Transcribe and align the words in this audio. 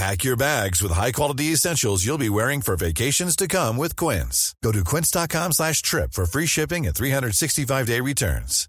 Pack 0.00 0.24
your 0.24 0.36
bags 0.36 0.82
with 0.82 0.92
high-quality 0.92 1.52
essentials 1.52 2.06
you'll 2.06 2.18
be 2.18 2.30
wearing 2.30 2.62
for 2.62 2.76
vacations 2.76 3.36
to 3.36 3.46
come 3.46 3.76
with 3.82 3.96
Quince. 3.96 4.54
Go 4.64 4.72
to 4.72 4.82
quince.com 4.84 5.52
slash 5.52 5.82
trip 5.82 6.14
for 6.14 6.26
free 6.26 6.46
shipping 6.46 6.86
and 6.86 6.96
365-day 6.96 8.00
returns. 8.00 8.68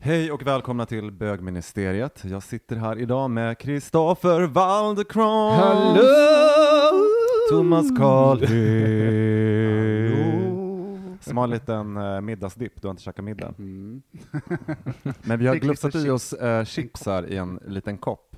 Hej 0.00 0.30
och 0.30 0.46
välkomna 0.46 0.86
till 0.86 1.12
bögministeriet. 1.12 2.24
Jag 2.24 2.42
sitter 2.42 2.76
här 2.76 2.98
idag 2.98 3.30
med 3.30 3.58
Kristoffer 3.58 4.40
Waldekron. 4.40 5.56
Hallå! 5.56 6.02
Thomas 7.50 7.86
Carlgren. 7.98 8.50
Som 11.20 11.36
har 11.36 11.44
en 11.44 11.50
liten 11.50 11.96
uh, 11.96 12.20
middagsdipp, 12.20 12.82
du 12.82 12.88
har 12.88 12.90
inte 12.90 13.02
käkat 13.02 13.24
middag. 13.24 13.54
Mm. 13.58 14.02
Men 15.22 15.38
vi 15.38 15.46
har 15.46 15.54
Fick 15.54 15.62
glufsat 15.62 15.94
lite 15.94 16.06
i 16.06 16.10
oss 16.10 16.34
uh, 16.42 16.64
chips 16.64 17.06
här 17.06 17.26
i 17.32 17.36
en 17.36 17.60
liten 17.66 17.98
kopp. 17.98 18.29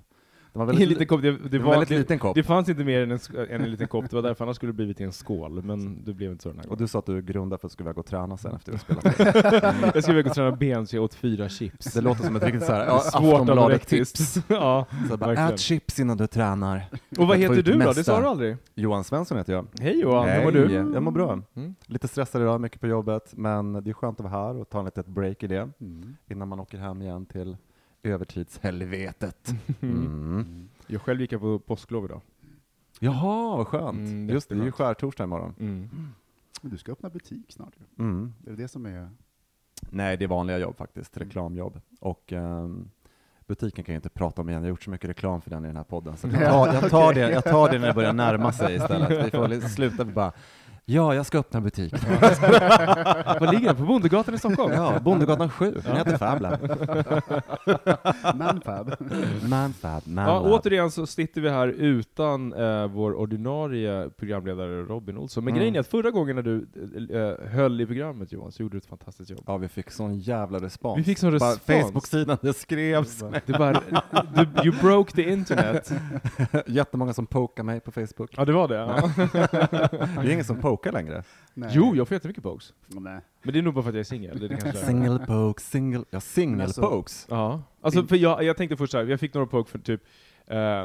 Det 0.53 0.59
var 0.59 0.67
väldigt, 0.67 0.83
en 0.83 0.89
liten 0.89 1.07
kopp, 1.07 1.23
det, 1.23 1.49
det, 1.49 1.59
var 1.59 1.71
väldigt 1.71 1.89
det, 1.89 1.99
liten 1.99 2.19
kopp. 2.19 2.35
det 2.35 2.43
fanns 2.43 2.69
inte 2.69 2.85
mer 2.85 3.01
än 3.03 3.11
en, 3.11 3.19
än 3.51 3.61
en 3.63 3.71
liten 3.71 3.89
kopp, 3.89 4.11
det 4.11 4.17
var 4.17 4.23
därför 4.23 4.45
annars 4.45 4.57
skulle 4.57 4.73
det 4.73 4.77
blivit 4.77 5.01
en 5.01 5.13
skål, 5.13 5.63
men 5.63 6.05
det 6.05 6.13
blev 6.15 6.31
inte 6.33 6.43
så 6.43 6.49
den 6.49 6.59
här 6.59 6.65
Och 6.65 6.69
gången. 6.69 6.83
du 6.85 6.89
sa 6.89 6.99
att 6.99 7.07
du 7.07 7.23
grundade 7.23 7.61
för 7.61 7.67
att 7.67 7.71
du 7.71 7.73
skulle 7.73 7.87
iväg 7.91 7.99
och 7.99 8.07
träna 8.07 8.37
sen 8.37 8.55
efter 8.55 8.73
att 8.73 8.87
du 8.87 8.95
spelat. 9.21 9.95
Jag 9.95 10.03
skulle 10.03 10.19
iväg 10.19 10.27
och 10.27 10.35
träna 10.35 10.53
ben 10.57 10.87
så 10.87 10.97
jag 10.97 11.05
åt 11.05 11.15
fyra 11.15 11.49
chips. 11.49 11.93
Det 11.95 12.01
låter 12.01 12.25
som 12.25 12.37
ett 12.37 12.43
riktigt 12.45 12.65
såhär, 12.65 12.87
ja, 12.87 12.99
Svårt 13.01 13.41
Aftonbladet-tips. 13.41 14.37
ja, 14.49 14.87
Så 15.11 15.17
bara, 15.17 15.33
ät 15.49 15.61
chips 15.61 16.01
innan 16.01 16.17
du 16.17 16.27
tränar. 16.27 16.83
Och 17.19 17.27
vad 17.29 17.39
heter 17.39 17.63
du 17.63 17.73
då? 17.79 17.93
Det 17.93 18.05
sa 18.05 18.21
du 18.21 18.27
aldrig? 18.27 18.57
Johan 18.75 19.05
Svensson 19.05 19.39
heter 19.39 19.53
jag. 19.53 19.67
Hej 19.81 20.01
Johan, 20.01 20.29
hur 20.29 20.45
mår 20.45 20.53
du? 20.53 20.73
Jag 20.73 21.03
mår 21.03 21.13
bra. 21.13 21.41
Mm. 21.55 21.75
Lite 21.87 22.09
stressad 22.09 22.43
idag, 22.43 22.61
mycket 22.61 22.81
på 22.81 22.87
jobbet, 22.87 23.33
men 23.37 23.73
det 23.73 23.91
är 23.91 23.95
skönt 23.95 24.21
att 24.21 24.31
vara 24.31 24.45
här 24.47 24.57
och 24.61 24.69
ta 24.69 24.79
en 24.79 24.85
litet 24.85 25.07
break 25.07 25.43
i 25.43 25.47
det 25.47 25.69
Mm. 25.81 26.17
innan 26.31 26.49
man 26.49 26.61
åker 26.61 26.79
hem 26.79 27.03
igen 27.03 27.27
till 27.27 27.57
övertidshelvetet. 28.03 29.55
Mm. 29.81 30.69
Jag 30.87 31.03
själv 31.03 31.21
gick 31.21 31.33
jag 31.33 31.41
på 31.41 31.59
påsklov 31.59 32.05
idag. 32.05 32.21
Jaha, 33.01 33.57
vad 33.57 33.67
skönt. 33.67 33.99
Mm, 33.99 34.29
Just 34.29 34.49
det, 34.49 34.55
det 34.55 34.61
är 34.61 34.65
ju 34.65 34.73
skärtorsdag 34.73 35.25
imorgon. 35.25 35.55
Mm. 35.61 35.89
Men 36.63 36.71
du 36.71 36.79
ska 36.79 36.93
öppna 36.93 37.09
butik 37.11 37.47
snart 37.53 37.73
ju. 37.77 38.05
Mm. 38.05 38.35
Det 38.39 38.51
är 38.51 38.57
det 38.57 38.69
som 38.69 38.87
är... 38.87 39.11
Nej, 39.91 40.17
det 40.17 40.25
är 40.25 40.29
vanliga 40.29 40.59
jobb 40.59 40.77
faktiskt, 40.77 41.17
reklamjobb. 41.17 41.81
Och 42.01 42.33
ehm, 42.33 42.91
butiken 43.47 43.85
kan 43.85 43.93
jag 43.95 43.99
inte 43.99 44.09
prata 44.09 44.41
om 44.43 44.49
igen, 44.49 44.63
jag 44.63 44.67
har 44.67 44.69
gjort 44.71 44.83
så 44.83 44.91
mycket 44.91 45.11
reklam 45.11 45.41
för 45.41 45.51
den 45.51 45.65
i 45.65 45.69
den 45.69 45.77
här 45.77 45.85
podden. 45.85 46.17
Så 46.17 46.29
jag 46.29 46.41
tar, 46.51 46.67
jag 46.75 46.91
tar, 46.91 47.15
det, 47.15 47.31
jag 47.31 47.45
tar 47.45 47.71
det 47.73 47.79
när 47.79 47.87
det 47.89 47.95
börjar 47.95 48.13
närma 48.13 48.53
sig 48.53 48.75
istället. 48.77 49.27
Vi 49.27 49.31
får 49.31 49.49
li- 49.49 49.61
sluta 49.61 50.05
med 50.05 50.15
bara, 50.15 50.33
ja, 50.85 51.15
jag 51.15 51.27
ska 51.27 51.39
öppna 51.39 51.61
butik. 51.61 51.93
Var 53.41 53.53
ligger 53.53 53.67
den? 53.67 53.77
På 53.77 53.83
Bondegatan 53.83 54.35
i 54.35 54.39
Stockholm? 54.39 54.73
Ja, 54.73 54.99
Bondegatan 55.01 55.51
7, 55.51 55.81
den 55.87 55.97
heter 55.97 56.17
Fablab. 56.19 56.59
Manfab. 58.35 58.95
Manfab, 59.49 60.03
Ja, 60.07 60.13
Manlab. 60.13 60.53
återigen 60.53 60.91
så 60.91 61.07
sitter 61.07 61.41
vi 61.41 61.51
här 61.51 61.69
utan 61.69 62.53
eh, 62.53 62.87
vår 62.87 63.15
ordinarie 63.15 64.11
programledare 64.17 64.83
Robin 64.83 65.17
Olsson. 65.19 65.45
Men 65.45 65.53
Mm. 65.53 65.59
grejen 65.61 65.75
är 65.77 65.81
att 65.81 65.87
förra 65.87 66.11
gången 66.11 66.37
när 66.37 66.43
du 66.43 66.67
eh, 67.41 67.51
höll 67.53 67.81
i 67.81 67.87
programmet 67.87 68.33
Johan, 68.33 68.53
så 68.53 68.63
gjorde 68.63 68.75
du 68.75 68.79
ett 68.79 68.87
fantastiskt 68.87 69.31
jobb. 69.31 69.41
Ja, 69.47 69.57
vi 69.57 69.69
fick 69.69 69.91
sån 69.91 70.19
jävla 70.19 70.59
respons. 70.59 70.99
Vi 70.99 71.05
fick 71.05 71.19
sån 71.19 71.39
Bara 71.39 71.51
respons. 71.51 71.83
Facebook-sidan, 71.83 72.37
det 72.43 72.53
skrevs. 72.57 73.25
Det 73.47 73.53
bara, 73.59 73.81
du, 74.35 74.47
you 74.65 74.75
broke 74.81 75.13
the 75.13 75.31
internet. 75.33 75.93
Jättemånga 76.67 77.13
som 77.13 77.27
pokar 77.27 77.63
mig 77.65 77.81
på 77.81 77.91
Facebook. 77.93 78.35
Ja, 78.37 78.45
det 78.45 78.53
var 78.53 78.69
det. 78.69 78.75
Ja. 78.75 79.11
Det 80.23 80.29
är 80.29 80.31
ingen 80.31 80.45
som 80.45 80.57
pokar 80.77 80.93
längre. 80.93 81.23
Nej. 81.55 81.71
Jo, 81.73 81.97
jag 81.97 82.09
får 82.09 82.15
jättemycket 82.15 82.43
pokes. 82.43 82.73
Nej. 82.87 83.21
Men 83.43 83.53
det 83.53 83.59
är 83.59 83.63
nog 83.63 83.75
bara 83.75 83.83
för 83.83 83.91
att 83.91 83.95
jag 83.95 84.01
är 84.01 84.05
singel. 84.05 84.75
Single 84.75 85.19
poke, 85.27 85.63
single... 85.63 86.05
Ja, 86.11 86.21
single 86.21 86.65
Alltså- 86.65 86.81
pokes. 86.83 87.27
Ja, 87.31 87.63
alltså 87.81 88.07
för 88.07 88.17
jag, 88.17 88.45
jag 88.45 88.57
tänkte 88.57 88.77
först 88.77 88.93
så 88.93 88.99
här, 88.99 89.05
jag 89.05 89.21
fick 89.21 89.35
några 89.35 89.47
poke 89.47 89.71
för 89.71 89.79
typ 89.79 90.03
eh, 90.47 90.85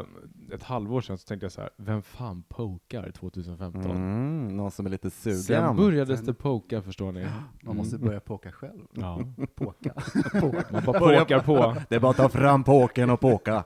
ett 0.53 0.63
halvår 0.63 1.01
sedan, 1.01 1.17
så 1.17 1.27
tänkte 1.27 1.45
jag 1.45 1.51
så 1.51 1.61
här, 1.61 1.69
vem 1.77 2.01
fan 2.01 2.43
pokar 2.49 3.11
2015? 3.11 3.91
Mm, 3.91 4.47
någon 4.57 4.71
som 4.71 4.85
är 4.85 4.89
lite 4.89 5.09
sugen. 5.09 5.37
Sen 5.37 5.75
började 5.75 6.15
det 6.15 6.33
poka, 6.33 6.81
förstår 6.81 7.11
ni. 7.11 7.27
Man 7.61 7.75
måste 7.77 7.97
börja 7.97 8.19
poka 8.19 8.51
själv. 8.51 8.81
Ja. 8.93 9.19
Påka. 9.55 9.93
Man 10.71 10.83
bara 10.85 10.99
pokar 10.99 11.39
på. 11.39 11.75
Det 11.89 11.95
är 11.95 11.99
bara 11.99 12.11
att 12.11 12.17
ta 12.17 12.29
fram 12.29 12.63
påken 12.63 13.09
och 13.09 13.19
påka. 13.19 13.63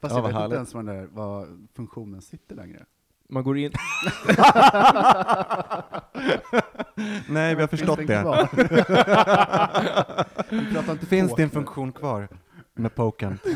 Fast 0.00 0.14
Ja, 0.14 0.18
jag 0.18 0.22
vad 0.22 0.32
vet 0.32 0.40
härligt. 0.40 0.58
inte 0.60 0.78
ens 0.78 0.86
där, 0.86 1.08
vad 1.16 1.68
funktionen 1.74 2.22
sitter 2.22 2.56
längre. 2.56 2.84
Man 3.28 3.44
går 3.44 3.58
in, 3.58 3.70
Nej, 7.28 7.54
vi 7.54 7.60
har 7.60 7.68
förstått 7.68 7.96
Finns 7.98 8.08
det. 8.08 8.20
kvar? 8.22 8.48
Vi 10.50 10.72
pratar 10.74 10.92
inte 10.92 11.06
Finns 11.06 11.30
poker. 11.30 11.42
det 11.42 11.46
en 11.46 11.50
funktion 11.50 11.92
kvar 11.92 12.28
med 12.74 12.94
poken? 12.94 13.38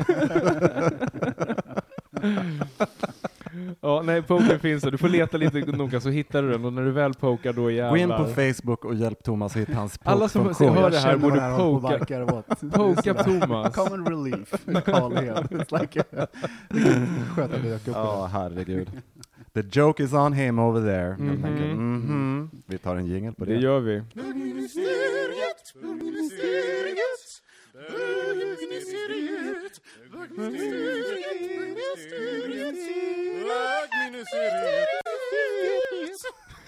ja 3.80 4.02
nej 4.02 4.22
poker 4.22 4.58
finns 4.58 4.82
det, 4.82 4.90
du 4.90 4.98
får 4.98 5.08
leta 5.08 5.36
lite 5.36 5.58
noga 5.58 6.00
så 6.00 6.08
hittar 6.08 6.42
du 6.42 6.50
den, 6.50 6.64
och 6.64 6.72
när 6.72 6.84
du 6.84 6.90
väl 6.90 7.14
pokar 7.14 7.52
då 7.52 7.70
jävlar. 7.70 7.90
Gå 7.90 7.96
in 7.96 8.08
på 8.08 8.24
Facebook 8.26 8.84
och 8.84 8.94
hjälp 8.94 9.22
Thomas 9.22 9.56
att 9.56 9.62
hitta 9.62 9.74
hans 9.74 9.98
Alla 10.02 10.28
som 10.28 10.44
hör 10.46 10.90
det 10.90 10.98
här 10.98 11.16
borde 11.16 11.40
poka-. 11.40 12.42
Poka 12.72 13.14
Thomas. 13.14 13.74
Common 13.74 14.06
relief. 14.06 14.50
Call 14.84 15.16
here. 15.16 15.34
It's 15.34 15.80
like, 15.80 16.00
att 16.00 16.32
det. 17.84 17.86
Ja, 17.86 18.30
herregud. 18.32 18.90
The 19.58 19.64
joke 19.80 19.98
is 20.04 20.12
on 20.12 20.32
him 20.32 20.58
over 20.58 20.80
there. 20.80 21.08
Jag 21.08 21.20
Mhm. 21.20 21.42
tänker, 21.42 21.64
mhm. 21.74 22.50
Vi 22.66 22.78
tar 22.78 22.96
en 22.96 23.06
jingel 23.06 23.34
på 23.34 23.44
det. 23.44 23.54
Det 23.54 23.60
gör 23.60 23.80
vi. 23.80 24.02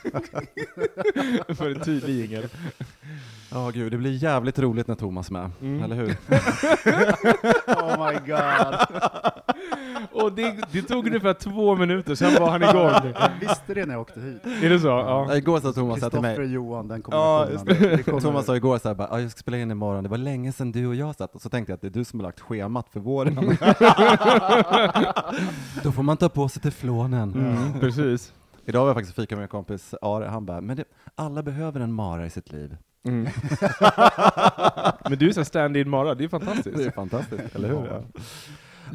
För 1.56 1.70
en 1.70 1.80
tydlig 1.80 2.14
jingel. 2.20 2.48
Ja, 3.52 3.70
gud, 3.74 3.92
det 3.92 3.98
blir 3.98 4.12
jävligt 4.22 4.58
roligt 4.58 4.86
när 4.88 4.94
Thomas 4.94 5.28
är 5.28 5.32
med, 5.32 5.50
Mm. 5.62 5.82
eller 5.82 5.96
hur? 5.96 6.06
Oh 7.66 8.06
my 8.12 8.18
god. 8.32 8.76
Och 10.12 10.32
det, 10.32 10.56
det 10.72 10.82
tog 10.82 11.06
ungefär 11.06 11.34
två 11.34 11.76
minuter, 11.76 12.14
sen 12.14 12.34
var 12.40 12.50
han 12.50 12.62
igång. 12.62 13.12
Jag 13.14 13.30
visste 13.40 13.74
det 13.74 13.86
när 13.86 13.94
jag 13.94 14.00
åkte 14.00 14.20
hit. 14.20 14.46
Är 14.62 14.68
det 14.70 14.80
så? 14.80 14.86
Ja. 14.88 15.36
Igår 15.36 15.60
sa 15.60 15.72
Thomas 15.72 15.94
till 16.00 16.02
Kristoffer 16.10 16.38
mig, 16.38 16.52
Johan, 16.52 16.88
den 16.88 17.02
Ja, 17.10 17.46
kombinationen. 17.46 17.92
just 17.92 18.06
det. 18.06 18.20
Thomas 18.20 18.46
sa 18.46 18.56
igår 18.56 18.78
så 18.78 18.88
här, 18.88 18.94
bara, 18.94 19.08
"Ja, 19.10 19.20
jag 19.20 19.30
ska 19.30 19.38
spela 19.38 19.56
in 19.58 19.70
imorgon, 19.70 20.02
det 20.02 20.08
var 20.10 20.18
länge 20.18 20.52
sedan 20.52 20.72
du 20.72 20.86
och 20.86 20.94
jag 20.94 21.14
satt, 21.16 21.34
och 21.34 21.40
så 21.40 21.48
tänkte 21.48 21.72
jag 21.72 21.74
att 21.74 21.80
det 21.80 21.86
är 21.86 21.90
du 21.90 22.04
som 22.04 22.20
har 22.20 22.24
lagt 22.26 22.40
schemat 22.40 22.88
för 22.92 23.00
våren. 23.00 23.34
Då 25.82 25.92
får 25.92 26.02
man 26.02 26.16
ta 26.16 26.28
på 26.28 26.48
sig 26.48 26.62
teflonen. 26.62 27.32
Mm, 27.34 27.80
precis. 27.80 28.32
Idag 28.70 28.80
var 28.80 28.88
jag 28.88 28.96
faktiskt 28.96 29.16
fika 29.16 29.34
med 29.36 29.40
min 29.42 29.48
kompis 29.48 29.94
Are, 30.02 30.24
han 30.26 30.46
bara, 30.46 30.60
men 30.60 30.76
det, 30.76 30.84
alla 31.14 31.42
behöver 31.42 31.80
en 31.80 31.92
Mara 31.92 32.26
i 32.26 32.30
sitt 32.30 32.52
liv. 32.52 32.76
Mm. 33.04 33.22
Men 35.10 35.18
du 35.18 35.28
är 35.28 35.32
så 35.32 35.44
stand-in 35.44 35.88
Mara, 35.90 36.04
det 36.04 36.10
är 36.10 36.16
Det 36.16 36.24
är 36.24 36.28
fantastiskt. 36.28 36.94
fantastiskt, 36.94 37.54
eller 37.56 37.68
hur? 37.68 37.76
Ja, 37.86 38.02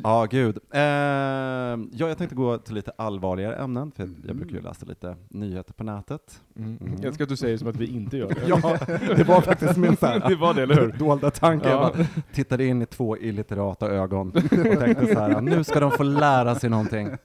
ja 0.03 0.25
gud. 0.31 0.57
Eh, 0.73 0.81
ja, 0.81 2.07
jag 2.07 2.17
tänkte 2.17 2.35
gå 2.35 2.57
till 2.57 2.75
lite 2.75 2.91
allvarligare 2.97 3.55
ämnen, 3.55 3.91
för 3.91 4.09
jag 4.27 4.35
brukar 4.35 4.55
ju 4.55 4.61
läsa 4.61 4.85
lite 4.85 5.15
nyheter 5.29 5.73
på 5.73 5.83
nätet. 5.83 6.41
Mm. 6.57 6.77
Mm. 6.81 6.99
Jag 7.01 7.13
ska 7.13 7.23
att 7.23 7.29
du 7.29 7.37
säger 7.37 7.57
som 7.57 7.67
att 7.67 7.75
vi 7.75 7.85
inte 7.87 8.17
gör 8.17 8.29
det. 8.29 8.35
Ja, 8.47 8.77
det 9.15 9.23
var 9.23 9.41
faktiskt 9.41 9.77
min 9.77 9.97
så 9.97 10.05
här, 10.05 10.19
Det 10.29 10.35
var 10.35 10.53
det, 10.53 10.63
eller 10.63 10.75
hur? 10.81 10.91
dolda 10.91 11.31
tanke. 11.31 11.69
Jag 11.69 11.77
Ja. 11.83 11.93
bara 11.95 12.05
tittade 12.33 12.65
in 12.65 12.81
i 12.81 12.85
två 12.85 13.17
illiterata 13.17 13.87
ögon 13.87 14.27
och 14.29 14.49
tänkte 14.79 15.13
så 15.13 15.19
här, 15.19 15.41
nu 15.41 15.63
ska 15.63 15.79
de 15.79 15.91
få 15.91 16.03
lära 16.03 16.55
sig 16.55 16.69
någonting. 16.69 17.09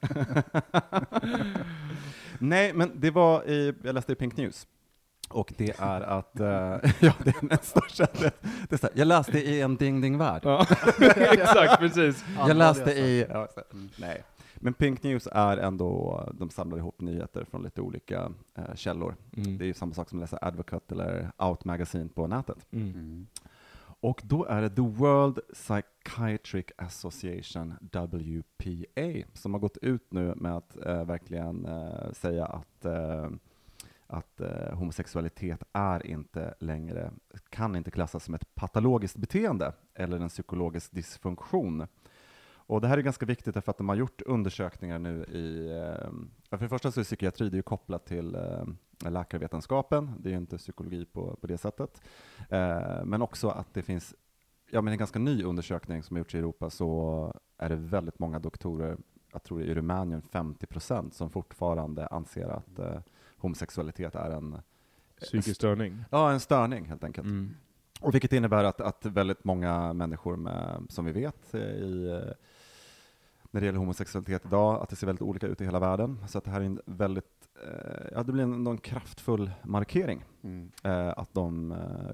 Nej, 2.40 2.72
men 2.74 2.90
det 2.94 3.10
var 3.10 3.48
i, 3.48 3.74
jag 3.84 3.94
läste 3.94 4.12
i 4.12 4.14
Pink 4.14 4.36
News, 4.36 4.66
Och 5.30 5.52
det 5.56 5.74
är 5.78 6.00
att, 6.00 6.40
eh, 6.40 6.46
ja 7.00 7.12
det 7.24 7.30
är 7.42 7.44
nästa 7.48 7.80
det, 7.96 8.34
det 8.68 8.74
är 8.74 8.76
så 8.78 8.86
här, 8.86 8.92
jag 8.94 9.06
läste 9.08 9.38
i 9.38 9.60
en 9.60 9.76
Ding 9.76 10.00
Ding 10.00 10.18
Värld. 10.18 10.42
Ja, 10.44 10.66
exakt, 11.16 11.78
precis. 11.78 12.24
Jag 12.48 12.56
läste 12.56 12.90
i, 12.92 13.26
ja, 13.30 13.48
så- 13.54 13.62
nej. 13.98 14.22
Men 14.62 14.74
Pink 14.74 15.02
News 15.02 15.28
är 15.32 15.56
ändå, 15.56 16.24
de 16.34 16.50
samlar 16.50 16.78
ihop 16.78 17.00
nyheter 17.00 17.44
från 17.50 17.62
lite 17.62 17.80
olika 17.80 18.32
eh, 18.58 18.74
källor. 18.74 19.16
Mm. 19.36 19.58
Det 19.58 19.64
är 19.64 19.66
ju 19.66 19.74
samma 19.74 19.94
sak 19.94 20.08
som 20.08 20.18
att 20.18 20.22
läsa 20.22 20.38
Advocate 20.42 20.94
eller 20.94 21.30
Out 21.38 21.64
Magazine 21.64 22.08
på 22.08 22.26
nätet. 22.26 22.66
Mm. 22.70 23.26
Och 24.00 24.20
då 24.24 24.44
är 24.44 24.62
det 24.62 24.70
The 24.70 24.82
World 24.82 25.40
Psychiatric 25.52 26.66
Association, 26.76 27.74
WPA, 27.80 29.28
som 29.34 29.54
har 29.54 29.60
gått 29.60 29.76
ut 29.76 30.12
nu 30.12 30.34
med 30.36 30.56
att 30.56 30.76
eh, 30.86 31.04
verkligen 31.04 31.66
eh, 31.66 32.12
säga 32.12 32.46
att, 32.46 32.84
eh, 32.84 33.30
att 34.06 34.40
eh, 34.40 34.74
homosexualitet 34.74 35.62
är 35.72 36.06
inte 36.06 36.54
längre, 36.58 37.12
kan 37.48 37.76
inte 37.76 37.90
klassas 37.90 38.24
som 38.24 38.34
ett 38.34 38.54
patologiskt 38.54 39.16
beteende 39.16 39.72
eller 39.94 40.20
en 40.20 40.28
psykologisk 40.28 40.92
dysfunktion. 40.92 41.86
Och 42.52 42.80
det 42.80 42.88
här 42.88 42.98
är 42.98 43.02
ganska 43.02 43.26
viktigt 43.26 43.54
därför 43.54 43.70
att 43.70 43.78
de 43.78 43.88
har 43.88 43.96
gjort 43.96 44.22
undersökningar 44.22 44.98
nu 44.98 45.24
i, 45.24 45.68
eh, 45.68 46.10
för 46.50 46.58
det 46.58 46.68
första 46.68 46.92
så 46.92 47.00
är 47.00 47.04
psykiatri 47.04 47.50
det 47.50 47.58
är 47.58 47.62
kopplat 47.62 48.06
till 48.06 48.34
eh, 48.34 48.64
läkarvetenskapen, 49.08 50.14
det 50.18 50.28
är 50.28 50.30
ju 50.30 50.38
inte 50.38 50.58
psykologi 50.58 51.04
på, 51.04 51.36
på 51.40 51.46
det 51.46 51.58
sättet. 51.58 52.02
Eh, 52.48 53.04
men 53.04 53.22
också 53.22 53.48
att 53.48 53.74
det 53.74 53.82
finns, 53.82 54.14
ja 54.70 54.80
men 54.80 54.92
en 54.92 54.98
ganska 54.98 55.18
ny 55.18 55.44
undersökning 55.44 56.02
som 56.02 56.16
har 56.16 56.18
gjorts 56.18 56.34
i 56.34 56.38
Europa 56.38 56.70
så 56.70 57.32
är 57.58 57.68
det 57.68 57.76
väldigt 57.76 58.18
många 58.18 58.38
doktorer, 58.38 58.96
jag 59.32 59.42
tror 59.42 59.62
i 59.62 59.74
Rumänien 59.74 60.22
50 60.22 60.66
procent, 60.66 61.14
som 61.14 61.30
fortfarande 61.30 62.06
anser 62.06 62.48
att 62.48 62.78
eh, 62.78 63.00
homosexualitet 63.36 64.14
är 64.14 64.30
en, 64.30 64.62
Psykisk 65.20 65.56
störning. 65.56 66.04
ja, 66.10 66.30
en 66.32 66.40
störning 66.40 66.84
helt 66.84 67.04
enkelt. 67.04 67.26
Mm. 67.26 67.54
Och 68.00 68.14
vilket 68.14 68.32
innebär 68.32 68.64
att, 68.64 68.80
att 68.80 69.06
väldigt 69.06 69.44
många 69.44 69.92
människor 69.92 70.36
med, 70.36 70.86
som 70.88 71.04
vi 71.04 71.12
vet 71.12 71.54
eh, 71.54 71.60
i, 71.60 72.08
eh, 72.08 72.32
när 73.50 73.60
det 73.60 73.66
gäller 73.66 73.78
homosexualitet 73.78 74.44
idag, 74.44 74.82
att 74.82 74.88
det 74.88 74.96
ser 74.96 75.06
väldigt 75.06 75.22
olika 75.22 75.46
ut 75.46 75.60
i 75.60 75.64
hela 75.64 75.78
världen. 75.78 76.24
Så 76.28 76.38
att 76.38 76.44
det 76.44 76.50
här 76.50 76.60
är 76.60 76.64
en 76.64 76.80
väldigt, 76.84 77.39
eh, 77.39 77.39
ja 78.12 78.22
det 78.22 78.32
blir 78.32 78.42
en, 78.42 78.66
en 78.66 78.78
kraftfull 78.78 79.50
markering. 79.62 80.24
Mm. 80.42 80.72
Eh, 80.84 81.08
att, 81.16 81.34
de, 81.34 81.72
eh, 81.72 82.10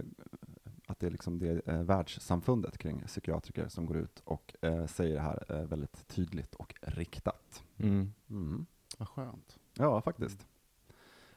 att 0.87 0.99
det 0.99 1.07
är 1.07 1.11
liksom 1.11 1.39
det 1.39 1.69
eh, 1.69 1.83
världssamfundet 1.83 2.79
kring 2.79 3.03
psykiatriker 3.07 3.69
som 3.69 3.87
går 3.87 3.97
ut 3.97 4.23
och 4.25 4.55
eh, 4.61 4.87
säger 4.87 5.15
det 5.15 5.21
här 5.21 5.45
eh, 5.49 5.63
väldigt 5.63 6.09
tydligt 6.09 6.55
och 6.55 6.75
riktat. 6.83 7.65
Mm. 7.77 8.13
Mm. 8.31 8.67
Vad 8.99 9.09
skönt. 9.09 9.59
Ja, 9.75 10.01
faktiskt. 10.01 10.47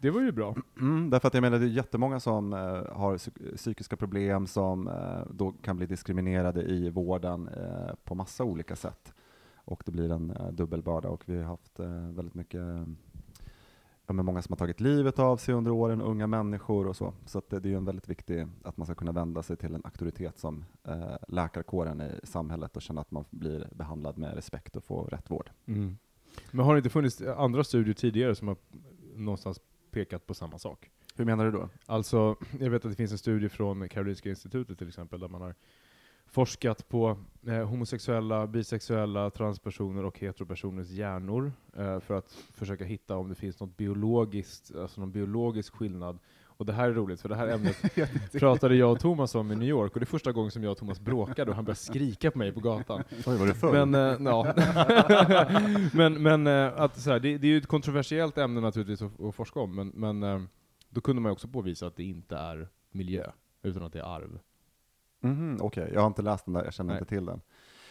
Det 0.01 0.09
var 0.09 0.21
ju 0.21 0.31
bra. 0.31 0.55
Mm, 0.79 1.09
därför 1.09 1.27
att 1.27 1.33
jag 1.33 1.41
menar, 1.41 1.59
det 1.59 1.65
är 1.65 1.69
jättemånga 1.69 2.19
som 2.19 2.53
eh, 2.53 2.59
har 2.91 3.17
psyk- 3.17 3.55
psykiska 3.55 3.97
problem 3.97 4.47
som 4.47 4.87
eh, 4.87 5.21
då 5.31 5.51
kan 5.51 5.77
bli 5.77 5.85
diskriminerade 5.85 6.63
i 6.63 6.89
vården 6.89 7.47
eh, 7.47 7.95
på 8.03 8.15
massa 8.15 8.43
olika 8.43 8.75
sätt. 8.75 9.13
Och 9.55 9.83
det 9.85 9.91
blir 9.91 10.11
en 10.11 10.31
eh, 10.31 10.47
dubbelbörda 10.51 11.09
och 11.09 11.23
vi 11.25 11.37
har 11.37 11.43
haft 11.43 11.79
eh, 11.79 12.09
väldigt 12.09 12.35
mycket 12.35 12.61
ja, 14.09 14.13
men 14.13 14.25
många 14.25 14.41
som 14.41 14.53
har 14.53 14.57
tagit 14.57 14.79
livet 14.79 15.19
av 15.19 15.37
sig 15.37 15.53
under 15.53 15.71
åren, 15.71 16.01
unga 16.01 16.27
människor 16.27 16.87
och 16.87 16.95
så. 16.95 17.13
Så 17.25 17.41
det, 17.49 17.59
det 17.59 17.73
är 17.73 17.77
en 17.77 17.85
väldigt 17.85 18.09
viktig 18.09 18.47
att 18.63 18.77
man 18.77 18.85
ska 18.85 18.95
kunna 18.95 19.11
vända 19.11 19.43
sig 19.43 19.57
till 19.57 19.75
en 19.75 19.81
auktoritet 19.85 20.39
som 20.39 20.65
eh, 20.87 21.15
läkarkåren 21.27 22.01
i 22.01 22.19
samhället 22.23 22.75
och 22.75 22.81
känna 22.81 23.01
att 23.01 23.11
man 23.11 23.25
blir 23.29 23.67
behandlad 23.71 24.17
med 24.17 24.35
respekt 24.35 24.75
och 24.75 24.83
får 24.83 25.05
rätt 25.05 25.31
vård. 25.31 25.51
Mm. 25.65 25.97
Men 26.51 26.65
har 26.65 26.73
det 26.73 26.77
inte 26.77 26.89
funnits 26.89 27.21
andra 27.21 27.63
studier 27.63 27.93
tidigare 27.93 28.35
som 28.35 28.47
har 28.47 28.57
någonstans 29.15 29.59
pekat 29.91 30.27
på 30.27 30.33
samma 30.33 30.59
sak? 30.59 30.89
Hur 31.15 31.25
menar 31.25 31.45
du 31.45 31.51
då? 31.51 31.69
Alltså, 31.85 32.35
jag 32.59 32.69
vet 32.69 32.85
att 32.85 32.91
det 32.91 32.97
finns 32.97 33.11
en 33.11 33.17
studie 33.17 33.49
från 33.49 33.89
Karolinska 33.89 34.29
institutet 34.29 34.77
till 34.77 34.87
exempel, 34.87 35.19
där 35.19 35.27
man 35.27 35.41
har 35.41 35.55
forskat 36.31 36.89
på 36.89 37.17
eh, 37.47 37.63
homosexuella, 37.67 38.47
bisexuella, 38.47 39.29
transpersoner 39.29 40.05
och 40.05 40.19
heteropersoners 40.19 40.89
hjärnor 40.89 41.51
eh, 41.77 41.99
för 41.99 42.13
att 42.13 42.31
försöka 42.31 42.85
hitta 42.85 43.17
om 43.17 43.29
det 43.29 43.35
finns 43.35 43.59
något 43.59 43.77
biologiskt, 43.77 44.75
alltså 44.75 45.01
någon 45.01 45.11
biologisk 45.11 45.73
skillnad. 45.73 46.19
Och 46.59 46.65
det 46.65 46.73
här 46.73 46.89
är 46.89 46.93
roligt, 46.93 47.21
för 47.21 47.29
det 47.29 47.35
här 47.35 47.47
ämnet 47.47 47.75
pratade 48.39 48.75
jag 48.75 48.91
och 48.91 48.99
Thomas 48.99 49.35
om 49.35 49.51
i 49.51 49.55
New 49.55 49.67
York, 49.67 49.93
och 49.93 49.99
det 49.99 50.03
är 50.03 50.05
första 50.05 50.31
gången 50.31 50.51
som 50.51 50.63
jag 50.63 50.71
och 50.71 50.77
Thomas 50.77 50.99
bråkade 50.99 51.51
och 51.51 51.55
han 51.55 51.65
började 51.65 51.79
skrika 51.79 52.31
på 52.31 52.37
mig 52.37 52.51
på 52.51 52.59
gatan. 52.59 53.03
Oj, 53.25 53.37
var 53.37 53.47
du 53.47 53.53
full? 53.53 53.71
Men, 53.71 53.95
eh, 53.95 54.31
ja. 54.31 54.53
men, 55.93 56.23
men 56.23 56.47
eh, 56.47 56.81
att, 56.81 56.99
så 56.99 57.11
här, 57.11 57.19
det, 57.19 57.37
det 57.37 57.47
är 57.47 57.51
ju 57.51 57.57
ett 57.57 57.67
kontroversiellt 57.67 58.37
ämne 58.37 58.61
naturligtvis 58.61 59.01
att, 59.01 59.21
att 59.21 59.35
forska 59.35 59.59
om, 59.59 59.75
men, 59.75 59.87
men 59.87 60.23
eh, 60.23 60.41
då 60.89 61.01
kunde 61.01 61.21
man 61.21 61.29
ju 61.29 61.33
också 61.33 61.47
påvisa 61.47 61.87
att 61.87 61.95
det 61.95 62.03
inte 62.03 62.37
är 62.37 62.67
miljö, 62.91 63.31
utan 63.63 63.83
att 63.83 63.93
det 63.93 63.99
är 63.99 64.15
arv. 64.15 64.39
Mhm, 65.19 65.57
Okej, 65.61 65.91
jag 65.93 66.01
har 66.01 66.07
inte 66.07 66.21
läst 66.21 66.45
den 66.45 66.53
där, 66.53 66.63
jag 66.63 66.73
känner 66.73 66.93
Nej. 66.93 66.99
inte 66.99 67.09
till 67.09 67.25
den. 67.25 67.41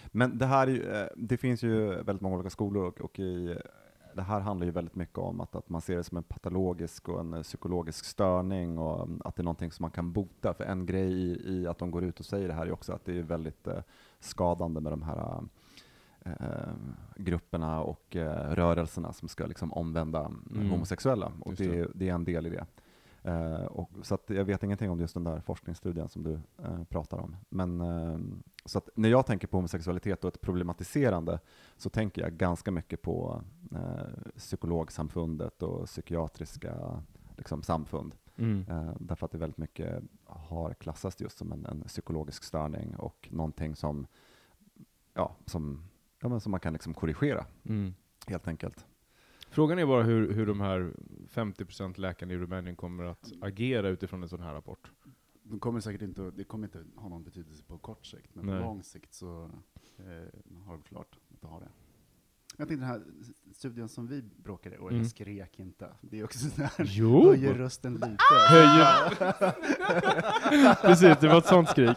Men 0.07 0.39
det 0.39 0.47
här 0.47 0.67
är 0.67 0.71
ju, 0.71 0.93
eh, 0.93 1.07
det 1.17 1.37
finns 1.37 1.63
ju 1.63 1.87
väldigt 2.03 2.21
många 2.21 2.35
olika 2.37 2.51
skolor 2.51 2.87
och, 2.87 3.01
och 3.01 3.19
i, 3.19 3.57
det 4.15 4.23
här 4.23 4.41
handlar 4.41 4.67
ju 4.67 4.73
väldigt 4.73 4.95
mycket 4.95 5.19
om 5.19 5.41
att, 5.41 5.55
att 5.55 5.69
man 5.69 5.81
ser 5.81 5.97
det 5.97 6.05
som 6.05 6.17
en 6.17 6.23
patologisk 6.23 7.09
och 7.09 7.21
en 7.21 7.35
eh, 7.35 7.43
psykologisk 7.43 8.05
störning 8.05 8.79
och 8.79 9.03
mm, 9.03 9.23
att 9.25 9.37
det 9.37 9.41
är 9.41 9.45
någonting 9.45 9.73
som 9.73 9.83
man 9.85 9.91
kan 9.91 10.13
bota. 10.13 10.55
För 10.55 10.65
en 10.65 10.87
grej 10.87 11.13
i, 11.13 11.43
i 11.53 11.67
att 11.67 11.79
de 11.79 11.91
går 11.91 12.05
ut 12.05 12.21
och 12.21 12.27
säger 12.27 12.49
det 12.49 12.55
här 12.55 12.67
är 12.67 12.73
också 12.73 12.93
att 12.93 13.05
det 13.05 13.19
är 13.19 13.23
väldigt 13.23 13.67
eh, 13.67 13.79
skadande 14.21 14.81
med 14.81 14.93
de 14.93 15.03
här 15.03 15.43
eh, 16.25 16.33
grupperna 17.17 17.81
och 17.81 18.17
eh, 18.17 18.51
rörelserna 18.55 19.13
som 19.13 19.29
ska 19.29 19.47
liksom 19.47 19.73
omvända 19.73 20.21
Mm. 20.55 20.71
homosexuella. 20.71 21.33
Och 21.41 21.55
det, 21.55 21.67
det. 21.69 21.89
det 21.95 22.09
är 22.09 22.15
en 22.15 22.25
del 22.25 22.47
i 22.47 22.51
det. 22.51 22.67
Eh, 23.23 23.65
och, 23.65 23.91
så 24.03 24.15
att 24.15 24.31
jag 24.31 24.45
vet 24.45 24.63
ingenting 24.63 24.91
om 24.91 25.01
just 25.01 25.15
den 25.15 25.25
där 25.25 25.41
forskningsstudien 25.41 26.09
som 26.09 26.23
du 26.23 26.41
eh, 26.65 26.85
pratar 26.85 27.19
om. 27.19 27.37
Men, 27.49 27.81
eh, 27.81 28.19
så 28.65 28.79
att 28.79 28.89
när 28.95 29.09
jag 29.09 29.27
tänker 29.27 29.49
på 29.49 29.57
homosexualitet 29.57 30.25
och 30.25 30.35
ett 30.35 30.41
problematiserande 30.41 31.41
så 31.77 31.91
tänker 31.91 32.23
jag 32.23 32.33
ganska 32.33 32.71
mycket 32.71 33.03
på 33.03 33.43
eh, 33.73 34.31
psykologsamfundet 34.37 35.63
och 35.63 35.87
psykiatriska 35.87 37.03
liksom, 37.37 37.63
samfund. 37.63 38.15
Eh, 38.69 38.93
därför 39.01 39.27
att 39.27 39.33
det 39.33 39.39
väldigt 39.39 39.59
mycket 39.59 40.03
har 40.25 40.75
klassats 40.75 41.21
just 41.21 41.39
som 41.39 41.53
en, 41.53 41.67
en 41.67 41.83
psykologisk 41.83 42.45
störning 42.45 42.97
och 42.97 43.29
någonting 43.31 43.77
som, 43.77 44.07
ja, 45.15 45.37
som, 45.47 45.85
ja, 46.21 46.29
men 46.29 46.41
som 46.41 46.51
man 46.51 46.61
kan 46.61 46.73
liksom 46.73 46.95
korrigera 46.95 47.47
Mm. 47.65 47.95
helt 48.27 48.49
enkelt. 48.49 48.87
Frågan 49.51 49.79
är 49.79 49.87
bara 49.87 50.03
hur, 50.03 50.33
hur 50.33 50.47
de 50.47 50.61
här 50.61 50.93
50% 51.29 52.01
läkarna 52.01 52.33
i 52.33 52.37
Rumänien 52.37 52.77
kommer 52.77 53.05
att 53.05 53.33
agera 53.41 53.89
utifrån 53.89 54.23
en 54.23 54.29
sån 54.29 54.41
här 54.41 54.55
rapport. 54.55 54.93
De 55.43 55.61
kommer 55.61 55.81
säkert 55.81 56.03
inte, 56.03 56.31
det 56.31 56.45
kommer 56.45 56.67
inte 56.67 56.85
ha 56.97 57.09
någon 57.09 57.25
betydelse 57.25 57.63
på 57.63 57.79
kort 57.79 58.07
sikt, 58.07 58.35
men 58.35 58.47
Nej. 58.47 58.59
på 58.59 58.65
lång 58.65 58.83
sikt 58.83 59.15
så 59.15 59.51
eh, 59.97 60.05
har 60.67 60.73
de 60.73 60.83
klart 60.83 61.19
att 61.35 61.41
det 61.41 61.47
har 61.47 61.61
det. 61.61 61.69
Jag 62.61 62.69
tänkte 62.69 62.87
den 62.87 62.93
här 62.95 63.03
studien 63.55 63.89
som 63.89 64.07
vi 64.07 64.23
bråkade, 64.45 64.79
och 64.79 64.91
Mm. 64.91 65.03
jag 65.03 65.11
skrek 65.11 65.59
inte. 65.59 65.89
Det 66.01 66.19
är 66.21 66.25
också 66.25 66.39
så 66.39 66.63
här, 66.63 66.71
Jo! 66.79 67.29
höjer 67.31 67.55
rösten 67.55 67.95
lite. 67.95 68.17
Höjer... 68.51 69.09
Precis, 70.83 71.17
det 71.21 71.29
var 71.29 71.39
ett 71.39 71.47
sånt 71.47 71.69
skrik. 71.69 71.97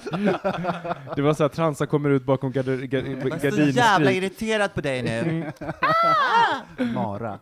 Det 1.15 1.22
var 1.22 1.34
så 1.34 1.44
här, 1.44 1.50
transa 1.50 1.86
kommer 1.86 2.10
ut 2.10 2.24
bakom 2.25 2.51
garder, 2.51 2.77
gar, 2.77 3.00
Jag 3.03 3.46
är 3.46 3.51
så 3.51 3.58
jävla 3.62 3.82
gardinskrik. 3.82 4.18
irriterad 4.24 4.74
på 4.74 4.82
dig 4.82 5.03
nu. 5.03 5.51
Mara. 6.94 7.39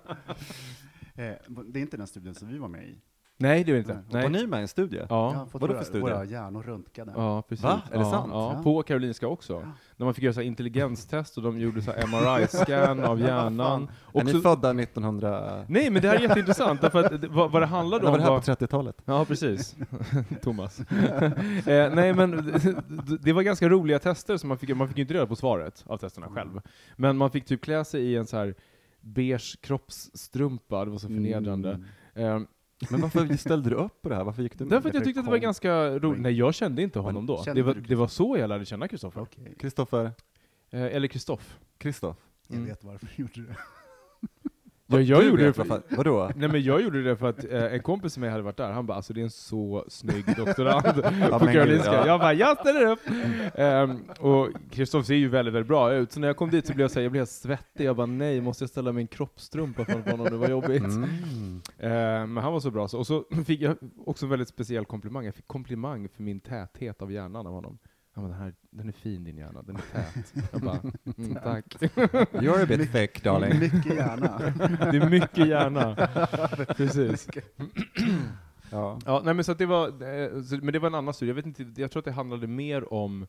Eh, 1.16 1.34
det 1.68 1.80
är 1.80 1.82
inte 1.82 1.98
den 1.98 2.08
studien 2.08 2.36
som 2.36 2.48
vi 2.48 2.58
var 2.58 2.68
med 2.68 2.84
i. 2.88 2.98
Nej, 3.42 3.64
det 3.64 3.72
är 3.72 3.78
inte. 3.78 4.00
Nej. 4.10 4.24
Var 4.24 4.30
ni 4.30 4.48
med 4.48 4.60
i 4.60 4.62
en 4.62 4.68
studie? 4.68 4.96
Jag 4.98 5.08
Ja. 5.10 5.30
har 5.34 5.46
fått 5.46 5.62
vadå 5.62 5.74
för 5.74 5.84
studie? 5.84 6.02
våra 6.02 6.26
hjärnor 6.26 6.64
röntgade. 6.64 7.12
Ja, 7.16 7.42
precis. 7.42 7.64
Va? 7.66 7.82
Är 7.92 7.98
det 7.98 8.04
ja, 8.04 8.12
sant? 8.12 8.30
Ja, 8.34 8.54
Ja. 8.58 8.64
på 8.64 8.84
Karolinska 8.84 9.28
också. 9.28 9.60
När 9.98 10.06
man 10.06 10.14
fick 10.14 10.24
göra 10.24 10.34
så 10.34 10.40
här 10.40 10.48
intelligenstest 10.48 11.38
och 11.38 11.44
de 11.44 11.60
gjorde 11.60 11.82
så 11.82 11.92
här 11.92 12.02
MRI-scan 12.08 13.04
av 13.04 13.20
hjärnan. 13.20 13.84
Är 13.84 13.88
Och 14.20 14.26
ni 14.26 14.32
så, 14.32 14.42
födda 14.42 14.70
1900... 14.74 15.66
nej, 15.68 15.90
men 15.90 16.02
det 16.02 16.08
här 16.08 16.16
är 16.16 16.20
jätteintressant, 16.20 16.82
därför 16.82 17.04
att 17.04 17.22
det- 17.22 17.28
vad, 17.28 17.52
vad 17.52 17.62
det 17.62 17.66
handlade 17.66 18.06
om 18.06 18.12
var 18.12 18.18
det 18.18 18.24
här 18.24 18.32
var... 18.32 18.40
på 18.40 18.46
30-talet? 18.66 18.96
Ja, 19.06 19.26
precis. 19.26 19.76
Thomas. 20.42 20.80
eh, 20.80 21.94
nej, 21.96 22.14
men 22.14 22.32
det- 23.22 23.34
var 23.34 23.42
ganska 23.42 23.70
roliga 23.70 24.00
tester, 24.00 24.38
så 24.38 24.48
man 24.48 24.58
fick, 24.58 24.76
man 24.76 24.88
fick 24.88 24.98
inte 24.98 25.14
reda 25.14 25.26
på 25.26 25.36
svaret 25.36 25.84
av 25.88 25.98
testerna 25.98 26.28
själv. 26.28 26.62
Men 26.96 27.18
man 27.18 27.32
fick 27.32 27.46
typ 27.46 27.62
klä 27.62 27.86
sig 27.86 28.02
i 28.02 28.16
en 28.16 28.28
så 28.28 28.38
här 28.38 28.56
beige 29.02 29.58
kroppsstrumpa, 29.62 30.86
det 30.86 30.92
var 30.92 30.98
så 30.98 31.08
förnedrande. 31.08 31.80
Mm. 32.16 32.36
Eh, 32.36 32.48
Men 32.90 33.02
varför 33.02 33.38
ställde 33.38 33.70
du 33.70 33.76
upp 33.76 34.02
på 34.02 34.10
det 34.10 34.16
här? 34.16 34.24
Varför 34.24 34.44
gick 34.44 34.58
du 34.58 34.64
med? 34.66 34.72
därför 34.72 34.90
att 34.90 34.96
jag 34.96 35.04
tyckte 35.04 35.20
att 35.20 35.26
det 35.26 35.32
var 35.32 35.38
ganska 35.38 36.00
roligt. 36.00 36.22
Nej, 36.22 36.34
jag 36.34 36.54
kände 36.54 36.82
inte 36.82 37.00
honom 37.00 37.26
då. 37.26 37.44
Kände 37.44 37.62
Det 37.62 37.66
var, 37.66 37.74
du 37.74 37.82
det 37.82 37.96
var 37.96 38.08
så 38.08 38.38
jag 38.38 38.48
lärde 38.48 38.66
känna 38.66 38.88
Kristoffer. 38.88 39.22
Okej. 39.22 39.56
Kristoffer? 39.60 40.12
Eh, 40.70 40.82
eller 40.84 41.08
Kristoff. 41.08 41.60
Kristoff? 41.78 42.18
Jag 42.48 42.56
Mm. 42.58 42.70
vet 42.70 42.84
varför 42.84 43.08
du 43.16 43.22
gjorde 43.22 43.42
det. 43.42 43.56
Ja, 44.92 45.00
jag 45.00 45.22
Du 45.22 45.28
gjorde 45.28 45.46
det 45.46 45.54
för, 45.54 45.64
fan- 45.66 45.82
Vadå? 45.90 46.32
Nej 46.36 46.50
men 46.50 46.64
jag 46.64 46.82
gjorde 46.82 47.04
det 47.04 47.16
för 47.18 47.30
att 47.30 47.52
eh, 47.52 47.64
en 47.74 47.82
kompis 47.82 48.18
med 48.18 48.22
mig 48.22 48.30
hade 48.30 48.44
varit 48.44 48.58
där, 48.58 48.72
han 48.72 48.86
bara 48.86 48.98
alltså 48.98 49.14
det 49.14 49.22
är 49.22 49.24
en 49.24 49.30
så 49.30 49.86
snygg 49.88 50.26
doktorand 50.38 51.04
på 51.40 51.46
Karolinska. 51.48 51.94
ja. 51.94 52.08
Jag 52.08 52.20
bara 52.20 52.34
jag 52.34 52.58
ställer 52.58 52.86
upp! 52.92 53.00
Ehm, 53.56 54.00
och 54.20 54.48
Kristoffer 54.72 55.06
ser 55.06 55.16
ju 55.16 55.28
väldigt, 55.30 55.54
väldigt 55.54 55.68
bra 55.68 55.94
ut, 55.94 56.12
så 56.12 56.20
när 56.20 56.28
jag 56.28 56.38
kom 56.38 56.50
dit 56.50 56.68
så 56.68 56.74
blev 56.74 56.84
jag, 56.84 56.92
så 56.92 57.00
här, 57.00 57.04
jag 57.04 57.12
blev 57.12 57.20
helt 57.22 57.30
svettig, 57.30 57.86
jag 57.86 57.96
bara 57.96 58.06
nej, 58.06 58.42
måste 58.42 58.64
jag 58.64 58.70
ställa 58.70 58.92
min 58.92 59.08
kroppstrumpa 59.08 59.86
för 59.86 60.12
honom, 60.12 60.28
det 60.32 60.38
var 60.38 60.50
jobbigt. 60.50 60.84
Mm. 60.84 61.62
Ehm, 61.80 62.34
men 62.34 62.44
han 62.44 62.54
var 62.54 62.60
så 62.60 62.72
bra, 62.72 62.88
så. 62.88 62.98
och 63.00 63.08
så 63.08 63.24
fick 63.46 63.62
jag 63.62 63.78
också 64.06 64.26
en 64.26 64.30
väldigt 64.30 64.48
speciell 64.50 64.86
komplimang, 64.86 65.26
jag 65.26 65.36
fick 65.36 65.48
komplimang 65.48 66.10
för 66.10 66.24
min 66.24 66.40
täthet 66.40 67.02
av 67.02 67.12
hjärnan 67.12 67.48
av 67.48 67.54
honom. 67.54 67.78
Han 68.20 68.30
bara, 68.30 68.38
den, 68.38 68.46
här, 68.46 68.54
den 68.70 68.88
är 68.88 68.92
fin 68.92 69.24
din 69.24 69.38
hjärna, 69.38 69.62
den 69.62 69.76
är 69.76 69.82
tät. 69.82 70.34
Jag 70.52 70.62
bara, 70.62 70.80
mm, 71.18 71.36
tack. 71.36 71.66
You're 72.34 72.64
a 72.64 72.66
bit 72.66 72.92
thick 72.92 73.24
darling. 73.24 73.60
Mycket 73.60 73.96
gärna. 73.96 74.38
Det 74.92 74.98
är 74.98 75.10
mycket 75.10 75.48
hjärna. 75.48 75.96
Precis. 76.78 77.28
Ja. 78.72 79.00
Ja, 79.06 79.22
nej 79.26 79.34
men 79.34 79.44
så 79.44 79.52
att 79.52 79.58
det 79.58 79.66
var, 79.66 79.88
eh, 79.88 80.30
men 80.62 80.74
det 80.74 80.80
var 80.80 80.88
en 80.88 80.96
annan 80.96 81.14
studie, 81.14 81.30
jag 81.30 81.36
vet 81.36 81.46
inte, 81.46 81.82
jag 81.82 81.92
tror 81.92 82.02
att 82.02 82.06
det 82.06 82.12
handlade 82.12 82.48
mer 82.48 82.94
om 82.94 83.28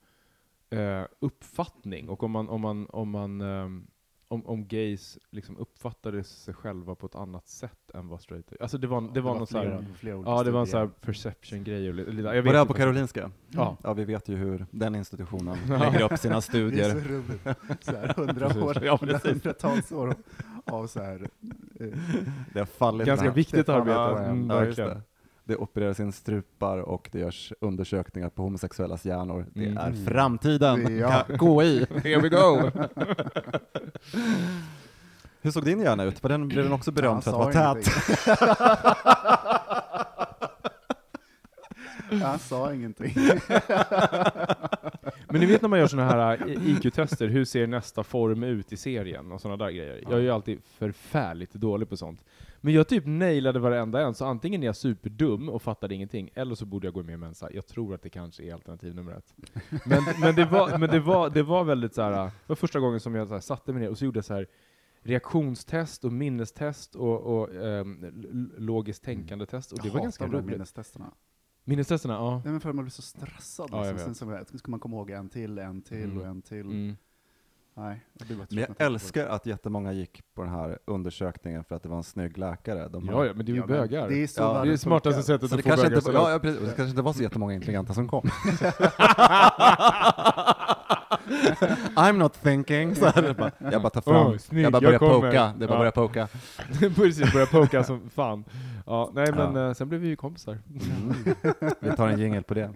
eh, 0.70 1.02
uppfattning, 1.20 2.08
och 2.08 2.22
om 2.22 2.30
man, 2.30 2.48
om 2.48 2.60
man, 2.60 2.86
om 2.90 3.10
man, 3.10 3.40
ehm, 3.40 3.86
om, 4.30 4.46
om 4.46 4.66
gays 4.68 5.18
liksom 5.30 5.56
uppfattade 5.56 6.24
sig 6.24 6.54
själva 6.54 6.94
på 6.94 7.06
ett 7.06 7.14
annat 7.14 7.48
sätt 7.48 7.90
än 7.94 8.08
vad 8.08 8.20
straight 8.20 8.52
Alltså 8.60 8.78
det 8.78 8.86
var, 8.86 9.10
det 9.14 9.20
var, 9.20 9.34
något 9.38 9.48
flera, 9.50 9.64
såhär, 9.64 9.86
flera 9.94 10.22
ja 10.26 10.42
det 10.42 10.50
var 10.50 10.60
en 10.60 10.66
studier. 10.66 10.66
sån 10.66 10.80
här 10.80 11.06
perception-grej, 11.06 11.92
Var 11.92 12.02
det 12.02 12.32
här 12.32 12.42
på 12.64 12.68
vad- 12.68 12.76
Karolinska? 12.76 13.30
Ja. 13.48 13.76
Ja, 13.84 13.92
vi 13.92 14.04
vet 14.04 14.28
ju 14.28 14.36
hur 14.36 14.66
den 14.70 14.94
institutionen 14.94 15.58
lägger 15.68 16.02
upp 16.12 16.18
sina 16.18 16.34
Det 16.34 16.36
är 16.38 16.40
studier. 16.40 16.90
så 16.90 16.98
roligt. 17.08 17.40
Så 17.84 17.92
här, 17.96 18.14
hundra 18.16 18.64
år, 18.64 18.84
Ja, 18.84 18.98
hundratals 19.24 19.92
år 19.92 20.14
av 20.64 20.86
så 20.86 21.00
här, 21.02 21.28
eh, 21.80 21.86
Det 22.52 22.58
har 22.58 22.66
fallit 22.66 23.06
Ganska 23.06 23.30
viktigt 23.30 23.66
det 23.66 23.74
arbete. 23.74 24.24
Mm, 24.24 24.50
Ja, 24.50 24.64
just 24.64 24.78
verkligen. 24.78 25.02
Det. 25.50 25.56
Opereras 25.56 26.00
in 26.00 26.12
strupar 26.12 26.78
och 26.78 27.08
det 27.12 27.18
görs 27.18 27.52
undersökningar 27.60 28.28
på 28.28 28.42
homosexuellas 28.42 29.04
hjärnor. 29.04 29.46
Det 29.54 29.64
Mm. 29.66 29.78
är 29.78 30.04
framtiden. 30.10 30.98
Ja. 30.98 31.24
KI. 31.28 31.86
Here 32.04 32.20
we 32.20 32.28
go! 32.28 32.70
Hur 35.42 35.50
såg 35.50 35.64
din 35.64 35.80
hjärna 35.80 36.04
ut? 36.04 36.22
Var 36.22 36.30
den, 36.30 36.48
blev 36.48 36.64
den 36.64 36.72
också 36.72 36.90
berömd 36.90 37.24
för 37.24 37.30
att 37.30 37.54
vara 37.54 37.74
tät? 37.74 37.88
Han 42.22 42.38
sa 42.38 42.74
ingenting. 42.74 43.14
Men 45.30 45.40
ni 45.40 45.46
vet 45.46 45.62
när 45.62 45.68
man 45.68 45.78
gör 45.78 45.86
såna 45.86 46.04
här 46.04 46.48
eh, 46.48 46.68
IQ-tester, 46.70 47.28
hur 47.28 47.44
ser 47.44 47.66
nästa 47.66 48.02
form 48.04 48.42
ut 48.42 48.72
i 48.72 48.76
serien 48.76 49.32
och 49.32 49.40
sådana 49.40 49.64
där 49.64 49.70
grejer? 49.72 50.00
Jag 50.02 50.12
är 50.12 50.18
ju 50.22 50.30
alltid 50.30 50.58
förfärligt 50.64 51.52
dålig 51.52 51.88
på 51.88 51.96
sånt. 51.96 52.24
Men 52.60 52.74
jag 52.74 52.88
typ 52.88 53.06
nailade 53.06 53.58
varenda 53.58 54.00
en, 54.02 54.14
så 54.14 54.24
antingen 54.24 54.62
är 54.62 54.66
jag 54.66 54.76
superdum 54.76 55.48
och 55.48 55.62
fattade 55.62 55.94
ingenting, 55.94 56.30
eller 56.34 56.54
så 56.54 56.66
borde 56.66 56.86
jag 56.86 56.94
gå 56.94 57.02
med 57.02 57.12
i 57.14 57.16
Mensa. 57.16 57.48
Jag 57.52 57.66
tror 57.66 57.94
att 57.94 58.02
det 58.02 58.08
kanske 58.10 58.42
är 58.42 58.54
alternativ 58.54 58.94
nummer 58.94 59.12
ett. 59.12 59.34
Men, 59.84 60.02
men, 60.20 60.34
det, 60.34 60.44
var, 60.44 60.78
men 60.78 60.90
det, 60.90 61.00
var, 61.00 61.30
det 61.30 61.42
var 61.42 61.64
väldigt 61.64 61.94
så 61.94 62.02
här. 62.02 62.10
det 62.12 62.30
var 62.46 62.56
första 62.56 62.80
gången 62.80 63.00
som 63.00 63.14
jag 63.14 63.28
så 63.28 63.34
här, 63.34 63.40
satte 63.40 63.72
mig 63.72 63.82
ner 63.82 63.90
och 63.90 63.98
så 63.98 64.04
gjorde 64.04 64.18
jag 64.18 64.24
så 64.24 64.34
här 64.34 64.46
reaktionstest 65.02 66.04
och 66.04 66.12
minnestest 66.12 66.94
och, 66.94 67.20
och 67.20 67.48
l- 67.54 68.50
logiskt 68.58 69.04
tänkande-test, 69.04 69.72
och 69.72 69.78
det 69.78 69.86
Jag 69.88 69.94
var 69.94 70.02
ganska 70.02 70.26
roligt. 70.26 70.44
minnestesterna. 70.44 71.10
Minnestesterna, 71.70 72.14
ja. 72.14 72.40
Nej 72.44 72.52
men 72.52 72.60
för 72.60 72.72
man 72.72 72.84
blir 72.84 72.92
så 72.92 73.02
stressad. 73.02 73.68
Ja, 73.72 73.90
liksom. 73.92 74.14
Sen 74.14 74.44
så 74.50 74.58
ska 74.58 74.70
man 74.70 74.80
komma 74.80 74.96
ihåg 74.96 75.10
en 75.10 75.28
till, 75.28 75.58
en 75.58 75.82
till 75.82 76.04
Mm. 76.04 76.18
och 76.18 76.26
en 76.26 76.42
till. 76.42 76.60
Mm. 76.66 76.96
Nej, 77.74 78.04
jag 78.18 78.26
blir 78.26 78.36
bara 78.36 78.46
Men 78.50 78.58
jag 78.58 78.70
älskar 78.86 79.26
att 79.26 79.46
jättemånga 79.46 79.92
gick 79.92 80.34
på 80.34 80.42
den 80.42 80.50
här 80.52 80.78
undersökningen 80.84 81.64
för 81.64 81.74
att 81.76 81.82
det 81.82 81.88
var 81.88 81.96
en 81.96 82.02
snygg 82.02 82.38
läkare. 82.38 82.88
De 82.88 83.06
Ja, 83.06 83.26
ja, 83.26 83.32
men 83.34 83.46
det 83.46 83.52
är 83.52 83.54
ju 83.54 83.60
Ja, 83.60 83.66
bögar. 83.66 84.08
Det 84.08 84.22
är, 84.22 84.26
så 84.26 84.42
Ja, 84.42 84.64
Det 84.64 84.72
är 84.72 84.76
smartaste 84.76 85.22
sättet 85.22 85.50
Så 85.50 85.56
att 85.56 85.62
få 85.62 85.68
kanske, 85.68 85.86
bögar 85.86 85.98
inte, 85.98 86.10
ja, 86.12 86.30
ja, 86.30 86.38
precis. 86.38 86.60
det 86.60 86.66
kanske 86.66 86.90
inte 86.90 87.02
var 87.02 87.12
så 87.12 87.22
jättemånga 87.22 87.54
intelligenta 87.54 87.94
som 87.94 88.08
kom. 88.08 88.22
I'm 91.96 92.12
not 92.12 92.42
thinking. 92.42 92.94
Så 92.94 93.06
här, 93.06 93.22
det 93.22 93.34
bara, 93.34 93.50
jag 93.72 93.82
bara 93.82 93.90
tar 93.90 94.00
fram, 94.00 94.38
snygg, 94.38 94.64
jag 94.64 94.72
bara 94.72 94.82
jag 94.82 94.88
börjar 94.88 94.98
kommer. 94.98 95.30
poka. 95.30 95.52
Det 95.58 95.66
bara 95.66 95.74
Ja. 95.74 95.78
börjar 95.78 95.92
poka. 95.92 96.28
Precis, 96.96 97.32
börja 97.32 97.46
poka 97.46 97.84
som 97.84 98.10
fan. 98.14 98.44
Ja, 98.86 99.10
nej 99.14 99.32
men 99.32 99.54
Ja. 99.56 99.66
eh, 99.68 99.72
sen 99.74 99.88
blev 99.88 100.00
vi 100.00 100.08
ju 100.08 100.16
kompisar. 100.16 100.58
Mm. 100.68 101.14
Vi 101.80 101.96
tar 101.96 102.08
en 102.08 102.18
jingel 102.20 102.42
på 102.42 102.54
det. 102.54 102.70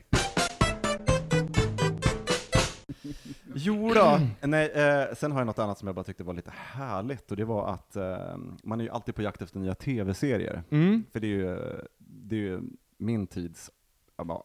Jo 3.55 3.93
då. 3.95 4.21
Nej, 4.43 4.71
eh, 4.75 5.15
sen 5.15 5.33
har 5.33 5.41
jag 5.41 5.47
något 5.47 5.59
annat 5.59 5.79
som 5.79 5.89
jag 5.89 5.95
bara 5.95 6.05
tyckte 6.05 6.25
var 6.25 6.35
lite 6.35 6.53
härligt, 6.57 7.31
och 7.31 7.37
det 7.37 7.45
var 7.45 7.69
att 7.73 7.97
eh, 7.97 8.37
man 8.63 8.81
är 8.81 8.85
ju 8.85 8.91
alltid 8.91 9.15
på 9.15 9.23
jakt 9.23 9.43
efter 9.43 9.59
nya 9.59 9.75
tv-serier. 9.75 10.63
Mm. 10.71 11.05
För 11.13 11.21
det 11.21 11.27
är 11.27 11.29
ju, 11.29 11.59
det 11.99 12.37
är 12.37 12.41
ju 12.41 12.61
min 12.99 13.27
tids 13.27 13.71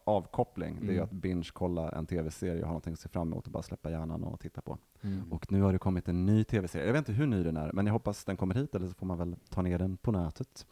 avkoppling, 0.04 0.78
det 0.80 0.86
är 0.86 0.90
ju 0.90 0.92
Mm. 0.96 1.04
att 1.04 1.10
binge-kolla 1.12 1.90
en 1.90 2.06
tv-serie 2.06 2.60
och 2.60 2.66
ha 2.66 2.72
någonting 2.72 2.92
att 2.92 2.98
se 3.00 3.08
fram 3.08 3.28
emot 3.32 3.46
och 3.46 3.52
bara 3.52 3.62
släppa 3.62 3.90
hjärnan 3.90 4.24
och 4.24 4.40
titta 4.40 4.60
på. 4.60 4.78
Mm. 5.02 5.32
Och 5.32 5.52
nu 5.52 5.62
har 5.62 5.72
det 5.72 5.78
kommit 5.78 6.08
en 6.08 6.26
ny 6.26 6.44
tv-serie, 6.44 6.86
jag 6.86 6.92
vet 6.92 6.98
inte 6.98 7.12
hur 7.12 7.26
ny 7.26 7.42
den 7.42 7.56
är, 7.56 7.70
men 7.72 7.86
jag 7.86 7.92
hoppas 7.92 8.24
den 8.24 8.36
kommer 8.36 8.54
hit, 8.54 8.74
eller 8.74 8.86
så 8.86 8.94
får 8.94 9.06
man 9.06 9.18
väl 9.18 9.36
ta 9.48 9.62
ner 9.62 9.78
den 9.78 9.96
på 9.96 10.12
nätet. 10.12 10.66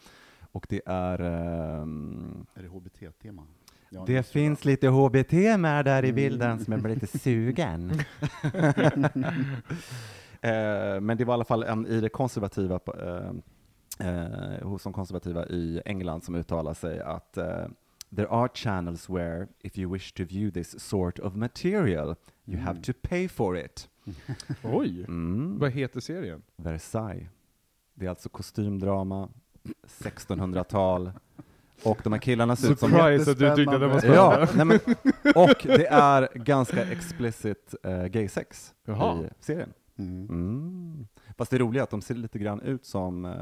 Och 0.53 0.67
det 0.69 0.83
är... 0.87 1.19
ehm, 1.21 2.47
Är 2.55 2.63
det 2.63 2.69
HBT-tema? 2.69 3.43
Ja, 3.91 4.05
det 4.07 4.27
finns 4.27 4.65
lite 4.65 4.89
HBT 4.89 5.33
med 5.59 5.85
där 5.85 6.03
i 6.05 6.09
Mm. 6.09 6.15
bilden 6.17 6.65
som 6.65 6.73
jag 6.73 6.83
blir 6.83 6.95
lite 6.95 7.19
sugen. 7.19 7.91
eh, 10.41 11.01
men 11.01 11.17
det 11.17 11.25
var 11.25 11.33
i 11.33 11.35
alla 11.35 11.45
fall 11.45 11.63
en 11.63 11.87
i 11.87 12.01
det 12.01 12.09
konservativa, 12.09 12.81
eh, 12.99 13.31
eh, 14.09 14.63
hos 14.69 14.83
de 14.83 14.93
konservativa 14.93 15.47
i 15.47 15.83
England 15.85 16.25
som 16.25 16.35
uttalar 16.35 16.75
sig 16.75 17.01
att 17.01 17.37
eh, 17.37 17.67
There 18.17 18.29
are 18.31 18.49
channels 18.55 19.09
where, 19.11 19.49
if 19.61 19.79
you 19.79 19.93
wish 19.93 20.13
to 20.13 20.25
view 20.25 20.51
this 20.51 20.81
sort 20.81 21.19
of 21.19 21.37
material, 21.37 22.17
you 22.45 22.59
have 22.59 22.79
Mm. 22.79 22.83
to 22.83 22.93
pay 23.03 23.29
for 23.29 23.57
it. 23.57 23.89
Oj! 24.63 25.05
Mm. 25.09 25.59
Vad 25.59 25.71
heter 25.71 26.01
serien? 26.01 26.43
Versailles. 26.57 27.27
Det 27.95 28.07
är 28.07 28.11
alltså 28.11 28.29
kostymdrama, 28.29 29.29
1600-tal, 29.87 31.13
och 31.83 31.99
de 32.05 32.13
här 32.13 32.21
killarna 32.21 32.57
ser 32.57 32.73
ut 32.73 32.79
som... 32.79 32.91
Surprise 32.91 33.31
att 33.31 33.39
du 33.39 33.57
tyckte 33.57 33.75
att 33.75 33.81
det 33.81 33.87
var 33.87 34.05
Ja, 34.05 34.47
spännande. 34.47 34.79
nej 34.79 34.81
men, 35.25 35.35
och 35.35 35.57
det 35.63 35.87
är 35.87 36.29
ganska 36.35 36.85
explicit 36.93 37.75
uh, 37.87 38.07
gay-sex 38.07 38.75
Jaha. 38.85 39.23
i 39.25 39.29
serien. 39.41 39.73
Mm. 39.99 41.07
Fast 41.39 41.51
det 41.51 41.59
roliga 41.59 41.83
är 41.83 41.85
att 41.85 41.91
de 41.91 42.01
ser 42.03 42.15
lite 42.15 42.39
grann 42.39 42.61
ut 42.61 42.85
som 42.87 43.25
uh, 43.25 43.33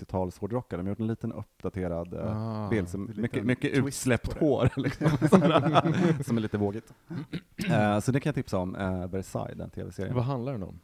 80-tals 0.00 0.38
hårdrockare. 0.38 0.80
De 0.80 0.86
har 0.86 0.88
gjort 0.90 1.00
en 1.00 1.06
liten 1.06 1.32
uppdaterad 1.32 2.14
uh, 2.14 2.36
Ah. 2.36 2.68
bild, 2.68 2.88
som 2.88 3.10
mycket, 3.16 3.44
mycket 3.44 3.70
utsläppt 3.78 4.38
hår, 4.40 4.68
liksom, 4.76 5.08
som 6.24 6.36
är 6.36 6.40
lite 6.40 6.58
vågigt. 6.58 6.92
Eh, 7.70 8.00
så 8.00 8.12
det 8.12 8.20
kan 8.20 8.30
jag 8.30 8.34
tipsa 8.34 8.58
om, 8.58 8.76
uh, 8.76 9.06
Versailles, 9.06 9.58
den 9.58 9.70
tv-serien. 9.70 10.14
Vad 10.14 10.24
handlar 10.24 10.52
den 10.52 10.62
om? 10.62 10.80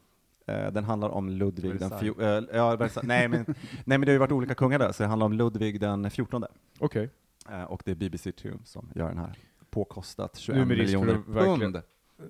Eh, 0.46 0.72
den 0.72 0.84
handlar 0.84 1.08
om 1.08 1.28
Ludvig 1.28 1.70
den 1.70 1.78
Versailles. 1.90 2.16
fjor- 2.16 2.22
eh, 2.52 2.56
ja, 2.56 2.76
Versailles. 2.76 3.08
nej, 3.08 3.28
men, 3.28 3.44
nej 3.84 3.98
men 3.98 4.00
det 4.00 4.06
har 4.06 4.12
ju 4.12 4.18
varit 4.18 4.32
olika 4.32 4.54
kungar 4.54 4.78
där, 4.78 4.92
så 4.92 5.02
det 5.02 5.08
handlar 5.08 5.26
om 5.26 5.32
Ludvig 5.32 5.80
den 5.80 6.10
14. 6.10 6.44
Okej. 6.78 7.10
Eh, 7.50 7.62
och 7.62 7.82
det 7.84 7.90
är 7.90 7.94
BBC 7.94 8.32
2 8.32 8.48
som 8.64 8.88
gör 8.94 9.08
den 9.08 9.18
här. 9.18 9.38
Påkostat 9.70 10.36
21 10.36 10.58
Nu 10.58 10.64
med 10.64 10.76
risk 10.76 10.92
för 10.92 11.00
miljoner 11.00 11.56
pund. 11.56 11.82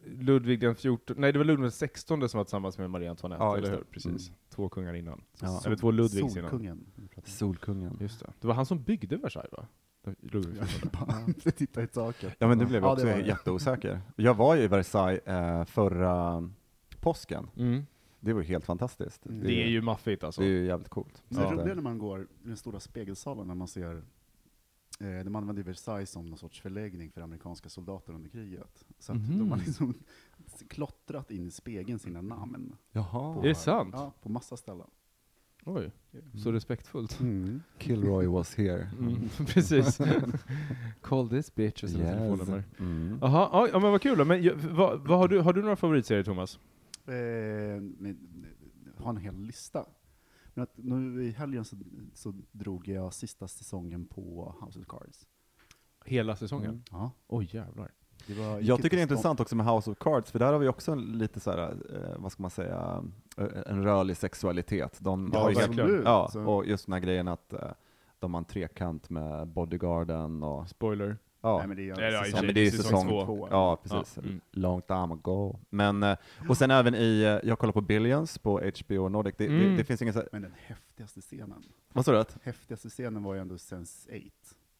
Ludvig 0.04 0.60
den 0.60 0.74
14, 0.74 1.16
nej 1.20 1.32
det 1.32 1.38
var 1.38 1.44
Ludvig 1.44 1.62
den 1.64 1.70
16 1.70 2.28
som 2.28 2.38
var 2.38 2.44
tillsammans 2.44 2.78
med 2.78 2.90
Marie 2.90 3.10
Antoinette, 3.10 3.44
Ja, 3.44 3.56
eller 3.56 3.70
det. 3.70 3.76
hur? 3.76 3.84
Precis. 3.84 4.32
Två 4.50 4.68
kungar 4.68 4.94
innan. 4.94 5.22
Ja. 5.40 5.62
Eller 5.66 5.76
två 5.76 5.90
Ludvigs 5.90 6.36
innan. 6.36 6.50
Solkungen. 6.50 6.86
Solkungen. 7.24 7.98
Just 8.00 8.20
det. 8.20 8.32
Det 8.40 8.46
var 8.46 8.54
han 8.54 8.66
som 8.66 8.82
byggde 8.82 9.16
Versailles 9.16 9.52
va? 9.52 9.66
Ludvig 10.20 10.54
den 10.56 10.66
14. 10.66 10.90
Bara 11.00 11.50
Titta 11.52 11.82
i 11.82 11.86
taket. 11.86 12.34
Ja 12.38 12.48
men 12.48 12.58
det 12.58 12.66
blev 12.66 12.82
jag 12.82 12.88
Ja, 12.88 12.92
också 12.92 13.06
det 13.06 13.12
det. 13.14 13.26
jätteosäker. 13.26 14.00
Jag 14.16 14.34
var 14.34 14.54
ju 14.54 14.62
i 14.62 14.68
Versailles 14.68 15.26
eh, 15.26 15.64
förra 15.64 16.50
påsken. 17.00 17.50
Mm. 17.56 17.86
Det 18.20 18.32
var 18.32 18.40
ju 18.40 18.46
helt 18.46 18.64
fantastiskt. 18.64 19.26
Mm. 19.26 19.40
Det 19.44 19.62
är 19.62 19.68
ju 19.68 19.82
maffigt 19.82 20.24
alltså. 20.24 20.40
det 20.40 20.46
är 20.46 20.50
ju 20.50 20.66
jävligt 20.66 20.88
coolt. 20.88 21.22
Men 21.28 21.38
det 21.42 21.50
roligt 21.50 21.66
eh, 21.66 21.74
när 21.74 21.82
man 21.82 21.98
går 21.98 22.22
i 22.22 22.26
den 22.42 22.56
stora 22.56 22.80
spegelsalen 22.80 23.46
när 23.46 23.54
man 23.54 23.68
ser 23.68 24.02
de 24.98 25.36
använde 25.36 25.62
Versailles 25.62 26.10
som 26.10 26.26
någon 26.26 26.38
sorts 26.38 26.60
förläggning 26.60 27.10
för 27.10 27.20
amerikanska 27.20 27.68
soldater 27.68 28.12
under 28.12 28.30
kriget. 28.30 28.84
Så 28.98 29.12
att 29.12 29.18
Mhm. 29.18 29.38
de 29.38 29.50
har 29.50 29.58
liksom 29.58 29.94
klottrat 30.68 31.30
in 31.30 31.46
i 31.46 31.50
spegeln 31.50 31.98
sina 31.98 32.20
namn. 32.22 32.76
Jaha. 32.92 33.38
Är 33.44 33.48
det 33.48 33.54
sant? 33.54 33.94
Ja, 33.98 34.12
på 34.22 34.28
massa 34.28 34.56
ställen. 34.56 34.86
Oj, 35.64 35.90
så 36.42 36.52
respektfullt. 36.52 37.20
Mm. 37.20 37.62
Kilroy 37.78 38.26
was 38.26 38.54
here. 38.54 38.90
Mm, 38.98 39.28
precis. 39.46 39.98
Call 41.00 41.28
this 41.28 41.54
bitch 41.54 41.82
och 41.84 41.90
Yes. 41.90 41.98
telefonnummer. 41.98 42.64
Mm. 42.78 43.18
Jaha, 43.22 43.48
ja, 43.52 43.68
ja, 43.72 43.78
men 43.78 43.90
vad 43.90 44.02
kul 44.02 44.18
då. 44.18 44.24
Men, 44.24 44.50
vad, 44.76 45.00
vad 45.08 45.18
har, 45.18 45.28
du, 45.28 45.40
har 45.40 45.52
du 45.52 45.62
några 45.62 45.76
favoritserier 45.76 46.24
Thomas? 46.24 46.58
Eh, 47.06 47.12
nej, 47.98 48.16
jag 48.96 49.04
har 49.04 49.10
en 49.10 49.16
hel 49.16 49.34
lista. 49.36 49.86
Men 50.56 50.62
att 50.62 50.72
nu 50.76 51.24
i 51.24 51.30
helgen 51.30 51.64
så, 51.64 51.76
så 52.14 52.34
drog 52.52 52.88
jag 52.88 53.14
sista 53.14 53.48
säsongen 53.48 54.06
på 54.06 54.54
House 54.60 54.78
of 54.80 54.86
Cards. 54.86 55.26
Hela 56.04 56.36
säsongen? 56.36 56.82
Ja. 56.90 57.10
Oj 57.26 57.48
jävlar. 57.52 57.92
Det 58.26 58.34
var, 58.34 58.60
Jag 58.60 58.82
tycker 58.82 58.96
det 58.96 59.00
är 59.00 59.02
intressant 59.02 59.40
också 59.40 59.56
med 59.56 59.66
House 59.66 59.90
of 59.90 59.98
Cards, 59.98 60.30
för 60.30 60.38
där 60.38 60.52
har 60.52 60.58
vi 60.58 60.68
också 60.68 60.92
en 60.92 61.18
lite 61.18 61.40
så 61.40 61.50
här, 61.50 61.76
eh, 61.94 62.18
vad 62.22 62.32
ska 62.32 62.42
man 62.42 62.50
säga, 62.50 63.04
eh, 63.36 63.46
en 63.66 63.82
rörlig 63.84 64.16
sexualitet. 64.16 64.98
De 65.00 65.30
Ja, 65.34 65.40
har 65.40 65.50
ju 65.50 65.56
helt- 65.56 65.68
verkligen. 65.78 66.02
Ja, 66.04 66.30
och 66.46 66.66
just 66.66 66.86
den 66.86 66.92
här 66.92 67.00
grejen 67.00 67.28
att 67.28 67.52
eh, 67.52 67.60
de 68.18 68.34
har 68.34 68.38
en 68.38 68.44
trekant 68.44 69.10
med 69.10 69.48
bodyguarden 69.48 70.42
och 70.42 70.68
Spoiler. 70.68 71.18
Ja. 71.50 71.58
Nej, 71.58 71.66
men 71.66 71.76
det 71.76 71.82
är, 71.82 71.96
Nej, 71.96 72.10
det 72.10 72.16
är 72.16 72.22
säsong- 72.22 72.36
Ja, 72.36 72.42
men 72.42 72.54
det 72.54 72.60
är 72.66 72.70
säsong 72.70 73.08
två. 73.08 73.48
Ja, 73.50 73.76
precis. 73.82 74.16
Ja, 74.16 74.22
mm. 74.22 74.40
Long 74.50 74.82
time 74.82 75.14
ago. 75.14 75.58
Men, 75.70 76.02
eh, 76.02 76.16
och 76.48 76.56
sen 76.56 76.70
även 76.70 76.94
i, 76.94 77.20
eh, 77.42 77.48
jag 77.48 77.58
kollar 77.58 77.72
på 77.72 77.80
Billions 77.80 78.38
på 78.38 78.60
HBO 78.60 79.08
Nordic, 79.08 79.34
det, 79.38 79.46
Mm. 79.46 79.60
det, 79.70 79.76
det 79.76 79.84
finns 79.84 80.02
ingen 80.02 80.14
så 80.14 80.22
Men 80.32 80.42
den 80.42 80.54
häftigaste 80.66 81.20
scenen, 81.20 81.62
vad 81.92 82.04
sa 82.04 82.12
du? 82.12 82.24
häftigaste 82.42 82.88
scenen 82.88 83.22
var 83.22 83.34
ju 83.34 83.40
ändå 83.40 83.54
Sense8. 83.54 84.30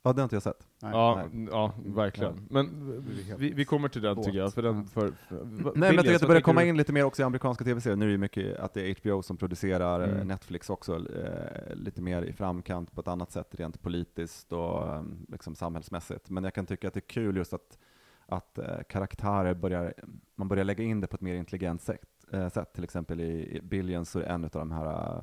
Ja, 0.03 0.13
det 0.13 0.21
har 0.21 0.25
inte 0.25 0.37
jag 0.37 0.43
sett. 0.43 0.66
Nej. 0.83 0.93
Ja, 0.93 1.29
nej. 1.33 1.49
ja, 1.51 1.73
verkligen. 1.85 2.47
Men 2.51 2.95
vi, 3.39 3.53
vi 3.53 3.65
kommer 3.65 3.89
till 3.89 4.03
den 4.03 4.23
tycker 4.23 4.39
jag, 4.39 4.55
för 4.55 4.63
den 4.63 4.87
för... 4.87 5.11
för 5.29 5.45
Nej, 5.45 5.73
men 5.75 5.83
jag 5.83 6.05
tycker 6.05 6.15
att 6.15 6.21
det 6.21 6.27
börjar 6.27 6.41
komma 6.41 6.61
du? 6.61 6.67
in 6.67 6.77
lite 6.77 6.93
mer 6.93 7.05
också 7.05 7.23
i 7.23 7.25
amerikanska 7.25 7.65
tv-serier. 7.65 7.97
Nu 7.97 8.05
är 8.05 8.09
det 8.09 8.13
ju 8.13 8.19
mycket 8.19 8.59
att 8.59 8.75
det 8.75 8.91
är 8.91 8.95
HBO 9.01 9.23
som 9.23 9.37
producerar, 9.37 10.01
eh, 10.01 10.17
Mm. 10.17 10.29
Netflix 10.29 10.71
också, 10.71 10.95
eh, 10.95 11.75
lite 11.75 12.03
mer 12.03 12.23
i 12.23 12.33
framkant 12.33 12.93
på 12.93 13.01
ett 13.01 13.09
annat 13.09 13.31
sätt 13.31 13.55
rent 13.55 13.83
politiskt 13.83 14.53
och 14.53 14.95
eh, 14.95 15.03
liksom 15.29 15.55
samhällsmässigt. 15.55 16.31
Men 16.31 16.45
jag 16.45 16.55
kan 16.55 16.67
tycka 16.67 16.89
att 16.89 16.95
det 16.95 16.99
är 16.99 17.09
kul 17.09 17.37
just 17.37 17.53
att, 17.53 17.79
att 18.27 18.59
eh, 18.59 18.83
karaktärer 18.89 19.55
börjar, 19.55 19.95
man 20.35 20.49
börjar 20.49 20.65
lägga 20.65 20.85
in 20.85 21.01
det 21.01 21.07
på 21.07 21.15
ett 21.15 21.21
mer 21.21 21.35
intelligent 21.35 21.83
sätt. 21.83 22.09
Eh, 22.31 22.49
sätt. 22.49 22.73
Till 22.73 22.85
exempel 22.85 23.21
i, 23.21 23.57
i 23.57 23.61
Billions 23.63 24.11
så 24.11 24.19
är 24.19 24.23
det 24.23 24.29
en 24.29 24.45
av 24.45 24.51
de 24.51 24.71
här, 24.71 25.17
uh, 25.17 25.23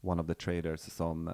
one 0.00 0.22
of 0.22 0.26
the 0.26 0.34
traders, 0.34 0.80
som 0.80 1.30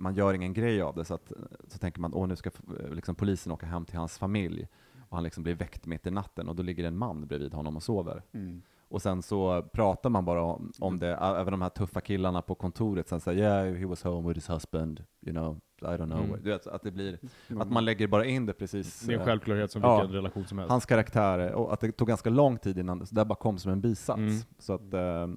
man 0.00 0.14
gör 0.14 0.34
ingen 0.34 0.52
grej 0.52 0.82
av 0.82 0.94
det, 0.94 1.04
så, 1.04 1.14
att, 1.14 1.32
så 1.68 1.78
tänker 1.78 2.00
man, 2.00 2.14
åh 2.14 2.26
nu 2.26 2.36
ska 2.36 2.50
eh, 2.80 2.94
liksom, 2.94 3.14
polisen 3.14 3.52
åka 3.52 3.66
hem 3.66 3.84
till 3.84 3.98
hans 3.98 4.18
familj, 4.18 4.68
och 5.08 5.16
han 5.16 5.24
liksom 5.24 5.42
blir 5.42 5.54
väckt 5.54 5.86
mitt 5.86 6.06
i 6.06 6.10
natten, 6.10 6.48
och 6.48 6.56
då 6.56 6.62
ligger 6.62 6.84
en 6.84 6.96
man 6.96 7.26
bredvid 7.26 7.54
honom 7.54 7.76
och 7.76 7.82
sover. 7.82 8.22
Mm. 8.32 8.62
Och 8.88 9.02
sen 9.02 9.22
så 9.22 9.62
pratar 9.62 10.10
man 10.10 10.24
bara 10.24 10.42
om, 10.42 10.72
om 10.78 10.98
det, 10.98 11.08
ä- 11.14 11.40
även 11.40 11.50
de 11.50 11.62
här 11.62 11.68
tuffa 11.68 12.00
killarna 12.00 12.42
på 12.42 12.54
kontoret, 12.54 13.08
sen 13.08 13.20
säger 13.20 13.42
yeah, 13.64 13.74
he 13.76 13.86
was 13.86 14.02
home 14.04 14.28
with 14.28 14.36
his 14.38 14.50
husband, 14.50 15.04
you 15.26 15.32
know, 15.32 15.60
I 15.82 15.84
don't 15.84 16.06
know. 16.06 16.24
Mm. 16.24 16.42
Du 16.42 16.50
vet, 16.50 16.66
att 16.66 16.82
det 16.82 16.90
blir, 16.90 17.18
att 17.58 17.70
man 17.70 17.84
lägger 17.84 18.06
bara 18.06 18.24
in 18.24 18.46
det 18.46 18.52
precis. 18.52 19.00
Det 19.00 19.12
är 19.12 19.14
en 19.14 19.20
eh, 19.20 19.26
självklarhet 19.26 19.70
som 19.70 19.82
Ja. 19.82 19.96
vilken 20.00 20.14
relation 20.16 20.46
som 20.46 20.58
helst. 20.58 20.70
Hans 20.70 20.86
karaktär, 20.86 21.52
och 21.54 21.72
att 21.72 21.80
det 21.80 21.92
tog 21.92 22.08
ganska 22.08 22.30
lång 22.30 22.58
tid 22.58 22.78
innan, 22.78 23.06
så 23.06 23.14
det 23.14 23.24
bara 23.24 23.34
kom 23.34 23.58
som 23.58 23.72
en 23.72 23.80
bisats. 23.80 24.18
Mm. 24.18 24.34
Så 24.58 24.72
att, 24.72 24.94
eh, 24.94 25.28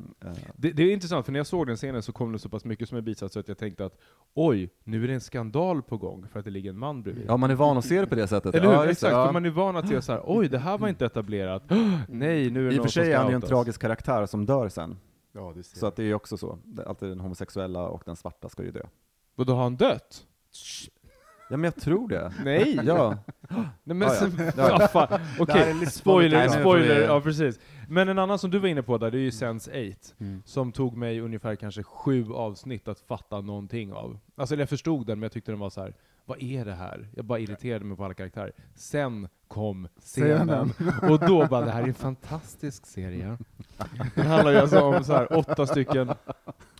Det, 0.56 0.72
det 0.72 0.84
är 0.84 0.94
intressant, 0.94 1.26
för 1.26 1.32
när 1.32 1.40
jag 1.40 1.48
såg 1.48 1.68
den 1.68 1.76
scenen 1.76 2.04
så 2.04 2.12
kom 2.12 2.32
det 2.32 2.40
så 2.40 2.50
pass 2.50 2.66
mycket 2.66 2.90
som 2.90 2.98
en 2.98 3.04
bisats 3.04 3.34
så 3.34 3.40
att 3.40 3.48
jag 3.48 3.58
tänkte 3.58 3.86
att 3.86 3.98
oj, 4.34 4.70
nu 4.84 5.04
är 5.04 5.08
det 5.08 5.14
en 5.14 5.22
skandal 5.22 5.82
på 5.82 5.98
gång 5.98 6.28
för 6.28 6.40
att 6.40 6.46
det 6.46 6.52
ligger 6.52 6.70
en 6.70 6.78
man 6.78 7.04
bredvid. 7.04 7.26
ja, 7.28 7.38
man 7.38 7.52
är 7.52 7.56
van 7.56 7.78
att 7.78 7.86
se 7.86 8.02
det 8.02 8.08
på 8.08 8.16
det 8.16 8.28
sättet. 8.28 8.56
Eller 8.56 8.68
hur? 8.68 8.74
Ja, 8.74 8.86
Exakt, 8.86 9.12
ja. 9.14 9.26
för 9.26 9.34
man 9.34 9.46
är 9.46 9.50
van 9.50 9.76
att 9.78 9.88
se 9.90 10.02
så 10.02 10.12
här, 10.12 10.22
oj, 10.26 10.50
det 10.50 10.60
här 10.60 10.78
var 10.78 10.88
inte 10.88 11.06
etablerat. 11.06 11.64
Nej, 12.08 12.50
nu 12.52 12.68
är 12.68 12.70
det 12.70 12.76
I 12.76 12.78
och 12.78 12.78
någon 12.78 12.84
för 12.84 12.92
sig 12.92 13.14
är 13.14 13.18
han 13.18 13.30
ju 13.30 13.36
en 13.36 13.42
tragisk 13.42 13.82
karaktär 13.82 14.26
som 14.26 14.46
dör 14.46 14.70
sen. 14.70 14.98
Ja, 15.32 15.54
det 15.56 15.64
ser 15.64 15.78
Så 15.80 15.88
att 15.88 15.96
det 15.96 16.04
är 16.04 16.08
ju 16.08 16.14
också 16.14 16.38
så. 16.38 16.58
Alltid 16.86 17.10
den 17.10 17.20
homosexuella 17.20 17.88
och 17.88 18.02
den 18.06 18.16
svarta 18.16 18.50
ska 18.50 18.64
ju 18.64 18.72
dö. 18.72 18.82
Och 19.36 19.46
då 19.46 19.56
har 19.56 19.64
han 19.64 19.76
dött? 19.76 20.26
Ja, 21.50 21.58
men 21.58 21.64
jag 21.64 21.76
tror 21.76 22.08
det. 22.10 22.34
Nej! 22.44 22.80
Ja. 22.86 23.18
Nej 23.84 23.96
men 23.96 24.02
Ja, 24.02 24.28
ja. 24.58 24.90
ja, 24.94 25.20
okej, 25.40 25.74
livsfarligt. 25.74 25.92
spoiler, 25.92 26.48
spoiler, 26.48 27.02
ja 27.02 27.22
precis. 27.22 27.60
Men 27.90 28.10
en 28.10 28.20
annan 28.20 28.40
som 28.40 28.52
du 28.52 28.60
var 28.60 28.68
inne 28.68 28.84
på 28.84 28.98
där, 28.98 29.12
det 29.12 29.18
är 29.18 29.22
ju 29.22 29.30
Sense8. 29.30 30.14
Mm. 30.20 30.42
Som 30.46 30.72
tog 30.72 30.98
mig 30.98 31.20
ungefär 31.20 31.56
kanske 31.56 31.84
sju 31.84 32.32
avsnitt 32.34 32.88
att 32.88 33.00
fatta 33.00 33.42
någonting 33.42 33.94
av. 33.94 34.20
Alltså 34.36 34.56
jag 34.56 34.70
förstod 34.70 35.08
den, 35.08 35.20
men 35.20 35.24
jag 35.24 35.32
tyckte 35.32 35.52
den 35.52 35.60
var 35.60 35.70
så 35.70 35.82
här. 35.82 35.94
vad 36.26 36.42
är 36.44 36.66
det 36.66 36.74
här? 36.74 37.10
Jag 37.16 37.26
bara 37.26 37.40
irriterade 37.40 37.86
mig 37.86 37.98
på 37.98 38.06
alla 38.06 38.14
karaktärer. 38.14 38.52
Sen 38.76 39.28
kom 39.48 39.88
scenen, 40.00 40.74
och 41.10 41.20
då 41.20 41.48
bara, 41.48 41.66
det 41.66 41.72
här 41.72 41.84
är 41.84 41.88
en 41.88 41.94
fantastisk 41.94 42.86
serie. 42.86 43.38
Den 44.16 44.26
handlar 44.28 44.52
ju 44.52 44.58
alltså 44.58 44.82
om 44.82 45.04
så 45.04 45.14
här, 45.14 45.38
åtta 45.38 45.68
stycken 45.68 46.14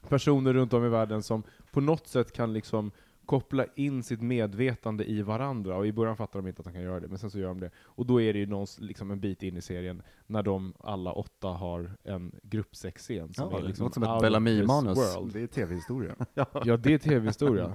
personer 0.10 0.54
runt 0.54 0.74
om 0.74 0.86
i 0.86 0.90
världen 0.90 1.24
som 1.24 1.44
på 1.72 1.82
något 1.82 2.08
sätt 2.08 2.32
kan 2.32 2.54
liksom 2.54 2.92
koppla 3.26 3.66
in 3.76 4.04
sitt 4.04 4.22
medvetande 4.22 5.06
i 5.06 5.22
varandra, 5.22 5.76
och 5.76 5.88
i 5.88 5.92
början 5.92 6.18
fattar 6.18 6.40
de 6.40 6.48
inte 6.48 6.60
att 6.60 6.66
de 6.66 6.74
kan 6.74 6.82
göra 6.82 7.00
det, 7.00 7.08
men 7.08 7.18
sen 7.18 7.32
så 7.32 7.40
gör 7.40 7.48
de 7.48 7.60
det. 7.60 7.72
Och 7.84 8.06
då 8.06 8.22
är 8.22 8.34
det 8.34 8.40
ju 8.40 8.46
någon, 8.46 8.68
liksom 8.80 9.12
en 9.12 9.20
bit 9.20 9.44
in 9.44 9.58
i 9.58 9.62
serien, 9.62 10.02
när 10.28 10.44
de 10.44 10.74
alla 10.80 11.12
åtta 11.12 11.48
har 11.48 11.92
en 12.04 12.32
gruppsexscen 12.44 13.34
som 13.34 13.50
Ja, 13.52 13.58
är 13.58 13.62
det 13.62 13.68
liksom 13.68 13.84
låter 13.84 13.94
som 13.94 14.04
ett 14.04 14.22
Bellamy-manus. 14.22 14.98
Det 15.34 15.42
är 15.42 15.48
tv-historia. 15.48 16.16
Ja, 16.34 16.78
det 16.78 16.94
är 16.94 16.98
tv-historia. 16.98 17.74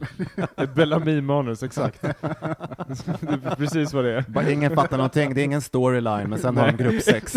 Ett 0.57 0.75
Bellamy-manus, 0.75 1.63
exakt. 1.63 2.03
Det 2.03 2.15
är 2.23 3.57
precis 3.57 3.93
vad 3.93 4.05
det 4.05 4.15
är. 4.15 4.25
Bara 4.29 4.51
ingen 4.51 4.75
fattar 4.75 4.97
någonting, 4.97 5.35
det 5.35 5.41
är 5.41 5.45
ingen 5.45 5.63
storyline, 5.63 6.31
men 6.31 6.39
sen 6.39 6.57
har 6.57 6.67
de 6.67 6.77
gruppsex. 6.77 7.33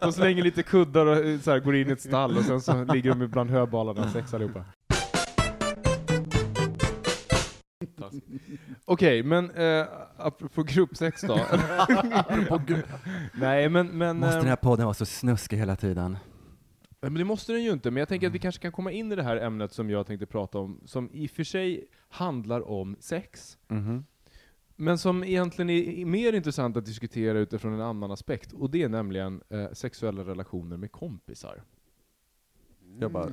De 0.00 0.12
slänger 0.12 0.42
lite 0.42 0.62
kuddar 0.62 1.06
och 1.06 1.16
eh, 1.16 1.38
så 1.38 1.50
här, 1.50 1.58
går 1.60 1.76
in 1.76 1.88
i 1.88 1.92
ett 1.92 2.00
stall 2.00 2.36
och 2.36 2.44
sen 2.44 2.60
så 2.60 2.84
ligger 2.84 3.14
de 3.14 3.28
bland 3.28 3.50
höbalarna 3.50 4.02
och 4.02 4.10
sex 4.10 4.34
allihopa. 4.34 4.64
Okej, 8.84 9.22
men 9.22 9.50
eh, 9.50 9.86
apropå 10.16 10.62
gruppsex 10.62 11.20
då. 11.22 11.34
Nej, 13.34 13.68
men... 13.68 13.86
men 13.98 14.18
Måste 14.18 14.34
eh, 14.36 14.40
den 14.40 14.48
här 14.48 14.56
podden 14.56 14.84
vara 14.86 14.94
så 14.94 15.06
snuskig 15.06 15.56
hela 15.56 15.76
tiden? 15.76 16.18
men 17.00 17.14
det 17.14 17.24
måste 17.24 17.52
den 17.52 17.62
ju 17.64 17.70
inte, 17.72 17.90
men 17.90 17.98
jag 18.00 18.08
tänker 18.08 18.26
att 18.26 18.30
Mm. 18.30 18.32
vi 18.32 18.38
kanske 18.38 18.62
kan 18.62 18.72
komma 18.72 18.92
in 18.92 19.12
i 19.12 19.16
det 19.16 19.22
här 19.22 19.36
ämnet 19.36 19.72
som 19.72 19.90
jag 19.90 20.06
tänkte 20.06 20.26
prata 20.26 20.58
om, 20.58 20.80
som 20.84 21.10
i 21.12 21.26
och 21.26 21.30
för 21.30 21.44
sig 21.44 21.86
handlar 22.08 22.68
om 22.68 22.96
sex, 23.00 23.58
Mhm. 23.68 24.04
men 24.76 24.98
som 24.98 25.24
egentligen 25.24 25.70
är 25.70 26.04
mer 26.04 26.32
intressant 26.32 26.76
att 26.76 26.84
diskutera 26.84 27.38
utifrån 27.38 27.72
en 27.74 27.80
annan 27.80 28.10
aspekt, 28.10 28.52
och 28.52 28.70
det 28.70 28.82
är 28.82 28.88
nämligen 28.88 29.40
eh, 29.48 29.66
sexuella 29.72 30.22
relationer 30.24 30.76
med 30.76 30.92
kompisar. 30.92 31.62
Jag 33.00 33.12
bara- 33.12 33.30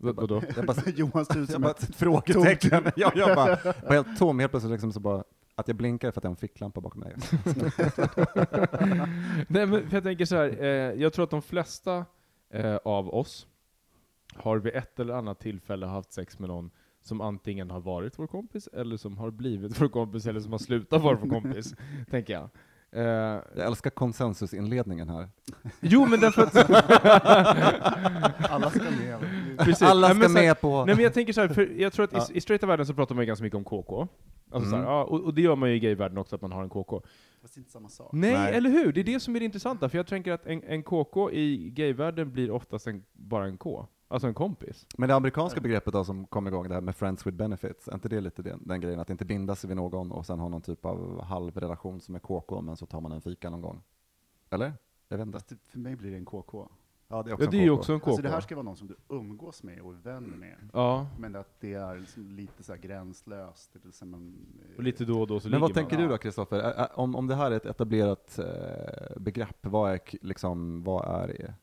Vad, 0.00 0.16
vadå? 0.16 0.42
Jag 0.56 0.66
bara, 0.66 0.76
Johan 0.96 1.24
ser 1.24 1.38
ut 1.38 1.50
jag 1.50 1.50
som 1.50 1.64
ett... 1.64 1.96
frågetecken. 1.96 2.84
Jag, 2.96 3.16
jag 3.16 3.36
bara 3.36 3.58
var 3.64 3.92
helt 3.92 4.18
tom, 4.18 4.38
helt 4.38 4.52
plötsligt 4.52 4.72
liksom 4.72 4.92
så 4.92 5.00
bara, 5.00 5.24
att 5.54 5.68
jag 5.68 5.76
blinkade 5.76 6.12
för 6.12 6.20
att 6.20 6.24
jag 6.24 6.28
har 6.30 6.34
en 6.34 6.36
ficklampa 6.36 6.80
bakom 6.80 7.00
mig. 7.00 7.14
Nej, 9.48 9.66
men 9.66 9.88
för 9.88 9.96
jag 9.96 10.02
tänker 10.02 10.24
så 10.24 10.36
här, 10.36 10.62
eh, 10.62 10.68
jag 11.02 11.12
tror 11.12 11.24
att 11.24 11.30
de 11.30 11.42
flesta 11.42 12.04
eh, 12.50 12.76
av 12.76 13.14
oss 13.14 13.46
har 14.34 14.58
vid 14.58 14.74
ett 14.74 15.00
eller 15.00 15.14
annat 15.14 15.40
tillfälle 15.40 15.86
haft 15.86 16.12
sex 16.12 16.38
med 16.38 16.48
någon 16.48 16.70
som 17.02 17.20
antingen 17.20 17.70
har 17.70 17.80
varit 17.80 18.18
vår 18.18 18.26
kompis, 18.26 18.68
eller 18.72 18.96
som 18.96 19.18
har 19.18 19.30
blivit 19.30 19.80
vår 19.80 19.88
kompis, 19.88 20.26
eller 20.26 20.40
som 20.40 20.52
har 20.52 20.58
slutat 20.58 21.02
vara 21.02 21.16
vår 21.16 21.28
kompis, 21.28 21.74
tänker 22.10 22.32
jag. 22.32 22.48
Eh, 22.92 23.02
Jag 23.02 23.66
älskar 23.66 23.90
konsensusinledningen 23.90 25.08
här. 25.08 25.28
jo, 25.80 26.06
men 26.06 26.20
därför 26.20 26.42
att... 26.42 26.54
Alla 28.50 28.70
ska 28.70 28.80
med. 28.82 29.18
Precis. 29.58 29.82
Alla 29.82 30.06
Nej, 30.08 30.16
ska 30.16 30.18
men 30.18 30.30
så 30.30 30.38
här- 30.38 30.46
med 30.46 30.60
på... 30.60 30.84
Nej 30.84 30.94
men 30.94 31.04
jag 31.04 31.14
tänker 31.14 31.32
så 31.32 31.40
här, 31.40 31.48
för 31.48 31.80
jag 31.80 31.92
tror 31.92 32.04
att 32.04 32.12
Ja. 32.12 32.26
i, 32.32 32.36
i 32.36 32.40
straighta 32.40 32.66
världen 32.66 32.86
så 32.86 32.94
pratar 32.94 33.14
man 33.14 33.22
ju 33.22 33.26
ganska 33.26 33.42
mycket 33.42 33.56
om 33.56 33.64
KK. 33.64 34.08
Alltså 34.52 34.70
så 34.70 34.76
här, 34.76 34.82
Mm. 34.82 34.94
ja, 34.94 35.04
och, 35.04 35.20
och 35.20 35.34
det 35.34 35.42
gör 35.42 35.56
man 35.56 35.68
ju 35.70 35.74
i 35.76 35.80
gayvärlden 35.80 36.18
också, 36.18 36.36
att 36.36 36.42
man 36.42 36.52
har 36.52 36.62
en 36.62 36.68
KK. 36.68 37.02
Fast 37.42 37.56
inte 37.56 37.70
samma 37.70 37.88
sak. 37.88 38.10
Nej, 38.12 38.32
Nej. 38.32 38.54
eller 38.54 38.70
hur? 38.70 38.92
Det 38.92 39.00
är 39.00 39.04
det 39.04 39.20
som 39.20 39.36
är 39.36 39.38
det 39.40 39.44
intressanta, 39.44 39.88
för 39.88 39.96
jag 39.98 40.06
tänker 40.06 40.32
att 40.32 40.46
en, 40.46 40.62
en 40.62 40.82
KK 40.82 41.30
i 41.30 41.70
gayvärlden 41.70 42.32
blir 42.32 42.50
oftast 42.50 42.86
en, 42.86 43.04
bara 43.12 43.44
en 43.46 43.58
K. 43.58 43.86
Alltså 44.12 44.28
en 44.28 44.34
kompis. 44.34 44.86
Men 44.98 45.08
det 45.08 45.14
amerikanska 45.14 45.60
begreppet 45.60 45.92
då 45.92 46.04
som 46.04 46.26
kom 46.26 46.46
igång, 46.46 46.68
det 46.68 46.74
här 46.74 46.80
med 46.80 46.96
friends 46.96 47.26
with 47.26 47.36
benefits, 47.36 47.88
är 47.88 47.94
inte 47.94 48.08
det 48.08 48.20
lite 48.20 48.42
den, 48.42 48.62
den 48.64 48.80
grejen, 48.80 49.00
att 49.00 49.10
inte 49.10 49.24
binda 49.24 49.54
sig 49.56 49.68
vid 49.68 49.76
någon 49.76 50.12
och 50.12 50.26
sen 50.26 50.38
ha 50.40 50.48
någon 50.48 50.62
typ 50.62 50.84
av 50.84 51.22
halvrelation 51.22 52.00
som 52.00 52.14
är 52.14 52.18
KK, 52.18 52.60
men 52.60 52.76
så 52.76 52.86
tar 52.86 53.00
man 53.00 53.12
en 53.12 53.20
fika 53.20 53.50
någon 53.50 53.60
gång? 53.62 53.82
Eller? 54.50 54.72
Jag 55.08 55.16
vet 55.18 55.26
inte. 55.26 55.38
Fast 55.38 55.48
det, 55.48 55.56
för 55.64 55.78
mig 55.78 55.96
blir 55.96 56.10
det 56.10 56.16
en 56.16 56.24
KK. 56.24 56.68
Ja, 57.08 57.22
det 57.22 57.28
är 57.28 57.30
Ja, 57.30 57.34
också 57.34 57.50
det 57.50 57.58
en 57.58 57.68
KK. 57.68 57.74
också 57.78 57.92
en 57.92 58.00
KK. 58.00 58.10
Alltså 58.10 58.22
det 58.22 58.28
här 58.28 58.40
ska 58.40 58.54
vara 58.54 58.62
någon 58.64 58.76
som 58.76 58.86
du 58.86 58.96
umgås 59.08 59.62
med 59.62 59.80
och 59.80 59.92
är 59.92 59.96
vän 59.96 60.24
med. 60.24 60.56
Ja, 60.72 61.06
Men 61.18 61.36
att 61.36 61.60
det 61.60 61.74
är 61.74 61.96
liksom 61.98 62.30
lite 62.30 62.62
så 62.62 62.72
här 62.72 62.80
gränslöst. 62.80 63.70
Det 63.72 63.88
är 63.88 63.92
som 63.92 64.14
en, 64.14 64.36
eh, 64.70 64.76
och 64.76 64.82
lite 64.82 65.04
då 65.04 65.20
och 65.20 65.26
då 65.26 65.40
så 65.40 65.48
Men 65.48 65.60
vad 65.60 65.70
man. 65.70 65.74
tänker 65.74 65.96
du 65.96 66.08
då, 66.08 66.18
Kristoffer? 66.18 66.88
Om, 66.98 67.16
om 67.16 67.26
det 67.26 67.34
här 67.34 67.50
är 67.50 67.56
ett 67.56 67.66
etablerat 67.66 68.38
eh, 68.38 69.20
begrepp, 69.20 69.66
vad 69.66 69.92
är, 69.92 70.00
liksom, 70.22 70.82
vad 70.82 71.22
är 71.22 71.28
det? 71.28 71.54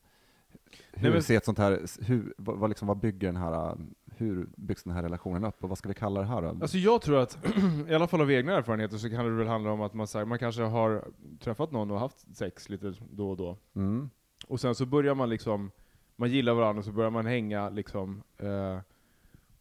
Hur 0.99 1.11
Nej, 1.11 1.21
ser 1.21 1.37
ett 1.37 1.45
sånt 1.45 1.57
här, 1.57 1.81
hur, 2.01 2.33
vad, 2.37 2.69
liksom, 2.69 2.87
vad 2.87 2.97
bygger 2.97 3.27
den 3.27 3.35
här, 3.35 3.77
hur 4.05 4.49
byggs 4.55 4.83
den 4.83 4.93
här 4.93 5.03
relationen 5.03 5.43
upp, 5.43 5.63
och 5.63 5.69
vad 5.69 5.77
ska 5.77 5.89
vi 5.89 5.95
kalla 5.95 6.19
det 6.19 6.27
här 6.27 6.41
då? 6.41 6.47
Alltså 6.47 6.77
jag 6.77 7.01
tror 7.01 7.17
att, 7.19 7.37
i 7.89 7.93
alla 7.93 8.07
fall 8.07 8.21
av 8.21 8.31
egna 8.31 8.53
erfarenheter, 8.53 8.97
så 8.97 9.09
kan 9.09 9.25
det 9.25 9.31
väl 9.31 9.47
handla 9.47 9.71
om 9.71 9.81
att 9.81 9.93
man, 9.93 10.07
här, 10.13 10.25
man 10.25 10.39
kanske 10.39 10.61
har 10.61 11.07
träffat 11.39 11.71
någon 11.71 11.91
och 11.91 11.99
haft 11.99 12.35
sex 12.35 12.69
lite 12.69 12.93
då 13.11 13.29
och 13.29 13.37
då. 13.37 13.57
Mm. 13.75 14.09
Och 14.47 14.59
sen 14.59 14.75
så 14.75 14.85
börjar 14.85 15.15
man 15.15 15.29
liksom, 15.29 15.71
man 16.15 16.29
gillar 16.29 16.53
varandra 16.53 16.79
och 16.79 16.85
så 16.85 16.91
börjar 16.91 17.11
man 17.11 17.25
hänga 17.25 17.69
liksom, 17.69 18.23
eh, 18.37 18.79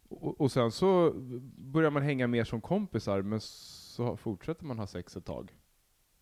och, 0.09 0.41
och 0.41 0.51
sen 0.51 0.71
så 0.71 1.13
börjar 1.57 1.91
man 1.91 2.03
hänga 2.03 2.27
mer 2.27 2.43
som 2.43 2.61
kompisar, 2.61 3.21
men 3.21 3.39
så 3.41 4.17
fortsätter 4.17 4.65
man 4.65 4.79
ha 4.79 4.87
sex 4.87 5.17
ett 5.17 5.25
tag. 5.25 5.55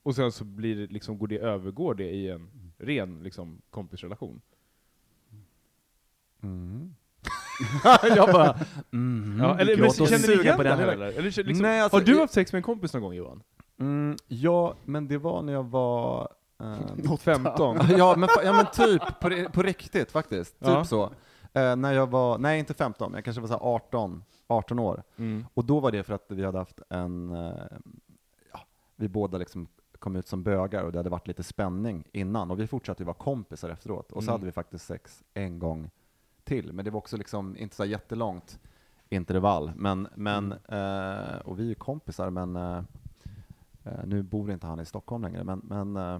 Och 0.03 0.15
sen 0.15 0.31
så 0.31 0.43
blir 0.43 0.75
det 0.75 0.93
liksom, 0.93 1.17
går 1.17 1.27
det, 1.27 1.37
övergår 1.37 1.95
det 1.95 2.09
i 2.09 2.29
en 2.29 2.49
ren 2.77 3.23
liksom, 3.23 3.61
kompisrelation. 3.69 4.41
Mm. 6.45 6.95
jag 8.15 8.33
bara, 8.33 8.55
Mm. 8.93 9.39
ja, 9.43 9.59
eller, 9.59 9.77
men, 9.77 9.89
känner 9.91 10.17
suga 10.17 10.41
igen 10.41 10.57
på 10.57 10.63
den 10.63 10.77
här 10.79 10.87
eller? 10.87 11.05
eller 11.07 11.21
liksom, 11.21 11.43
Nej, 11.61 11.81
alltså, 11.81 11.97
har 11.97 12.03
du 12.03 12.19
haft 12.19 12.33
sex 12.33 12.53
med 12.53 12.57
en 12.57 12.63
kompis 12.63 12.93
någon 12.93 13.03
gång 13.03 13.13
Johan? 13.13 13.43
Mm, 13.79 14.17
ja, 14.27 14.73
men 14.85 15.07
det 15.07 15.17
var 15.17 15.41
när 15.41 15.53
jag 15.53 15.63
var... 15.63 16.29
ehm, 16.63 17.17
15? 17.19 17.77
ja, 17.97 18.15
men, 18.17 18.29
ja 18.43 18.53
men 18.53 18.65
typ, 18.73 19.19
på, 19.19 19.49
på 19.53 19.61
riktigt 19.63 20.11
faktiskt. 20.11 20.59
Typ 20.59 20.67
Ja. 20.67 20.85
så. 20.85 21.03
Eh, 21.53 21.75
när 21.75 21.93
jag 21.93 22.07
var, 22.11 22.37
nej 22.37 22.59
inte 22.59 22.73
15, 22.73 23.11
men 23.11 23.17
jag 23.17 23.25
kanske 23.25 23.41
var 23.41 23.47
så 23.47 23.53
här 23.53 23.61
18, 23.75 24.23
18 24.47 24.79
år. 24.79 25.03
Mm. 25.17 25.45
Och 25.53 25.65
då 25.65 25.79
var 25.79 25.91
det 25.91 26.03
för 26.03 26.13
att 26.13 26.25
vi 26.27 26.45
hade 26.45 26.57
haft 26.57 26.79
en, 26.89 27.31
eh, 27.31 27.53
ja, 28.53 28.59
vi 28.95 29.07
båda 29.07 29.37
liksom 29.37 29.67
kom 29.99 30.15
ut 30.15 30.27
som 30.27 30.43
bögar 30.43 30.83
och 30.83 30.91
det 30.91 30.99
hade 30.99 31.09
varit 31.09 31.27
lite 31.27 31.43
spänning 31.43 32.03
innan 32.11 32.51
och 32.51 32.59
vi 32.59 32.67
fortsatte 32.67 33.03
ju 33.03 33.05
vara 33.05 33.17
kompisar 33.17 33.69
efteråt. 33.69 34.11
Och 34.11 34.23
så 34.23 34.29
Mm. 34.29 34.33
hade 34.33 34.45
vi 34.45 34.51
faktiskt 34.51 34.85
sex 34.85 35.23
en 35.33 35.59
gång 35.59 35.89
till, 36.45 36.73
men 36.73 36.85
det 36.85 36.91
var 36.91 36.97
också 36.97 37.17
liksom 37.17 37.57
inte 37.57 37.75
så 37.75 37.85
jättelångt 37.85 38.59
intervall. 39.09 39.71
Men, 39.75 40.07
men, 40.15 40.51
eh, 40.51 41.37
och 41.45 41.59
vi 41.59 41.63
är 41.63 41.67
ju 41.67 41.75
kompisar, 41.75 42.29
men 42.29 42.55
eh, 42.55 42.77
eh, 43.83 43.91
nu 44.05 44.23
bor 44.23 44.51
inte 44.51 44.67
han 44.67 44.79
i 44.79 44.85
Stockholm 44.85 45.23
längre. 45.23 45.43
Men, 45.43 45.61
men, 45.63 45.95
eh, 45.95 46.19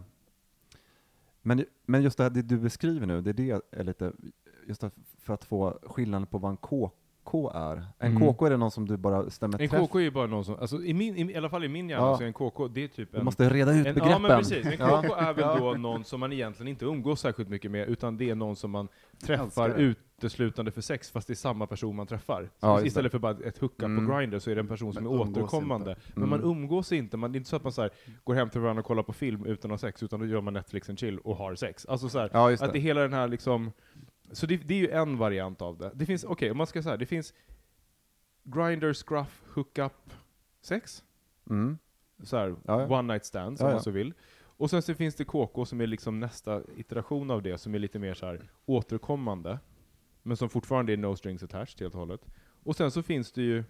men, 1.42 1.66
men 1.86 2.02
just 2.02 2.18
det 2.18 2.24
här 2.24 2.30
det 2.30 2.42
du 2.42 2.58
beskriver 2.58 3.08
nu, 3.08 3.22
det 3.22 3.30
är 3.30 3.34
det 3.34 3.62
är 3.72 3.84
lite, 3.84 4.12
just 4.68 4.84
för 5.20 5.34
att 5.34 5.46
få 5.46 5.80
skillnaden 5.84 6.28
på 6.28 6.38
vad 6.38 6.52
en 6.52 6.58
KK 6.58 7.52
är. 7.54 7.86
En 8.00 8.12
Mm. 8.18 8.34
KK 8.34 8.46
är 8.46 8.50
det 8.50 8.58
någon 8.58 8.72
som 8.72 8.88
du 8.88 8.98
bara 8.98 9.30
stämmer 9.30 9.62
En 9.62 9.70
träff 9.70 9.82
KK 9.90 10.00
är 10.00 10.04
ju 10.04 10.12
bara 10.12 10.28
någon 10.28 10.46
som, 10.46 10.56
alltså 10.60 10.84
i, 10.84 10.94
min, 10.94 11.16
i, 11.18 11.32
i 11.34 11.36
alla 11.38 11.50
fall 11.50 11.64
i 11.64 11.68
min 11.68 11.90
hjärna 11.90 12.06
Ja. 12.06 12.18
så 12.18 12.24
är 12.24 12.28
en 12.28 12.34
KK, 12.34 12.68
det 12.68 12.84
är 12.84 12.88
typ 12.88 13.12
Du 13.12 13.18
en... 13.18 13.26
måste 13.26 13.50
reda 13.50 13.72
ut 13.72 13.78
en, 13.88 13.94
begreppen. 13.96 14.12
ja 14.12 14.20
men 14.20 14.38
precis, 14.38 14.66
en. 14.66 14.72
KK 14.78 15.16
är 15.16 15.34
väl 15.34 15.60
då 15.60 15.74
någon 15.74 16.04
som 16.04 16.20
man 16.20 16.32
egentligen 16.34 16.68
inte 16.68 16.86
umgås 16.86 17.20
särskilt 17.22 17.50
mycket 17.50 17.72
med, 17.72 17.88
utan 17.90 18.18
det 18.18 18.30
är 18.30 18.36
någon 18.36 18.56
som 18.56 18.72
man 18.72 18.88
träffar 19.21 19.69
uteslutande 19.69 20.71
för 20.71 20.82
sex, 20.82 21.12
fast 21.12 21.28
det 21.28 21.34
är 21.34 21.36
samma 21.36 21.67
person 21.67 21.95
man 21.95 22.08
träffar. 22.08 22.49
Ja. 22.60 22.82
Istället 22.86 23.12
för 23.12 23.19
bara 23.19 23.38
ett 23.45 23.58
hookup 23.58 23.82
Mm. 23.84 24.08
på 24.08 24.13
Grindr 24.13 24.39
så 24.39 24.51
är 24.51 24.56
det 24.56 24.62
en 24.62 24.67
person 24.67 24.93
som 24.93 25.04
Men 25.04 25.13
är 25.13 25.19
återkommande. 25.21 25.91
inte. 25.91 26.01
Men 26.15 26.23
Mm. 26.23 26.30
man 26.30 26.51
umgås 26.51 26.91
inte, 26.91 27.17
man, 27.17 27.32
det 27.32 27.36
är 27.36 27.38
inte 27.39 27.49
så 27.49 27.56
att 27.56 27.63
man 27.63 27.71
så 27.71 27.82
här, 27.82 27.91
går 28.23 28.34
hem 28.34 28.49
till 28.49 28.62
varandra 28.62 28.80
och 28.80 28.86
kollar 28.88 29.04
på 29.04 29.13
film 29.13 29.45
utan 29.45 29.71
att 29.71 29.82
ha 29.82 29.88
sex, 29.89 30.04
utan 30.04 30.19
då 30.19 30.25
gör 30.25 30.41
man 30.41 30.54
Netflix 30.54 30.89
and 30.89 30.99
chill 30.99 31.19
och 31.19 31.36
har 31.36 31.56
sex. 31.56 31.86
Alltså 31.86 32.10
så 32.10 32.19
här, 32.19 32.30
Ja, 32.34 32.54
att 32.54 32.60
det 32.60 32.67
det. 32.71 32.78
är 32.78 32.82
hela 32.82 33.01
den 33.01 33.13
här 33.13 33.28
liksom, 33.28 33.71
så 34.32 34.45
det, 34.45 34.58
det 34.58 34.73
är 34.73 34.80
ju 34.80 34.89
en 34.89 35.17
variant 35.17 35.62
av 35.62 35.78
det. 35.78 35.91
Det 35.95 36.06
finns, 36.06 36.23
okej, 36.23 36.51
om 36.51 36.58
man 36.58 36.67
ska 36.67 36.84
säga 36.84 36.97
det 36.97 37.06
finns 37.06 37.34
Grindr, 38.43 38.93
scruff, 38.93 39.43
hookup, 39.54 39.93
sex. 40.62 41.04
Mm. 41.49 41.78
Så 42.23 42.38
här, 42.38 42.47
Ja, 42.65 42.82
ja. 42.82 42.99
one 42.99 43.13
night 43.13 43.25
stands 43.25 43.62
om 43.62 43.67
man 43.71 43.82
så 43.82 43.91
vill. 43.91 44.13
Och 44.58 44.70
sen 44.70 44.82
så 44.82 44.94
finns 44.96 45.15
det 45.15 45.26
KK 45.26 45.65
som 45.65 45.82
är 45.82 45.88
liksom 45.88 46.20
nästa 46.20 46.62
iteration 46.78 47.32
av 47.32 47.41
det, 47.41 47.58
som 47.58 47.76
är 47.76 47.80
lite 47.80 48.00
mer 48.00 48.13
så 48.13 48.26
här 48.26 48.50
återkommande. 48.65 49.60
Men 50.24 50.38
som 50.38 50.50
fortfarande 50.50 50.94
är 50.94 50.98
no 50.98 51.15
strings 51.15 51.44
attached 51.44 51.82
helt 51.82 51.94
och 51.94 52.00
hållet. 52.00 52.22
Och 52.63 52.76
sen 52.76 52.91
så 52.91 53.04
finns 53.04 53.32
det 53.32 53.41
ju 53.41 53.63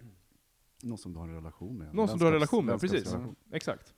Någon 0.82 0.98
som 0.98 1.12
du 1.12 1.18
har 1.18 1.28
en 1.28 1.34
relation 1.34 1.78
med. 1.78 1.94
någon 1.94 2.08
som 2.08 2.18
du 2.18 2.24
har 2.24 2.32
en 2.32 2.34
relation 2.34 2.64
med, 2.66 2.72
precis. 2.80 2.92
vänskapsrelation. 2.92 3.36
Exakt. 3.52 3.94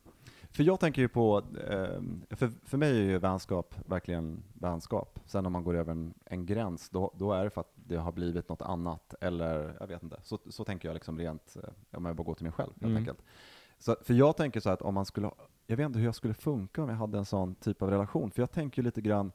För 0.50 0.62
jag 0.62 0.80
tänker 0.80 1.02
ju 1.02 1.08
på, 1.08 1.38
eh, 1.38 2.00
för, 2.36 2.50
för 2.64 2.78
mig 2.78 2.90
är 2.90 3.02
ju 3.04 3.18
vänskap 3.18 3.74
verkligen 3.86 4.42
vänskap. 4.54 5.20
Sen 5.26 5.46
om 5.46 5.52
man 5.52 5.64
går 5.64 5.74
över 5.74 5.92
en, 5.92 6.14
en 6.24 6.46
gräns, 6.46 6.88
då, 6.90 7.14
då 7.16 7.32
är 7.32 7.44
det 7.44 7.50
för 7.50 7.60
att 7.60 7.72
det 7.74 7.96
har 7.96 8.12
blivit 8.12 8.48
något 8.48 8.62
annat, 8.62 9.14
eller 9.20 9.76
jag 9.80 9.86
vet 9.86 10.02
inte. 10.02 10.20
Så, 10.22 10.38
så 10.48 10.64
tänker 10.64 10.88
jag 10.88 10.94
liksom 10.94 11.18
rent, 11.18 11.56
eh, 11.62 11.70
om 11.98 12.04
jag 12.04 12.16
bara 12.16 12.24
går 12.24 12.34
till 12.34 12.44
mig 12.44 12.52
själv 12.52 12.70
helt 12.70 12.82
Mm. 12.82 12.96
enkelt. 12.96 13.18
Så, 13.78 13.96
för 14.02 14.14
jag 14.14 14.36
tänker 14.36 14.60
så 14.60 14.68
här 14.68 14.74
att 14.74 14.82
om 14.82 14.94
man 14.94 15.06
skulle, 15.06 15.26
ha- 15.26 15.36
jag 15.70 15.76
vet 15.76 15.86
inte 15.86 15.98
hur 15.98 16.06
jag 16.06 16.14
skulle 16.14 16.34
funka 16.34 16.82
om 16.82 16.88
jag 16.88 16.96
hade 16.96 17.18
en 17.18 17.24
sån 17.24 17.54
typ 17.54 17.82
av 17.82 17.90
relation, 17.90 18.30
för 18.30 18.42
jag 18.42 18.50
tänker 18.50 18.82
ju 18.82 18.84
lite 18.86 19.00
grann, 19.00 19.32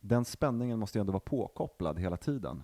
den 0.00 0.24
spänningen 0.24 0.78
måste 0.78 0.98
ju 0.98 1.00
ändå 1.00 1.12
vara 1.12 1.20
påkopplad 1.20 1.98
hela 1.98 2.16
tiden. 2.16 2.62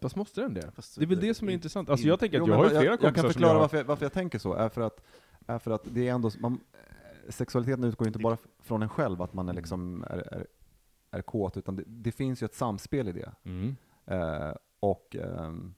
Fast 0.00 0.16
måste 0.16 0.40
den 0.40 0.54
det? 0.54 0.70
Fast 0.70 0.98
Det 0.98 1.04
är 1.04 1.06
väl 1.06 1.20
det- 1.20 1.26
det 1.26 1.34
som 1.34 1.48
är 1.48 1.52
in- 1.52 1.56
intressant. 1.56 1.90
Alltså 1.90 2.06
jag 2.06 2.20
tänker 2.20 2.40
att 2.40 2.46
Jo, 2.48 2.52
jag 2.52 2.58
har 2.58 2.64
ju 2.64 2.70
flera 2.70 2.82
jag, 2.84 2.90
kompisar 3.00 3.06
jag 3.08 3.14
kan 3.14 3.32
förklara 3.32 3.52
jag... 3.52 3.60
varför, 3.60 3.76
jag, 3.76 3.84
varför 3.84 4.04
jag 4.04 4.12
tänker 4.12 4.38
så, 4.38 4.52
är 4.54 4.68
för 4.68 4.80
att, 4.80 5.02
är 5.46 5.58
för 5.58 5.70
att 5.70 5.82
det 5.84 6.08
är 6.08 6.12
ändå, 6.14 6.30
man, 6.40 6.52
eh, 6.72 7.30
sexualiteten 7.30 7.84
utgår 7.84 8.04
ju 8.06 8.08
inte 8.08 8.18
bara 8.18 8.36
från 8.60 8.82
en 8.82 8.88
själv, 8.88 9.22
att 9.22 9.32
man 9.34 9.48
är, 9.48 9.52
liksom 9.52 10.04
är, 10.10 10.16
är, 10.34 10.46
är 11.10 11.22
kåt, 11.22 11.56
utan 11.56 11.76
det, 11.76 11.82
det 11.86 12.12
finns 12.12 12.42
ju 12.42 12.44
ett 12.44 12.54
samspel 12.54 13.08
i 13.08 13.12
det. 13.12 13.32
Mm. 13.44 13.76
Eh, 14.06 14.54
och, 14.80 15.16
ehm, 15.16 15.74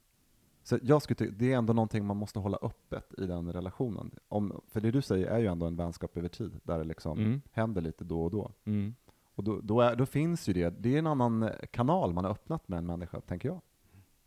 så 0.63 0.79
jag 0.83 1.01
skulle 1.01 1.15
tycka, 1.15 1.33
det 1.37 1.53
är 1.53 1.57
ändå 1.57 1.73
någonting 1.73 2.05
man 2.05 2.17
måste 2.17 2.39
hålla 2.39 2.57
öppet 2.61 3.13
i 3.17 3.25
den 3.25 3.53
relationen. 3.53 4.11
Om, 4.27 4.61
för 4.67 4.81
det 4.81 4.91
du 4.91 5.01
säger 5.01 5.27
är 5.27 5.39
ju 5.39 5.45
ändå 5.47 5.65
en 5.65 5.75
vänskap 5.75 6.17
över 6.17 6.29
tid, 6.29 6.59
där 6.63 6.77
det 6.77 6.83
liksom 6.83 7.19
Mm. 7.19 7.41
händer 7.51 7.81
lite 7.81 8.03
då 8.03 8.21
och 8.23 8.31
då. 8.31 8.51
Mm. 8.65 8.95
Och 9.35 9.43
då, 9.43 9.59
då, 9.63 9.81
är, 9.81 9.95
då 9.95 10.05
finns 10.05 10.49
ju 10.49 10.53
det, 10.53 10.69
det 10.79 10.95
är 10.95 10.99
en 10.99 11.07
annan 11.07 11.43
eh, 11.43 11.49
kanal 11.71 12.13
man 12.13 12.23
har 12.23 12.31
öppnat 12.31 12.67
med 12.67 12.77
en 12.79 12.85
människa, 12.85 13.21
tänker 13.21 13.49
jag. 13.49 13.61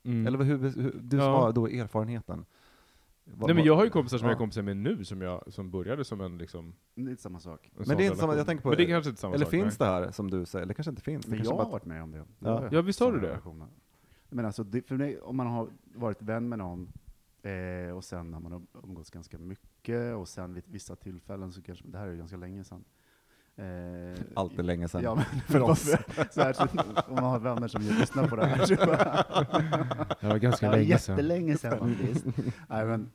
Mm. 0.05 0.27
Eller 0.27 0.39
hur, 0.45 0.59
hur, 0.59 1.01
du 1.03 1.11
som 1.19 1.19
Ja. 1.27 1.41
har 1.41 1.53
då 1.53 1.67
erfarenheten. 1.69 2.45
Vad- 3.25 3.49
Nej 3.49 3.55
men 3.55 3.65
jag 3.65 3.77
har 3.77 3.85
ju 3.85 3.91
kompisar 3.91 4.19
som 4.19 4.25
Ja. 4.27 4.31
jag 4.31 4.37
är 4.37 4.39
kompisar 4.39 4.63
med 4.63 4.77
nu, 4.77 5.05
som, 5.05 5.21
jag, 5.23 5.53
som 5.53 5.71
började 5.71 6.05
som 6.05 6.21
en 6.21 6.39
liksom... 6.39 6.75
Det 6.95 7.03
är 7.03 7.11
inte 7.11 7.23
samma 7.23 7.41
sak. 7.41 7.71
En 7.79 7.85
Men 7.89 7.97
det 7.97 8.03
är 8.03 8.07
inte 8.07 8.19
samma, 8.19 8.37
jag 8.37 8.47
tänker 8.47 8.63
på, 8.63 8.69
Men 8.69 8.77
det 8.79 8.85
är 8.85 8.89
kanske 8.89 9.09
inte 9.11 9.21
samma 9.21 9.35
eller 9.35 9.45
sak. 9.45 9.51
finns 9.51 9.79
nej. 9.81 9.89
det 9.89 9.95
här 9.95 10.11
som 10.11 10.31
du 10.31 10.47
säger, 10.47 10.63
eller 10.63 10.75
kanske 10.75 10.91
inte 10.91 11.03
finns? 11.03 11.25
Det 11.25 11.31
Men 11.31 11.45
jag 11.45 11.57
bara- 11.57 11.65
har 11.65 11.71
varit 11.71 11.85
med 11.85 12.03
om 12.03 12.11
det. 12.13 12.25
Ja. 12.39 12.69
Ja, 12.73 12.83
visst 12.83 13.01
har 13.01 13.13
du 13.13 13.21
det? 13.21 13.39
Men 14.33 14.45
alltså, 14.47 14.65
det, 14.65 14.83
för 14.89 14.97
mig, 14.97 15.21
om 15.21 15.37
man 15.37 15.47
har 15.47 15.69
varit 15.95 16.23
vän 16.23 16.49
med 16.49 16.59
någon, 16.59 16.93
eh, 17.43 17.97
och 17.97 18.05
sen 18.05 18.33
har 18.35 18.41
man 18.41 18.53
um- 18.53 18.67
umgåtts 18.85 19.11
ganska 19.11 19.39
mycket, 19.39 20.15
och 20.15 20.29
sen 20.29 20.55
vid 20.55 20.65
vissa 20.67 20.97
tillfällen 20.97 21.53
så 21.53 21.63
kanske, 21.63 21.85
det 21.89 21.99
här 21.99 22.07
är 22.07 22.11
ju 22.11 22.19
ganska 22.19 22.37
länge 22.37 22.65
sedan. 22.65 22.85
Eh, 23.57 24.21
Allt 24.35 24.59
är 24.59 24.63
länge 24.63 24.89
sedan. 24.89 25.03
Ja, 25.03 25.15
men 25.15 25.25
för 25.41 25.61
oss. 25.71 25.83
så 26.31 26.41
här, 26.43 26.53
så, 26.53 26.63
om 27.09 27.15
man 27.15 27.25
har 27.25 27.39
vänner 27.39 27.69
som 27.69 27.83
lyssnar 27.83 28.29
på 28.29 28.37
det 28.37 28.47
här. 28.47 28.67
Så 28.67 28.75
bara, 28.77 29.25
Det 30.21 30.27
var 30.29 30.39
ganska 30.39 30.67
ja, 30.67 30.73
länge 30.73 30.99
sedan. 30.99 31.17
jättelänge 31.17 31.57
sedan 31.57 31.79
faktiskt. 31.97 32.25
Nej, 32.69 32.87
men, 32.87 33.11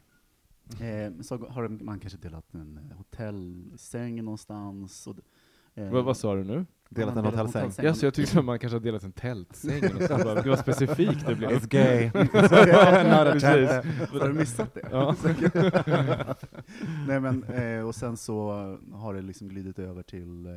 eh, 0.80 1.21
så 1.21 1.38
har 1.47 1.67
man 1.84 1.99
kanske 1.99 2.19
delat 2.19 2.53
en 2.53 2.93
hotellsäng 2.97 4.23
någonstans. 4.23 5.08
Och, 5.08 5.15
Vad, 5.77 6.03
vad 6.03 6.17
sa 6.17 6.35
du 6.35 6.43
nu? 6.43 6.65
Delat 6.89 7.17
en 7.17 7.25
hotellsäng. 7.25 7.71
Ja, 7.85 7.93
så 7.93 8.05
jag 8.05 8.13
tyckte 8.13 8.39
att 8.39 8.45
man 8.45 8.59
kanske 8.59 8.75
har 8.75 8.81
delat 8.83 9.03
en 9.03 9.11
tältsäng. 9.11 9.81
Det 9.81 10.45
var 10.49 10.55
specifikt 10.55 11.25
det 11.27 11.35
blev. 11.35 11.49
It's 11.51 11.67
gay. 11.67 12.07
Har 14.19 14.27
du 14.27 14.33
missat 14.33 14.73
det? 14.73 14.87
Ja. 14.91 15.15
Nej 17.07 17.19
men, 17.19 17.43
eh, 17.43 17.87
och 17.87 17.95
sen 17.95 18.17
så 18.17 18.51
har 18.93 19.13
det 19.13 19.21
liksom 19.21 19.47
glidit 19.49 19.79
över 19.79 20.03
till 20.03 20.45
eh, 20.45 20.51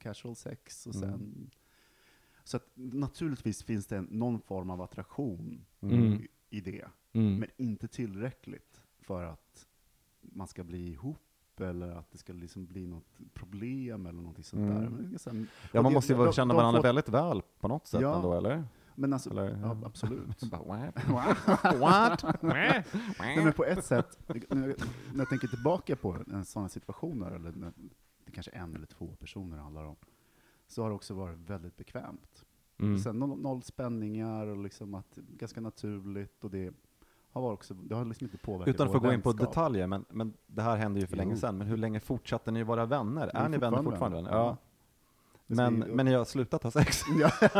casual 0.00 0.36
sex, 0.36 0.86
och 0.86 0.94
sen 0.94 1.04
Mm. 1.04 1.50
Så 2.44 2.56
att 2.56 2.66
naturligtvis 2.74 3.62
finns 3.62 3.86
det 3.86 3.96
en, 3.96 4.04
någon 4.10 4.40
form 4.40 4.70
av 4.70 4.82
attraktion 4.82 5.64
Mm. 5.80 5.98
Mm. 5.98 6.12
i, 6.50 6.56
i 6.56 6.60
det, 6.60 6.84
Mm. 7.12 7.38
men 7.38 7.48
inte 7.56 7.88
tillräckligt 7.88 8.80
för 9.00 9.24
att 9.24 9.66
man 10.20 10.46
ska 10.46 10.64
bli 10.64 10.90
ihop, 10.90 11.25
eller 11.64 11.88
att 11.88 12.10
det 12.12 12.18
ska 12.18 12.32
liksom 12.32 12.66
bli 12.66 12.86
något 12.86 13.18
problem 13.34 14.06
eller 14.06 14.18
någonting 14.20 14.44
sånt 14.44 14.60
Mm. 14.70 14.82
där. 14.82 14.88
Men, 14.90 15.18
sen, 15.18 15.46
Ja, 15.72 15.82
man 15.82 15.92
det- 15.92 15.94
måste 15.96 16.12
ju 16.12 16.18
de- 16.18 16.32
känna 16.32 16.54
de 16.54 16.56
varandra 16.56 16.80
två- 16.80 16.86
väldigt 16.88 17.08
väl 17.08 17.42
på 17.60 17.68
något 17.68 17.86
sätt 17.86 18.00
Ja. 18.00 18.16
ändå, 18.16 18.34
eller? 18.34 18.64
Men 18.94 19.12
alltså, 19.12 19.30
eller 19.30 19.58
ja, 19.62 19.76
absolut. 19.84 20.40
Bara, 20.50 20.62
what? 20.62 21.74
What? 21.80 22.42
Nej, 22.42 22.84
men 23.44 23.52
på 23.52 23.64
ett 23.64 23.84
sätt, 23.84 24.18
när 24.50 24.74
jag, 25.16 25.28
tänker 25.28 25.48
tillbaka 25.48 25.96
på 25.96 26.16
sådana 26.44 26.68
situationer, 26.68 27.30
eller 27.30 27.52
när 27.52 27.72
det 28.24 28.32
kanske 28.32 28.52
är 28.52 28.58
en 28.60 28.74
eller 28.76 28.86
två 28.86 29.16
personer 29.20 29.56
det 29.56 29.62
handlar 29.62 29.84
om, 29.84 29.96
så 30.66 30.82
har 30.82 30.88
det 30.88 30.94
också 30.94 31.14
varit 31.14 31.38
väldigt 31.38 31.76
bekvämt. 31.76 32.44
Mm. 32.78 32.98
Sen 32.98 33.18
noll, 33.18 33.38
noll 33.40 33.62
spänningar, 33.62 34.46
och 34.46 34.56
liksom 34.56 34.94
att, 34.94 35.16
ganska 35.16 35.60
naturligt, 35.60 36.44
och 36.44 36.50
det 36.50 36.72
har 37.36 37.42
varit 37.42 37.54
också, 37.54 37.74
det 37.74 37.94
har 37.94 38.04
liksom 38.04 38.24
inte 38.24 38.38
påverkat 38.38 38.74
Utan 38.74 38.86
att 38.86 38.94
vår 38.94 39.00
få 39.00 39.06
gå 39.06 39.12
in 39.12 39.22
på 39.22 39.32
detaljer, 39.32 39.86
men, 39.86 40.04
men 40.08 40.34
det 40.46 40.62
här 40.62 40.76
hände 40.76 41.00
ju 41.00 41.06
för 41.06 41.16
Jo. 41.16 41.18
länge 41.18 41.36
sedan, 41.36 41.58
men 41.58 41.66
hur 41.66 41.76
länge 41.76 42.00
fortsatte 42.00 42.50
ni 42.50 42.62
vara 42.62 42.86
vänner? 42.86 43.30
Är 43.34 43.44
Är 43.44 43.48
ni 43.48 43.58
vänner 43.58 43.82
fortfarande 43.82 44.16
vänner. 44.16 44.30
Ja. 44.30 44.56
Men, 45.46 45.78
men 45.78 46.06
ni 46.06 46.14
har 46.14 46.24
slutat 46.24 46.62
ha 46.62 46.70
sex? 46.70 47.02
Ja. 47.20 47.30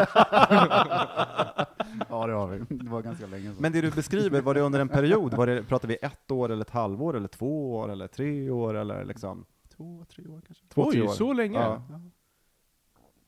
ja, 2.09 2.27
det 2.27 2.33
har 2.33 2.47
vi. 2.47 2.77
Det 2.77 2.91
var 2.91 3.03
ganska 3.03 3.27
länge 3.27 3.45
sedan. 3.45 3.57
Men 3.59 3.73
det 3.73 3.81
du 3.81 3.91
beskriver, 3.91 4.41
var 4.41 4.55
det 4.55 4.61
under 4.61 4.81
en 4.81 4.89
period? 4.89 5.35
Var 5.35 5.47
det, 5.47 5.63
pratar 5.63 5.89
vi 5.89 5.97
ett 6.03 6.31
år, 6.31 6.51
eller 6.53 6.63
ett 6.63 6.71
halvår, 6.71 7.17
eller 7.17 7.29
två 7.29 7.77
år, 7.77 7.93
eller 7.93 8.07
tre 8.07 8.51
år, 8.51 8.75
eller 8.75 9.05
liksom? 9.05 9.45
Två, 9.77 10.05
tre 10.09 10.25
år 10.29 10.41
kanske. 10.47 10.65
Två, 10.69 10.91
tre 10.91 11.01
Oj, 11.01 11.09
år. 11.09 11.13
så 11.13 11.33
länge? 11.33 11.59
Ja. 11.59 11.83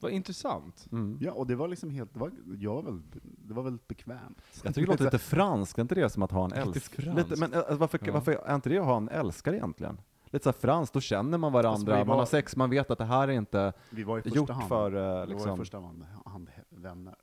Vad 0.01 0.13
intressant. 0.13 0.87
Mm. 0.93 1.19
ja, 1.21 1.33
och 1.33 1.47
det 1.47 1.55
var 1.57 1.69
liksom 1.69 1.91
helt, 1.91 2.15
det 2.15 2.21
var, 2.21 2.31
jag 2.59 2.75
var 2.75 2.83
väl, 2.83 3.03
det 3.23 3.55
var 3.55 3.63
väldigt 3.63 3.89
bekvämt. 3.89 4.43
Jag 4.65 4.75
tycker 4.75 4.87
det 4.87 4.93
låter 4.93 5.05
lite 5.05 5.19
franskt, 5.19 5.79
är 5.79 5.83
inte 5.83 5.95
det 5.95 6.11
som 6.11 6.23
att 6.23 6.33
ha 6.33 6.45
en 6.45 6.53
älskare? 6.53 7.15
Lite, 7.15 7.37
men 7.41 7.53
äh, 7.55 7.61
varför, 7.77 8.01
Ja. 8.05 8.13
varför 8.13 8.33
är 8.33 8.55
inte 8.55 8.69
det 8.69 8.79
att 8.79 8.85
ha 8.85 8.97
en 8.97 9.09
älskare 9.09 9.57
egentligen? 9.57 10.01
Lite 10.31 10.43
så 10.43 10.49
här 10.51 10.59
franskt, 10.59 10.95
då 10.95 11.01
känner 11.01 11.39
man 11.39 11.53
varandra, 11.53 11.71
Alltså, 11.71 11.87
vi 11.87 11.93
man 11.99 12.07
var- 12.07 12.17
har 12.17 12.27
sex, 12.27 12.57
man 12.57 12.71
vet 12.71 12.91
att 12.91 12.99
det 12.99 13.05
här 13.05 13.29
är 13.29 13.33
inte 13.33 13.73
Vi 13.91 14.05
var 14.05 14.19
i 14.19 14.23
första 14.23 14.37
gjort 14.39 14.51
hand, 14.51 14.69
för 14.69 14.91
vi 14.91 14.97
eh, 14.99 15.03
var 15.03 15.25
i 15.25 15.27
liksom... 15.27 15.57
första 15.57 15.81
hand, 15.81 16.07
hand 16.25 16.49
vänner. 16.71 17.15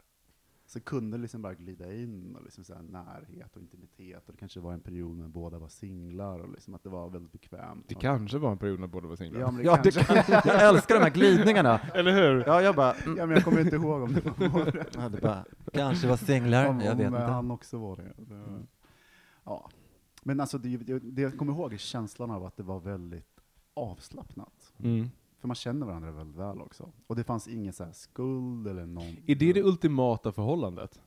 Så 0.76 0.82
kunde 0.82 1.18
liksom 1.18 1.42
bara 1.42 1.54
glida 1.54 1.94
in 1.94 2.36
och 2.36 2.44
liksom 2.44 2.64
så 2.64 2.74
här 2.74 2.82
närhet 2.82 3.56
och 3.56 3.62
intimitet, 3.62 4.28
och 4.28 4.34
det 4.34 4.40
kanske 4.40 4.60
var 4.60 4.74
en 4.74 4.80
period 4.80 5.18
när 5.18 5.28
båda 5.28 5.60
var 5.60 5.68
singlar, 5.68 6.40
och 6.40 6.52
liksom 6.52 6.76
att 6.76 6.84
det 6.84 6.90
var 6.90 7.10
väldigt 7.10 7.32
bekvämt. 7.32 7.86
Det 7.88 7.96
kanske 7.96 8.38
var 8.38 8.52
en 8.52 8.58
period 8.58 8.80
när 8.80 8.88
båda 8.88 9.08
var 9.08 9.16
singlar. 9.16 9.40
Ja, 9.40 9.52
men 9.52 9.58
det 9.58 9.64
Ja, 9.64 9.80
det 9.84 9.92
kanske, 9.92 10.42
kan, 10.42 10.42
jag 10.46 10.70
älskar 10.70 10.96
de 10.96 11.02
här 11.02 11.10
glidningarna! 11.10 11.80
Eller 11.94 12.12
hur? 12.12 12.44
Ja, 12.48 12.62
jag 12.62 12.76
bara... 12.76 12.94
Mm, 12.94 13.18
ja, 13.18 13.26
men 13.26 13.36
jag 13.36 13.44
kommer 13.44 13.62
inte 13.62 13.76
ihåg 13.76 14.02
om 14.02 14.14
det 14.14 14.48
var 14.48 14.88
ja, 14.96 15.10
det 15.10 15.22
bara 15.22 15.46
kanske 15.74 16.08
var 16.08 16.18
singlar, 16.18 16.66
om, 16.66 16.80
jag 16.80 16.96
vet 16.96 17.08
inte. 17.08 17.20
han 17.20 17.52
också 17.52 17.78
var 17.78 17.96
det. 17.96 18.14
det 18.18 18.66
ja. 19.44 19.70
Men 20.24 20.40
alltså, 20.40 20.58
det, 20.58 20.78
det, 20.78 21.00
det 21.00 21.22
jag 21.22 21.38
kommer 21.38 21.54
ihåg 21.54 21.74
är 21.74 21.78
känslan 21.78 22.32
av 22.32 22.46
att 22.46 22.58
det 22.58 22.64
var 22.64 22.80
väldigt 22.80 23.40
avslappnat. 23.74 24.74
Mm. 24.78 25.10
För 25.46 25.48
man 25.48 25.56
känner 25.56 25.86
varandra 25.86 26.12
väldigt 26.12 26.36
väl 26.36 26.62
också. 26.62 26.92
Och 27.08 27.16
det 27.16 27.24
fanns 27.24 27.48
ingen 27.48 27.74
så 27.74 27.84
här 27.84 27.92
skuld 27.92 28.68
eller 28.68 28.86
någon... 28.86 29.18
Är 29.26 29.36
det 29.36 29.54
det 29.54 29.64
ultimata 29.64 30.32
förhållandet? 30.32 31.02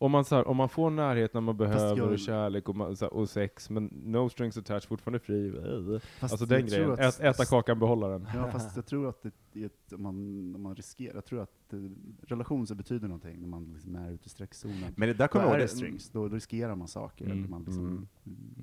Om 0.00 0.10
man, 0.10 0.24
så 0.24 0.34
här, 0.36 0.48
om 0.48 0.56
man 0.56 0.68
får 0.68 0.90
närhet 0.90 1.34
när 1.34 1.40
man 1.40 1.56
behöver, 1.56 1.96
jag- 1.96 2.12
och 2.12 2.18
kärlek 2.18 2.68
och, 2.68 2.76
man, 2.76 2.96
så 2.96 3.04
här, 3.04 3.14
och 3.14 3.30
sex, 3.30 3.70
men 3.70 3.84
no 4.04 4.28
strings 4.28 4.56
attached, 4.58 4.82
fortfarande 4.88 5.18
fri. 5.18 5.48
Äh. 5.48 6.00
Fast 6.20 6.32
Alltså 6.32 6.46
den 6.46 6.60
jag 6.60 6.68
tror 6.70 6.78
grejen. 6.78 6.92
att- 7.08 7.20
Ät, 7.20 7.20
äta 7.20 7.44
kakan, 7.44 7.78
behålla 7.78 8.08
den. 8.08 8.26
Ja, 8.34 8.50
fast 8.50 8.76
jag 8.76 8.86
tror 8.86 9.08
att 9.08 9.22
det, 9.22 9.30
det, 9.52 9.72
om, 9.94 10.02
man, 10.02 10.14
om 10.54 10.62
man 10.62 10.74
riskerar, 10.74 11.14
jag 11.14 11.24
tror 11.24 11.40
att 11.42 11.50
det, 11.70 11.90
relation 12.26 12.66
så 12.66 12.74
betyder 12.74 13.08
någonting 13.08 13.40
när 13.40 13.48
man 13.48 13.72
liksom 13.74 13.96
är 13.96 14.10
ute 14.10 14.26
i 14.26 14.28
streckzonen. 14.28 14.92
Men 14.96 15.08
det 15.08 15.14
där 15.14 15.24
Då 15.24 15.28
kommer 15.28 15.44
jag 15.46 15.54
är 15.54 15.58
ihåg, 15.60 15.70
strings, 15.70 16.10
då 16.10 16.28
riskerar 16.28 16.74
man 16.74 16.88
saker. 16.88 17.24
Mm. 17.24 17.38
eller 17.38 17.48
Man 17.48 17.62
liksom, 17.64 17.86
Mm. 17.86 18.08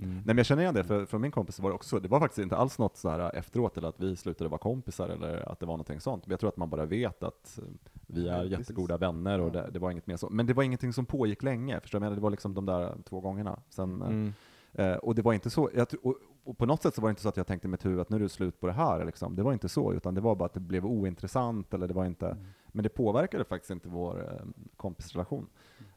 Mm. 0.02 0.14
Nej 0.16 0.22
men 0.26 0.38
jag 0.38 0.46
känner 0.46 0.62
igen 0.62 0.76
det, 0.76 0.84
för 0.84 1.06
från 1.06 1.22
min 1.22 1.32
kompis 1.32 1.60
var 1.60 1.70
det 1.70 1.76
också 1.76 1.90
så. 1.90 2.00
Det 2.00 2.08
var 2.08 2.20
faktiskt 2.20 2.40
inte 2.40 2.56
alls 2.58 2.80
något 2.80 2.98
så 2.98 3.10
här 3.10 3.36
efteråt, 3.36 3.78
eller 3.78 3.88
att 3.90 4.00
vi 4.00 4.16
slutade 4.16 4.50
vara 4.50 4.60
kompisar, 4.60 5.10
eller 5.10 5.50
att 5.52 5.60
det 5.60 5.66
var 5.66 5.74
någonting 5.74 6.00
sånt. 6.00 6.26
Men 6.28 6.32
jag 6.32 6.40
tror 6.40 6.50
att 6.50 6.58
man 6.58 6.70
bara 6.70 6.86
vet 6.86 7.24
att 7.24 7.60
eh, 7.62 7.64
vi 8.08 8.28
är 8.28 8.44
jättegoda 8.44 8.98
vänner, 8.98 9.40
och 9.42 9.52
det, 9.52 9.70
det 9.74 9.80
var 9.80 9.92
inget 9.92 10.08
mer 10.08 10.18
så. 10.18 10.30
Men 10.30 10.46
det 10.46 10.54
var 10.54 10.64
ingenting 10.64 10.94
som 10.94 11.06
pågick 11.06 11.44
länge, 11.44 11.80
förstår 11.80 12.00
du? 12.00 12.10
Det 12.16 12.22
var 12.22 12.30
liksom 12.30 12.54
de 12.54 12.66
där 12.66 12.96
två 13.10 13.20
gångerna. 13.20 13.60
Sen, 13.70 14.02
eh, 14.02 14.08
Mm. 14.08 14.34
Eh, 14.78 14.96
och 14.96 15.16
det 15.16 15.22
var 15.22 15.34
inte 15.34 15.50
så, 15.50 15.70
jag, 15.76 15.88
och, 16.04 16.16
och 16.44 16.58
på 16.58 16.66
något 16.66 16.82
sätt 16.82 16.96
så 16.96 17.02
var 17.02 17.10
det 17.10 17.12
inte 17.12 17.22
så 17.22 17.30
att 17.30 17.38
jag 17.38 17.48
tänkte 17.48 17.68
i 17.68 17.72
mitt 17.72 17.86
huvud 17.86 18.00
att 18.00 18.10
nu 18.10 18.16
är 18.16 18.20
det 18.20 18.30
slut 18.30 18.60
på 18.60 18.68
det 18.68 18.74
här, 18.74 19.06
liksom. 19.06 19.36
det 19.36 19.44
var 19.44 19.54
inte 19.54 19.70
så, 19.70 19.94
utan 19.94 20.16
det 20.16 20.22
var 20.22 20.36
bara 20.36 20.46
att 20.46 20.54
det 20.54 20.60
blev 20.60 20.86
ointressant, 20.86 21.74
eller 21.74 21.88
det 21.88 21.94
var 21.94 22.06
inte, 22.06 22.26
Mm. 22.28 22.46
men 22.72 22.84
det 22.84 22.90
påverkade 22.90 23.44
faktiskt 23.44 23.72
inte 23.72 23.90
vår 23.90 24.22
eh, 24.34 24.46
kompisrelation. 24.78 25.48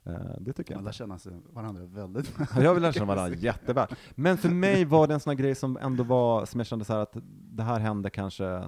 Eh, 0.04 0.12
det 0.40 0.52
tycker 0.52 0.72
jag 0.72 0.78
Man 0.78 0.84
lär 0.84 0.92
känna 0.92 1.18
sig 1.18 1.32
varandra 1.52 1.84
väldigt 1.84 2.34
Ja, 2.54 2.62
Jag 2.62 2.74
vill 2.74 2.82
lära 2.82 2.92
känna 2.92 3.06
varandra 3.14 3.36
jätteväl. 3.38 3.86
Men 4.14 4.36
för 4.36 4.48
mig 4.48 4.84
var 4.84 5.06
det 5.06 5.14
en 5.14 5.20
sån 5.20 5.30
här 5.30 5.38
grej 5.38 5.54
som 5.54 5.76
ändå 5.76 6.02
var, 6.04 6.44
som 6.46 6.60
jag 6.60 6.66
kände 6.66 6.84
så 6.84 6.92
att 6.94 7.16
det 7.52 7.62
här 7.62 7.78
hände 7.78 8.10
kanske, 8.10 8.62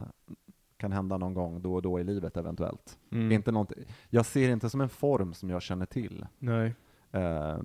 kan 0.80 0.92
hända 0.92 1.16
någon 1.18 1.34
gång 1.34 1.62
då 1.62 1.74
och 1.74 1.82
då 1.82 2.00
i 2.00 2.04
livet 2.04 2.36
eventuellt. 2.36 2.98
Mm. 3.12 3.32
Inte 3.32 3.52
någonting, 3.52 3.84
jag 4.08 4.26
ser 4.26 4.46
det 4.46 4.52
inte 4.52 4.70
som 4.70 4.80
en 4.80 4.88
form 4.88 5.34
som 5.34 5.50
jag 5.50 5.62
känner 5.62 5.86
till. 5.86 6.26
Nej. 6.38 6.74
Eh, 7.12 7.58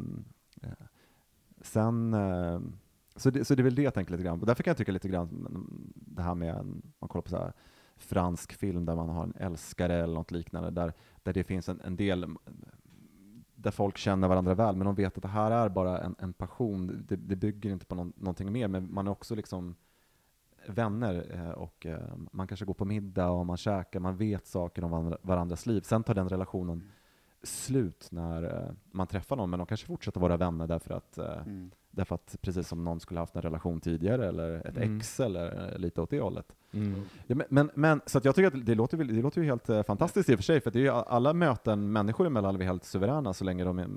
sen, 1.61 2.13
ehm, 2.13 2.75
så, 3.15 3.29
det, 3.29 3.45
så 3.45 3.55
det 3.55 3.61
är 3.61 3.63
väl 3.63 3.75
det 3.75 3.81
jag 3.81 3.93
tänker 3.93 4.11
lite 4.11 4.23
grann 4.23 4.39
på. 4.39 4.45
Därför 4.45 4.63
kan 4.63 4.71
jag 4.71 4.77
tycka 4.77 4.91
lite 4.91 5.07
grann, 5.07 5.47
det 5.95 6.21
här 6.21 6.35
med, 6.35 6.55
en- 6.55 6.81
man 6.99 7.07
kollar 7.07 7.21
på 7.21 7.29
så 7.29 7.37
här 7.37 7.53
fransk 7.97 8.53
film 8.53 8.85
där 8.85 8.95
man 8.95 9.09
har 9.09 9.23
en 9.23 9.33
älskare 9.39 9.93
eller 10.03 10.13
något 10.13 10.31
liknande, 10.31 10.69
där, 10.71 10.93
där 11.23 11.33
det 11.33 11.43
finns 11.43 11.69
en, 11.69 11.81
en 11.81 11.95
del 11.95 12.35
där 13.55 13.71
folk 13.71 13.97
känner 13.97 14.27
varandra 14.27 14.53
väl, 14.53 14.75
men 14.75 14.85
de 14.85 14.95
vet 14.95 15.17
att 15.17 15.21
det 15.23 15.27
här 15.29 15.51
är 15.51 15.69
bara 15.69 15.99
en, 16.01 16.15
en 16.19 16.33
passion, 16.33 17.05
det, 17.07 17.15
det 17.15 17.35
bygger 17.35 17.69
inte 17.71 17.85
på 17.85 17.95
någon, 17.95 18.13
någonting 18.15 18.51
mer, 18.51 18.67
men 18.67 18.93
man 18.93 19.07
är 19.07 19.11
också 19.11 19.35
liksom 19.35 19.75
vänner 20.67 21.25
eh, 21.31 21.49
och 21.49 21.85
eh, 21.85 22.15
man 22.31 22.47
kanske 22.47 22.65
går 22.65 22.73
på 22.73 22.85
middag 22.85 23.29
och 23.29 23.45
man 23.45 23.57
käkar, 23.57 23.99
man 23.99 24.17
vet 24.17 24.47
saker 24.47 24.83
om 24.83 24.91
varandra, 24.91 25.17
varandras 25.21 25.65
liv. 25.65 25.81
Sen 25.81 26.03
tar 26.03 26.13
den 26.13 26.29
relationen 26.29 26.83
slut 27.43 28.07
när 28.11 28.43
eh, 28.43 28.71
man 28.91 29.07
träffar 29.07 29.35
någon, 29.35 29.49
men 29.49 29.59
de 29.59 29.65
kanske 29.67 29.87
fortsätter 29.87 30.19
vara 30.19 30.37
vänner 30.37 30.67
därför 30.67 30.93
att, 30.93 31.17
Mm. 31.17 31.71
Därför 31.95 32.15
att 32.15 32.35
precis 32.41 32.67
som 32.67 32.83
någon 32.83 32.99
skulle 32.99 33.19
haft 33.19 33.35
en 33.35 33.41
relation 33.41 33.81
tidigare, 33.81 34.27
eller 34.27 34.67
ett 34.67 34.77
Mm. 34.77 34.97
ex, 34.97 35.19
eller 35.19 35.71
eh, 35.73 35.79
lite 35.79 36.01
åt 36.01 36.09
det 36.09 36.19
hållet. 36.19 36.55
Mm. 36.71 37.01
Ja, 37.27 37.35
men, 37.49 37.71
men, 37.75 38.01
så 38.05 38.17
att 38.17 38.25
jag 38.25 38.35
tycker 38.35 38.47
att 38.47 38.65
det 38.65 38.75
låter, 38.75 38.97
det 38.97 39.21
låter 39.21 39.41
ju 39.41 39.47
helt 39.47 39.69
eh, 39.69 39.83
fantastiskt 39.83 40.29
i 40.29 40.33
och 40.33 40.37
för 40.39 40.43
sig, 40.43 40.61
för 40.61 40.69
att 40.69 40.73
det 40.73 40.79
är 40.79 40.83
ju 40.83 40.89
alla 40.89 41.33
möten 41.33 41.91
människor 41.91 42.27
emellan 42.27 42.61
är 42.61 42.65
helt 42.65 42.83
suveräna 42.83 43.33
så 43.33 43.43
länge 43.43 43.63
de 43.63 43.79
är, 43.79 43.87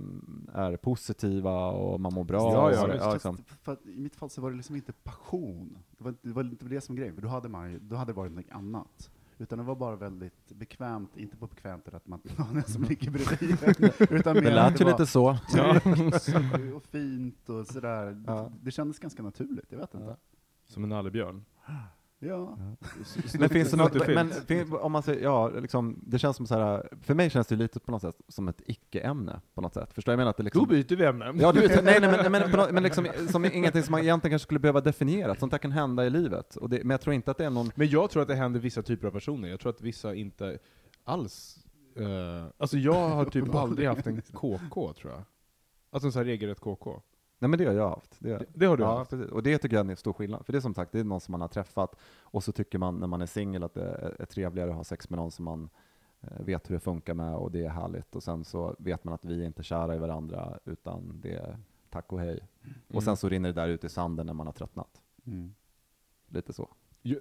är 0.55 0.77
positiva 0.77 1.71
och 1.71 2.01
man 2.01 2.15
mår 2.15 2.25
bra. 2.25 2.53
Ja, 2.53 2.73
ja, 2.73 2.87
visst. 2.87 3.05
ja, 3.05 3.13
liksom. 3.13 3.37
för 3.63 3.73
att 3.73 3.87
I 3.87 3.99
mitt 4.01 4.17
fall 4.17 4.31
så 4.31 4.41
var 4.41 4.51
det 4.51 4.57
liksom 4.57 4.77
inte 4.77 4.93
passion. 4.93 5.79
Det 5.99 6.05
var, 6.05 6.11
inte- 6.11 6.29
det 6.29 6.35
var 6.35 6.43
inte 6.43 6.65
det 6.65 6.81
som 6.81 6.97
grejen, 6.97 7.15
för 7.15 7.23
då 7.23 7.29
hade, 7.29 7.49
man, 7.49 7.79
då 7.83 7.97
hade 7.97 8.13
det 8.13 8.17
varit 8.17 8.33
något 8.33 8.45
annat. 8.51 9.11
Utan 9.39 9.59
det 9.59 9.65
var 9.65 9.77
bara 9.77 9.97
väldigt 9.97 10.49
bekvämt, 10.49 11.17
inte 11.17 11.37
på 11.37 11.47
bekvämt 11.47 11.89
att 11.89 12.07
man 12.07 12.21
någon 12.37 12.63
som 12.63 12.83
ligger 12.83 13.11
bredvid. 13.11 13.81
utan 14.11 14.35
mer 14.35 14.43
Det 14.43 14.51
lät 14.55 14.81
ju 14.81 14.85
lite 14.85 15.07
så. 15.07 15.39
tryggt 15.53 16.75
och 16.75 16.85
fint 16.85 17.49
och 17.49 17.67
sådär. 17.67 18.23
Ja. 18.27 18.33
Det, 18.33 18.53
det 18.63 18.71
kändes 18.71 18.99
ganska 18.99 19.23
naturligt, 19.23 19.67
jag 19.73 19.79
vet 19.79 19.95
inte. 19.95 20.17
Som 20.67 20.85
en 20.85 20.91
nallebjörn. 20.91 21.45
Ja. 22.21 22.59
Men 23.39 23.49
finns 23.49 23.71
det 23.71 23.77
något, 23.77 24.07
men, 24.09 24.31
fin- 24.31 24.73
om 24.73 24.93
man 24.93 25.03
säger, 25.03 25.23
ja, 25.23 25.49
liksom, 25.49 26.01
det 26.07 26.19
känns 26.19 26.37
som 26.37 26.47
så 26.47 26.55
här, 26.55 26.89
för 27.03 27.15
mig 27.15 27.31
känns 27.31 27.47
det 27.47 27.57
lite 27.57 27.81
på 27.81 27.91
något 27.91 28.03
sätt 28.03 28.21
som 28.29 28.49
ett 28.49 28.61
icke-ämne 28.67 29.41
på 29.55 29.61
något 29.61 29.75
sätt. 29.75 29.93
Förstår 29.93 30.13
jag 30.13 30.17
menar 30.19 30.31
att 30.31 30.37
det 30.37 30.43
liksom... 30.43 30.61
Då 30.63 30.67
byter 30.69 30.97
vi 30.97 31.05
ämne. 31.05 31.33
Ja, 31.41 31.53
du 31.53 31.61
nej, 31.61 32.01
nej, 32.01 32.01
men, 32.01 32.33
men, 32.33 32.51
på 32.51 32.57
något, 32.57 32.71
men 32.71 32.83
liksom, 32.83 33.07
som 33.31 33.45
ingenting 33.45 33.83
som 33.83 33.93
man 33.93 34.01
egentligen 34.01 34.33
kanske 34.33 34.47
skulle 34.47 34.61
behöva 34.61 34.81
definiera. 34.81 35.35
Sånt 35.35 35.51
där 35.51 35.59
kan 35.59 35.73
hända 35.73 36.07
i 36.07 36.11
livet. 36.11 36.57
Och 36.57 36.69
det, 36.69 36.79
men 36.85 36.91
jag 36.91 37.01
tror 37.01 37.15
inte 37.15 37.31
att 37.31 37.39
det 37.39 37.45
är 37.45 37.51
någon... 37.51 37.71
Men 37.75 37.89
jag 37.89 38.11
tror 38.11 38.23
att 38.23 38.29
det 38.29 38.35
händer 38.35 38.61
vissa 38.61 38.83
typer 38.83 39.07
av 39.07 39.13
personer. 39.13 39.49
Jag 39.49 39.61
tror 39.61 39.71
att 39.71 39.81
vissa 39.81 40.15
inte 40.15 40.59
alls... 41.05 41.59
eh, 41.97 42.45
alltså 42.59 42.77
jag 42.77 43.09
har 43.09 43.25
typ 43.25 43.55
aldrig 43.55 43.89
haft 43.89 44.07
en 44.07 44.23
KK, 44.33 44.93
tror 44.93 45.13
jag. 45.13 45.23
Alltså 45.91 46.07
en 46.07 46.13
sån 46.13 46.21
här 46.21 46.25
regelrätt 46.25 46.61
KK. 46.61 47.03
Nej 47.39 47.49
men 47.49 47.59
det 47.59 47.65
har 47.65 47.73
jag 47.75 47.89
haft. 47.91 48.17
Det, 48.19 48.29
Det, 48.39 48.47
det 48.55 48.67
har 48.67 48.77
du 48.77 48.83
ja, 48.83 48.99
haft? 48.99 49.11
precis. 49.11 49.31
Och 49.33 49.43
det 49.43 49.59
tycker 49.59 49.77
jag 49.77 49.87
är 49.87 49.91
en 49.91 49.97
stor 49.97 50.13
skillnad. 50.13 50.47
För 50.47 50.53
det 50.53 50.59
är 50.59 50.61
som 50.61 50.75
sagt, 50.75 50.93
det 50.93 51.01
är 51.01 51.05
någon 51.05 51.21
som 51.21 51.33
man 51.33 51.41
har 51.41 51.49
träffat, 51.49 51.97
och 52.21 52.45
så 52.45 52.53
tycker 52.53 52.79
man 52.79 52.97
när 52.97 53.07
man 53.07 53.21
är 53.23 53.27
singel 53.27 53.63
att 53.63 53.75
det 53.75 54.15
är 54.19 54.25
trevligare 54.27 54.71
att 54.71 54.77
ha 54.77 54.85
sex 54.85 55.11
med 55.11 55.17
någon 55.19 55.31
som 55.31 55.45
man 55.45 55.71
eh, 56.21 56.41
vet 56.45 56.71
hur 56.71 56.75
det 56.75 56.81
funkar 56.81 57.15
med, 57.15 57.35
och 57.35 57.51
det 57.51 57.65
är 57.65 57.69
härligt. 57.69 58.17
Och 58.17 58.23
sen 58.23 58.45
så 58.45 58.77
vet 58.79 59.05
man 59.05 59.15
att 59.15 59.25
vi 59.25 59.41
är 59.43 59.47
inte 59.47 59.63
kära 59.63 59.95
i 59.95 59.99
varandra, 59.99 60.59
utan 60.65 61.21
det 61.21 61.33
är 61.35 61.59
tack 61.91 62.13
och 62.13 62.21
hej. 62.21 62.41
Och 62.87 62.91
Mm. 62.95 63.03
sen 63.03 63.17
så 63.17 63.29
rinner 63.29 63.49
det 63.53 63.61
där 63.61 63.69
ut 63.69 63.85
i 63.85 63.89
sanden 63.89 64.27
när 64.27 64.35
man 64.35 64.47
har 64.47 64.53
tröttnat. 64.55 65.03
Mm. 65.27 65.55
Lite 66.29 66.53
så. 66.53 66.69
Jag, 67.03 67.19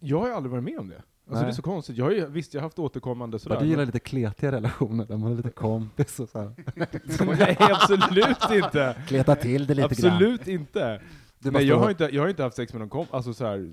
jag 0.00 0.20
har 0.20 0.28
ju 0.28 0.34
aldrig 0.34 0.50
varit 0.50 0.64
med 0.64 0.78
om 0.78 0.88
det. 0.88 0.96
Alltså 0.96 1.34
Nej. 1.34 1.42
det 1.44 1.48
är 1.50 1.52
så 1.54 1.62
konstigt. 1.62 1.96
Jag 1.96 2.04
har 2.04 2.12
ju, 2.12 2.26
visst, 2.26 2.54
jag 2.54 2.60
har 2.60 2.66
haft 2.66 2.78
återkommande 2.78 3.38
sådär. 3.38 3.56
Bara 3.56 3.62
du 3.62 3.68
gillar 3.70 3.86
lite 3.86 4.00
kletiga 4.00 4.52
relationer, 4.52 5.06
där 5.06 5.16
man 5.16 5.32
är 5.32 5.36
lite 5.36 5.50
kompis 5.50 6.20
och 6.20 6.28
så 6.28 6.38
här. 6.38 6.52
men- 6.76 6.86
Nej, 7.38 7.56
absolut 7.60 8.50
inte! 8.64 9.02
Kleta 9.08 9.34
till 9.36 9.66
det 9.66 9.74
lite 9.74 9.94
grann. 10.02 10.12
Absolut 10.12 10.48
inte! 10.48 11.02
Du 11.38 11.50
Nej, 11.50 11.64
jag 11.64 11.76
ha- 11.76 11.82
har, 11.84 11.90
inte, 11.90 12.04
jag 12.12 12.22
har 12.22 12.28
inte 12.28 12.42
haft 12.42 12.56
sex 12.56 12.72
med 12.72 12.80
någon 12.80 12.88
kompis, 12.88 13.14
alltså 13.14 13.34
så 13.34 13.46
här, 13.46 13.72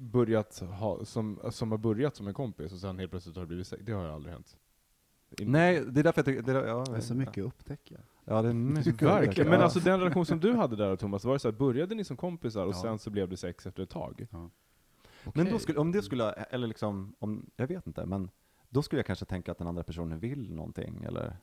börjat 0.00 0.60
ha, 0.78 1.04
som, 1.04 1.40
som 1.50 1.70
har 1.70 1.78
börjat 1.78 2.16
som 2.16 2.28
en 2.28 2.34
kompis 2.34 2.72
och 2.72 2.78
sen 2.78 2.98
helt 2.98 3.10
plötsligt 3.10 3.36
har 3.36 3.42
det 3.42 3.46
blivit 3.46 3.66
sex. 3.66 3.82
Det 3.86 3.92
har 3.92 4.04
ju 4.04 4.10
aldrig 4.10 4.32
hänt. 4.32 4.56
Inte- 5.30 5.44
Nej, 5.52 5.84
det 5.88 6.00
är 6.00 6.04
därför 6.04 6.18
jag 6.18 6.26
tycker... 6.26 6.42
Det 6.42 6.52
är, 6.52 6.66
ja, 6.66 6.84
Det 6.90 6.96
är 6.96 7.00
så 7.00 7.14
mycket 7.14 7.38
att 7.38 7.48
upptäcka. 7.48 7.94
Ja, 8.24 8.42
det 8.42 8.48
är 8.48 8.52
mycket. 8.54 9.02
Verkligen. 9.02 9.50
Men 9.50 9.58
Ja. 9.58 9.64
alltså 9.64 9.80
den 9.80 10.00
relation 10.00 10.26
som 10.26 10.40
du 10.40 10.54
hade 10.54 10.76
där 10.76 10.96
Thomas, 10.96 11.24
var 11.24 11.32
det 11.32 11.38
så 11.38 11.48
att 11.48 11.58
började 11.58 11.94
ni 11.94 12.04
som 12.04 12.16
kompisar 12.16 12.66
och 12.66 12.74
Ja. 12.74 12.82
sen 12.82 12.98
så 12.98 13.10
blev 13.10 13.28
det 13.28 13.36
sex 13.36 13.66
efter 13.66 13.82
ett 13.82 13.90
tag? 13.90 14.26
Ja. 14.30 14.50
Men 15.34 15.50
då 15.50 15.58
skulle, 15.58 15.78
om 15.78 15.92
det 15.92 16.02
skulle, 16.02 16.32
eller 16.32 16.66
liksom, 16.66 17.14
om, 17.18 17.50
jag 17.56 17.66
vet 17.66 17.86
inte, 17.86 18.06
men 18.06 18.30
då 18.68 18.82
skulle 18.82 18.98
jag 18.98 19.06
kanske 19.06 19.24
tänka 19.24 19.52
att 19.52 19.58
den 19.58 19.66
andra 19.66 19.82
personen 19.82 20.18
vill 20.18 20.54
någonting, 20.54 21.04
eller 21.04 21.36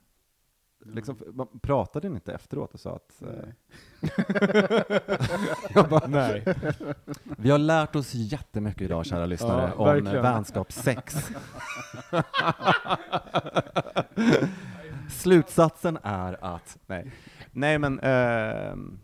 liksom, 0.86 1.18
man- 1.34 1.60
pratade 1.62 2.10
ni 2.10 2.16
inte 2.16 2.34
efteråt 2.34 2.74
och 2.74 2.80
sa 2.80 2.96
att 2.96 3.22
eh, 3.22 3.28
Nej. 3.30 3.54
jag 5.74 5.90
bara, 5.90 6.08
Nej. 6.08 6.44
vi 7.38 7.50
har 7.50 7.58
lärt 7.58 7.96
oss 7.96 8.14
jättemycket 8.14 8.82
idag, 8.82 9.06
kära 9.06 9.26
lyssnare, 9.26 9.72
Ja, 9.78 9.98
om 9.98 10.08
eh, 10.08 10.22
vänskapssex. 10.22 11.16
Slutsatsen 15.10 15.98
är 16.04 16.44
att, 16.56 16.78
nej, 16.88 17.12
nej 17.52 17.80
men, 17.80 18.00
ehm, 18.00 19.00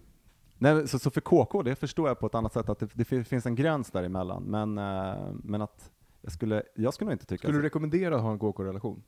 nej, 0.64 0.88
så, 0.88 1.00
så 1.00 1.10
för 1.12 1.22
KK, 1.22 1.62
det 1.64 1.76
förstår 1.76 2.08
jag 2.08 2.20
på 2.20 2.28
ett 2.28 2.36
annat 2.36 2.54
sätt, 2.54 2.70
att 2.70 2.80
det, 2.80 2.90
det 2.94 3.06
fin- 3.06 3.26
finns 3.26 3.46
en 3.46 3.56
gräns 3.56 3.92
däremellan, 3.92 4.44
men, 4.44 4.78
eh, 4.78 5.32
men 5.44 5.62
att 5.62 5.92
jag 6.22 6.32
skulle, 6.32 6.64
jag 6.76 6.94
skulle 6.94 7.06
nog 7.06 7.14
inte 7.14 7.26
tycka 7.26 7.42
Skulle 7.42 7.54
du 7.58 7.62
så. 7.62 7.66
rekommendera 7.66 8.16
att 8.16 8.22
ha 8.22 8.32
en 8.32 8.40
KK-relation? 8.40 9.04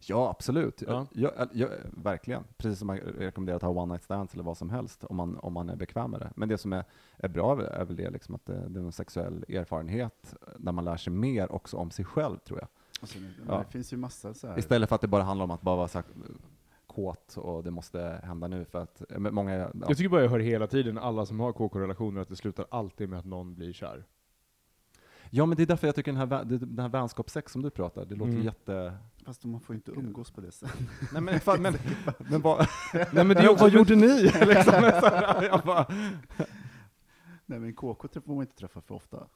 Ja, 0.00 0.30
absolut. 0.30 0.82
Ja. 0.86 1.06
Jag, 1.12 1.32
jag, 1.36 1.48
jag, 1.52 1.68
verkligen. 1.92 2.44
Precis 2.56 2.78
som 2.78 2.86
man 2.86 2.96
rekommenderar 2.98 3.56
att 3.56 3.62
ha 3.62 3.68
one 3.70 3.92
night 3.92 4.02
stands 4.04 4.34
eller 4.34 4.44
vad 4.44 4.56
som 4.56 4.70
helst, 4.70 5.04
om 5.04 5.16
man, 5.16 5.36
om 5.36 5.52
man 5.52 5.68
är 5.68 5.76
bekväm 5.76 6.10
med 6.10 6.20
det. 6.20 6.30
Men 6.36 6.48
det 6.48 6.58
som 6.58 6.72
är, 6.72 6.84
är 7.16 7.28
bra 7.28 7.62
är 7.66 7.84
väl 7.84 7.96
det, 7.96 8.10
liksom 8.10 8.34
att 8.34 8.46
det, 8.46 8.68
det 8.68 8.80
är 8.80 8.84
en 8.84 8.92
sexuell 8.92 9.44
erfarenhet, 9.48 10.34
där 10.58 10.72
man 10.72 10.84
lär 10.84 10.96
sig 10.96 11.12
mer 11.12 11.52
också 11.52 11.76
om 11.76 11.90
sig 11.90 12.04
själv, 12.04 12.38
tror 12.38 12.58
jag. 12.58 12.68
Alltså, 13.00 13.18
det, 13.18 13.26
Ja. 13.48 13.58
det 13.58 13.64
finns 13.72 13.92
ju 13.92 13.96
massa 13.96 14.34
så 14.34 14.46
här. 14.46 14.58
Istället 14.58 14.88
för 14.88 14.94
att 14.94 15.00
det 15.00 15.08
bara 15.08 15.22
handlar 15.22 15.44
om 15.44 15.50
att 15.50 15.62
bara 15.62 15.76
vara 15.76 15.88
så 15.88 15.98
här, 15.98 16.04
kåt 16.98 17.36
och 17.36 17.64
det 17.64 17.70
måste 17.70 18.20
hända 18.24 18.48
nu, 18.48 18.64
för 18.64 18.78
att 18.82 19.02
men 19.08 19.34
många... 19.34 19.54
Ja, 19.56 19.70
Jag 19.88 19.96
tycker 19.96 20.08
bara 20.08 20.22
jag 20.22 20.30
hör 20.30 20.38
hela 20.38 20.66
tiden, 20.66 20.98
alla 20.98 21.26
som 21.26 21.40
har 21.40 21.52
KK-relationer, 21.52 22.20
att 22.20 22.28
det 22.28 22.36
slutar 22.36 22.66
alltid 22.70 23.08
med 23.08 23.18
att 23.18 23.24
någon 23.24 23.54
blir 23.54 23.72
kär. 23.72 24.04
ja, 25.30 25.46
men 25.46 25.56
det 25.56 25.62
är 25.62 25.66
därför 25.66 25.86
jag 25.88 25.94
tycker 25.94 26.12
den 26.12 26.20
här, 26.30 26.44
den 26.44 26.78
här 26.78 26.88
vänskapssex 26.88 27.52
som 27.52 27.62
du 27.62 27.70
pratar, 27.70 28.04
det 28.04 28.14
låter 28.14 28.32
Mm. 28.32 28.44
jätte... 28.44 28.94
Fast 29.24 29.44
man 29.44 29.60
får 29.60 29.74
ju 29.74 29.78
inte 29.78 29.90
umgås 29.90 30.30
på 30.30 30.40
det 30.40 30.52
sättet. 30.52 30.80
Nej 31.12 31.22
men, 31.22 31.40
fan, 31.40 31.62
men, 31.62 31.74
men 32.18 32.40
vad, 32.40 32.66
Nej 32.94 33.24
men 33.24 33.28
det 33.28 33.56
vad 33.58 33.70
gjorde 33.72 33.96
ni? 33.96 34.22
liksom, 34.22 34.72
så 34.72 35.06
här, 35.08 35.42
jag 35.42 35.60
bara, 35.60 35.86
Nej 37.46 37.58
men 37.58 37.74
KK 37.74 38.08
får 38.24 38.34
man 38.34 38.40
inte 38.40 38.56
träffa 38.56 38.80
för 38.80 38.94
ofta. 38.94 39.26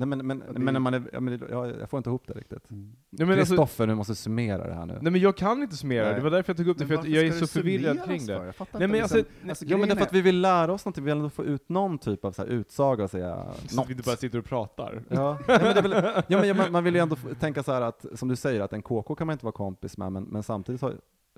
Nej, 0.00 0.08
men, 0.08 0.26
men, 0.26 0.38
det- 0.38 0.58
men 0.60 0.72
när 0.74 0.80
man 0.80 0.94
är, 0.94 1.02
ja, 1.12 1.20
men, 1.20 1.42
ja, 1.50 1.66
jag 1.66 1.90
får 1.90 1.98
inte 1.98 2.10
ihop 2.10 2.22
det 2.26 2.34
riktigt. 2.34 2.70
Mm. 2.70 2.92
Alltså, 3.20 3.34
Kristoffer, 3.36 3.86
du 3.86 3.94
måste 3.94 4.14
summera 4.14 4.66
det 4.68 4.74
här 4.74 4.86
nu. 4.86 4.98
nej 5.02 5.12
men 5.12 5.20
jag 5.20 5.36
kan 5.36 5.62
inte 5.62 5.76
summera, 5.76 6.04
Nej. 6.04 6.14
det 6.14 6.20
var 6.20 6.30
därför 6.30 6.50
jag 6.52 6.56
tog 6.56 6.68
upp 6.68 6.78
det, 6.78 6.86
Men 6.86 7.02
för 7.02 7.08
jag 7.08 7.26
är 7.26 7.32
så 7.32 7.46
förvirrad 7.46 8.04
kring 8.04 8.26
det. 8.26 8.38
för? 8.38 8.46
Jag 8.46 8.54
fattar 8.56 8.78
Nej, 8.78 8.88
men 8.88 9.02
alltså, 9.02 9.22
alltså, 9.48 9.64
Ja 9.64 9.76
men 9.76 9.88
det 9.88 9.92
är 9.92 9.96
grejen 9.96 9.96
för 9.96 10.04
att 10.04 10.12
vi 10.12 10.20
vill 10.20 10.40
lära 10.40 10.72
oss 10.72 10.84
någonting, 10.84 11.04
vi 11.04 11.10
vill 11.10 11.16
ändå 11.18 11.30
få 11.30 11.44
ut 11.44 11.68
någon 11.68 11.98
typ 11.98 12.24
av 12.24 12.32
så 12.32 12.42
här 12.42 12.48
utsaga 12.48 13.04
och 13.04 13.10
säga 13.10 13.46
Så 13.66 13.76
något. 13.76 13.84
att 13.84 13.88
vi 13.90 13.92
inte 13.92 14.06
bara 14.06 14.16
sitter 14.16 14.38
och 14.38 14.44
pratar. 14.44 15.02
Ja, 15.08 15.38
ja, 15.48 15.58
men 15.74 15.90
väl, 15.90 16.22
ja, 16.28 16.40
men 16.40 16.56
man, 16.56 16.72
man 16.72 16.84
vill 16.84 16.94
ju 16.94 17.00
ändå 17.00 17.16
tänka 17.40 17.62
så 17.62 17.72
här 17.72 17.80
att, 17.82 18.06
som 18.14 18.28
du 18.28 18.36
säger, 18.36 18.60
att 18.60 18.72
en 18.72 18.82
KK 18.82 19.14
kan 19.14 19.26
man 19.26 19.34
inte 19.34 19.44
vara 19.44 19.52
kompis 19.52 19.98
med, 19.98 20.12
men, 20.12 20.24
men 20.24 20.42
samtidigt 20.42 20.80
så, 20.80 20.92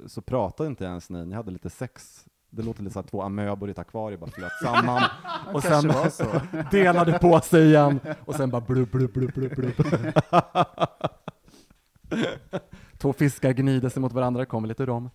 så 0.06 0.22
pratar 0.22 0.66
inte 0.66 0.84
ens 0.84 1.10
ni, 1.10 1.26
ni 1.26 1.34
hade 1.34 1.50
lite 1.50 1.70
sex, 1.70 2.26
det 2.50 2.62
låter 2.62 2.82
lite 2.82 2.92
så 2.92 3.00
här 3.00 3.08
två 3.08 3.22
amöbor 3.22 3.68
i 3.68 3.72
ett 3.72 3.78
akvarium 3.78 4.20
bara 4.20 4.30
flöt 4.30 4.52
samman, 4.62 5.02
och 5.54 5.62
sen 5.62 5.92
delade 6.70 7.18
på 7.18 7.40
sig 7.40 7.66
igen, 7.66 8.00
och 8.24 8.34
sen 8.34 8.50
bara 8.50 8.60
blub, 8.60 8.90
blub, 8.90 9.12
blub, 9.12 9.34
blub, 9.34 9.54
blub. 9.54 9.74
Två 12.98 13.12
fiskar 13.12 13.52
gnider 13.52 13.88
sig 13.88 14.02
mot 14.02 14.12
varandra, 14.12 14.46
kommer 14.46 14.68
lite 14.68 14.86
rom. 14.86 15.10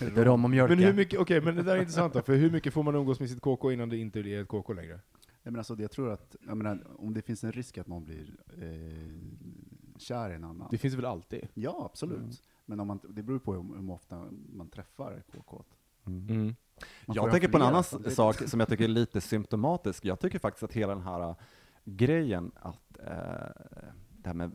lite 0.00 0.24
rom 0.24 0.44
och 0.44 0.50
mjölk. 0.50 0.70
Men 0.70 0.78
hur 0.78 0.92
mycket, 0.92 1.20
okej, 1.20 1.40
men 1.40 1.56
det 1.56 1.62
där 1.62 1.76
är 1.76 1.80
intressant 1.80 2.12
då, 2.12 2.22
för 2.22 2.34
hur 2.34 2.50
mycket 2.50 2.74
får 2.74 2.82
man 2.82 2.94
umgås 2.94 3.20
med 3.20 3.30
sitt 3.30 3.40
KK 3.40 3.72
innan 3.72 3.88
det 3.88 3.96
inte 3.96 4.20
är 4.20 4.42
ett 4.42 4.48
KK 4.48 4.72
längre? 4.72 5.00
Nej, 5.42 5.52
men 5.52 5.56
alltså, 5.56 5.76
jag 5.78 5.90
tror 5.90 6.12
att, 6.12 6.36
jag 6.46 6.56
menar, 6.56 6.86
om 6.96 7.14
det 7.14 7.22
finns 7.22 7.44
en 7.44 7.52
risk 7.52 7.78
att 7.78 7.86
någon 7.86 8.04
blir 8.04 8.26
eh, 8.58 9.98
kär 9.98 10.30
i 10.30 10.34
en 10.34 10.44
annan. 10.44 10.68
Det 10.70 10.78
finns 10.78 10.94
väl 10.94 11.04
alltid? 11.04 11.48
Ja, 11.54 11.88
absolut. 11.92 12.18
Mm. 12.18 12.30
Men 12.64 12.80
om 12.80 12.86
man, 12.86 13.00
det 13.08 13.22
beror 13.22 13.38
på 13.38 13.52
hur, 13.54 13.62
hur 13.80 13.90
ofta 13.90 14.28
man 14.52 14.68
träffar 14.68 15.22
KK. 15.32 15.64
Mm. 16.06 16.28
Mm. 16.28 16.54
Jag 17.06 17.30
tänker 17.30 17.48
på 17.48 17.56
en 17.56 17.62
annan 17.62 17.84
samtidigt. 17.84 18.16
sak 18.16 18.36
som 18.48 18.60
jag 18.60 18.68
tycker 18.68 18.84
är 18.84 18.88
lite 18.88 19.20
symptomatisk. 19.20 20.04
Jag 20.04 20.20
tycker 20.20 20.38
faktiskt 20.38 20.62
att 20.62 20.72
hela 20.72 20.94
den 20.94 21.02
här 21.04 21.28
äh, 21.28 21.36
grejen 21.84 22.52
att 22.54 22.98
äh, 22.98 23.06
det 24.10 24.26
här 24.28 24.34
med 24.34 24.50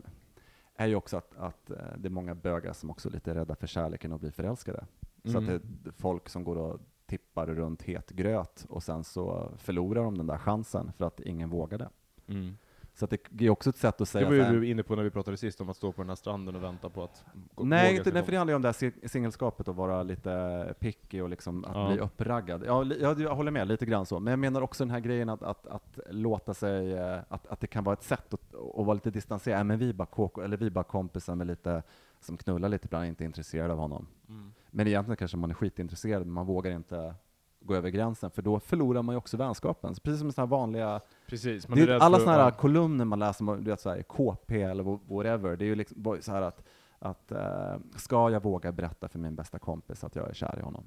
är 0.76 0.88
ju 0.88 0.96
också 0.96 1.18
att, 1.18 1.36
att 1.36 1.70
äh, 1.70 1.78
det 1.98 2.08
är 2.08 2.10
många 2.12 2.36
bögar 2.36 2.74
som 2.74 2.90
också 2.90 3.10
är 3.10 3.14
lite 3.14 3.36
rädda 3.36 3.56
för 3.56 3.68
kärleken 3.68 4.12
och 4.12 4.20
blir 4.20 4.32
förälskade. 4.32 4.86
Så 5.24 5.38
att 5.38 5.48
det 5.48 5.54
Mm. 5.56 5.78
är 5.86 5.92
folk 5.92 6.30
som 6.30 6.44
går 6.44 6.56
och 6.56 6.80
tippar 7.06 7.46
runt 7.48 7.82
het 7.84 8.10
gröt 8.10 8.66
och 8.70 8.84
sen 8.84 9.04
så 9.04 9.52
förlorar 9.58 10.04
de 10.04 10.18
den 10.18 10.28
där 10.28 10.38
chansen 10.38 10.92
för 10.98 11.06
att 11.06 11.20
ingen 11.20 11.50
vågade. 11.50 11.90
Mm. 12.28 12.58
Så 13.00 13.06
att 13.06 13.14
det 13.30 13.46
är 13.46 13.50
också 13.50 13.70
ett 13.70 13.76
sätt 13.78 13.88
att 13.94 13.98
Det 13.98 14.06
säga 14.06 14.28
var 14.28 14.34
ju 14.36 14.44
du 14.44 14.68
inne 14.68 14.84
på 14.84 14.96
när 14.96 15.04
vi 15.04 15.10
pratade 15.10 15.38
sist, 15.38 15.62
om 15.62 15.70
att 15.70 15.76
stå 15.78 15.92
på 15.92 16.02
den 16.02 16.10
här 16.10 16.16
stranden 16.16 16.56
och 16.56 16.64
vänta 16.64 16.90
på 16.90 17.04
att 17.04 17.26
Nej, 17.58 17.96
inte, 17.98 18.12
nej, 18.12 18.24
för 18.24 18.32
det 18.32 18.38
handlar 18.38 18.52
ju 18.52 18.56
om 18.56 18.62
det 18.62 18.68
här 18.68 18.74
si- 18.74 19.08
singelskapet 19.08 19.68
och 19.68 19.76
vara 19.76 20.04
lite 20.04 20.74
picky 20.80 21.22
och 21.22 21.30
liksom 21.30 21.66
att 21.66 21.76
Ja. 21.76 21.88
bli 21.92 22.00
uppraggad. 22.00 22.64
Ja, 22.66 22.86
jag, 23.00 23.22
jag 23.22 23.36
håller 23.36 23.52
med, 23.52 23.68
lite 23.68 23.86
grann 23.86 24.06
så. 24.06 24.20
Men 24.20 24.32
jag 24.32 24.40
menar 24.40 24.62
också 24.62 24.84
den 24.84 24.92
här 24.92 25.00
grejen 25.00 25.30
att, 25.30 25.44
att, 25.44 25.68
att 25.68 26.00
låta 26.10 26.54
sig, 26.54 26.94
eh, 26.94 27.18
att, 27.30 27.48
att 27.48 27.60
det 27.60 27.68
kan 27.68 27.84
vara 27.84 27.94
ett 27.94 28.04
sätt 28.04 28.34
att, 28.34 28.56
att 28.56 28.86
vara 28.86 28.94
lite 28.94 29.12
distanserad. 29.12 29.66
Men 29.66 29.80
vi 29.80 29.94
bara 29.94 30.06
KK, 30.06 30.42
eller 30.42 30.58
vi 30.58 30.70
bara 30.70 30.84
kompisar 30.84 31.36
med 31.36 31.48
lite, 31.48 31.84
som 32.20 32.38
knullar 32.38 32.70
lite 32.70 32.86
ibland, 32.88 33.06
inte 33.06 33.24
intresserade 33.24 33.74
av 33.74 33.80
honom. 33.80 34.08
Mm. 34.30 34.52
Men 34.72 34.88
egentligen 34.88 35.18
kanske 35.18 35.38
man 35.38 35.50
är 35.50 35.54
skitintresserad, 35.54 36.22
men 36.22 36.32
man 36.34 36.46
vågar 36.46 36.72
inte 36.72 37.16
gå 37.62 37.76
över 37.76 37.90
gränsen, 37.90 38.32
för 38.32 38.42
då 38.42 38.60
förlorar 38.60 39.02
man 39.02 39.14
ju 39.14 39.18
också 39.18 39.38
vänskapen. 39.38 39.96
Så 39.96 40.02
precis 40.02 40.20
som 40.20 40.32
sådana 40.32 40.50
vanliga 40.50 41.02
Precis, 41.28 41.66
det 41.66 41.82
är 41.82 42.00
alla 42.00 42.20
sådana 42.20 42.44
här 42.44 42.52
kolumner 42.52 43.06
man 43.06 43.20
läser, 43.20 43.56
du 43.56 43.70
vet, 43.72 43.82
så 43.82 43.90
här, 43.90 44.02
KP 44.04 44.62
eller 44.62 44.84
wha- 44.84 45.00
whatever, 45.08 45.56
det 45.56 45.66
är 45.66 45.68
ju 45.68 45.76
liksom 45.76 46.18
så 46.22 46.32
här 46.32 46.42
att, 46.42 46.64
att 47.00 47.32
eh, 47.32 47.76
ska 47.96 48.30
jag 48.30 48.44
våga 48.44 48.72
berätta 48.72 49.08
för 49.10 49.20
min 49.20 49.36
bästa 49.36 49.60
kompis 49.60 50.04
att 50.04 50.16
jag 50.16 50.30
är 50.30 50.34
kär 50.34 50.56
i 50.60 50.62
honom? 50.62 50.84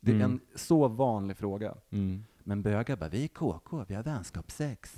Det 0.00 0.10
är 0.10 0.14
Mm. 0.14 0.30
en 0.30 0.40
så 0.54 0.88
vanlig 0.88 1.36
fråga. 1.36 1.74
Mm. 1.90 2.24
Men 2.44 2.62
bögar 2.62 2.96
bara, 2.96 3.08
vi 3.08 3.24
är 3.24 3.28
KK, 3.28 3.84
vi 3.88 3.94
har 3.94 4.02
vänskapssex. 4.02 4.96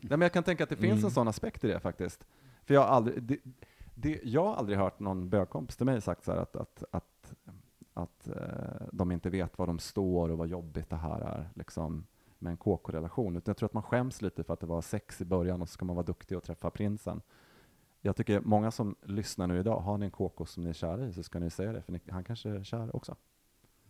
Nej, 0.00 0.08
men 0.10 0.20
jag 0.20 0.32
kan 0.32 0.42
tänka 0.42 0.62
att 0.64 0.70
det 0.70 0.76
finns 0.76 0.92
Mm. 0.92 1.04
en 1.04 1.10
sån 1.10 1.28
aspekt 1.28 1.64
i 1.64 1.68
det 1.68 1.80
faktiskt. 1.80 2.26
För 2.64 2.74
jag 2.74 2.80
har 2.80 2.88
aldrig, 2.88 3.22
det, 3.22 3.38
det, 3.94 4.20
jag 4.24 4.44
har 4.44 4.54
aldrig 4.54 4.78
hört 4.78 5.00
någon 5.00 5.28
bögkompis 5.28 5.76
till 5.76 5.86
mig 5.86 6.00
sagt 6.00 6.24
så 6.24 6.32
att, 6.32 6.56
att, 6.56 6.84
att, 6.90 7.04
att 7.94 8.28
eh, 8.28 8.86
de 8.92 9.12
inte 9.12 9.30
vet 9.30 9.58
var 9.58 9.66
de 9.66 9.78
står 9.78 10.28
och 10.28 10.38
vad 10.38 10.48
jobbigt 10.48 10.90
det 10.90 10.96
här 10.96 11.20
är 11.20 11.50
liksom, 11.54 12.06
med 12.38 12.50
en 12.50 12.56
KK-relation. 12.56 13.36
Utan 13.36 13.50
jag 13.52 13.56
tror 13.56 13.66
att 13.66 13.72
man 13.72 13.82
skäms 13.82 14.22
lite 14.22 14.44
för 14.44 14.54
att 14.54 14.60
det 14.60 14.66
var 14.66 14.82
sex 14.82 15.20
i 15.20 15.24
början 15.24 15.62
och 15.62 15.68
så 15.68 15.72
ska 15.72 15.84
man 15.84 15.96
vara 15.96 16.06
duktig 16.06 16.36
och 16.36 16.42
träffa 16.44 16.70
prinsen. 16.70 17.22
Jag 18.00 18.16
tycker 18.16 18.40
många 18.40 18.70
som 18.70 18.96
lyssnar 19.02 19.46
nu 19.46 19.58
idag, 19.58 19.80
har 19.80 19.98
ni 19.98 20.04
en 20.04 20.10
KK 20.10 20.46
som 20.46 20.62
ni 20.62 20.68
är 20.68 20.74
kära 20.74 21.06
i 21.06 21.12
så 21.12 21.22
ska 21.22 21.38
ni 21.38 21.50
säga 21.50 21.72
det, 21.72 21.82
för 21.82 21.92
ni, 21.92 22.00
han 22.10 22.24
kanske 22.24 22.50
är 22.50 22.64
kär 22.64 22.96
också. 22.96 23.16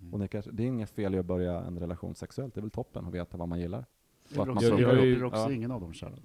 Mm. 0.00 0.12
Och 0.12 0.20
ni 0.20 0.28
kanske, 0.28 0.50
det 0.50 0.62
är 0.62 0.66
inget 0.66 0.90
fel 0.90 1.14
i 1.14 1.18
att 1.18 1.26
börja 1.26 1.60
en 1.60 1.78
relation 1.78 2.14
sexuellt, 2.14 2.54
det 2.54 2.58
är 2.58 2.62
väl 2.62 2.70
toppen 2.70 3.06
att 3.06 3.14
veta 3.14 3.36
vad 3.36 3.48
man 3.48 3.60
gillar. 3.60 3.86
Och 4.37 4.42
att 4.42 4.49
man 4.49 4.57
också, 4.57 4.68
Jag- 4.68 5.05
ju- 5.05 5.14
blir 5.16 5.25
också 5.25 5.40
ja. 5.40 5.53
ingen 5.53 5.71
av 5.71 5.81
dem 5.81 5.92
kära. 5.92 6.11
Är, 6.11 6.16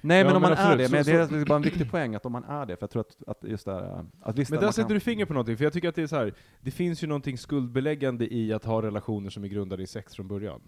Nej, 0.00 0.18
Ja, 0.18 0.24
men 0.24 0.26
om 0.26 0.32
men 0.32 0.42
man 0.42 0.52
är 0.52 0.56
absolut. 0.62 0.90
det, 0.90 0.96
men 0.96 1.04
Så- 1.04 1.10
det 1.10 1.28
så- 1.28 1.34
är 1.34 1.44
bara 1.46 1.56
en 1.56 1.62
viktig 1.62 1.90
poäng 1.90 2.14
att 2.14 2.26
om 2.26 2.32
man 2.32 2.44
är 2.44 2.66
det, 2.66 2.76
för 2.76 2.82
jag 2.82 2.90
tror 2.90 3.00
att, 3.00 3.28
att 3.28 3.44
just 3.50 3.64
det 3.64 3.72
här, 3.72 4.04
att 4.20 4.38
visst 4.38 4.50
Men 4.50 4.60
där 4.60 4.70
sätter 4.70 4.82
kan, 4.88 4.94
du 4.94 5.00
finger 5.00 5.24
på 5.26 5.32
någonting, 5.32 5.56
för 5.56 5.64
jag 5.64 5.72
tycker 5.72 5.88
att 5.88 5.94
det 5.94 6.02
är 6.02 6.06
så 6.06 6.16
här. 6.16 6.34
det 6.60 6.70
finns 6.70 7.02
ju 7.02 7.06
någonting 7.06 7.38
skuldbeläggande 7.38 8.34
i 8.34 8.52
att 8.52 8.64
ha 8.64 8.82
relationer 8.82 9.30
som 9.30 9.44
är 9.44 9.48
grundade 9.48 9.82
i 9.82 9.86
sex 9.86 10.14
från 10.14 10.28
början. 10.28 10.60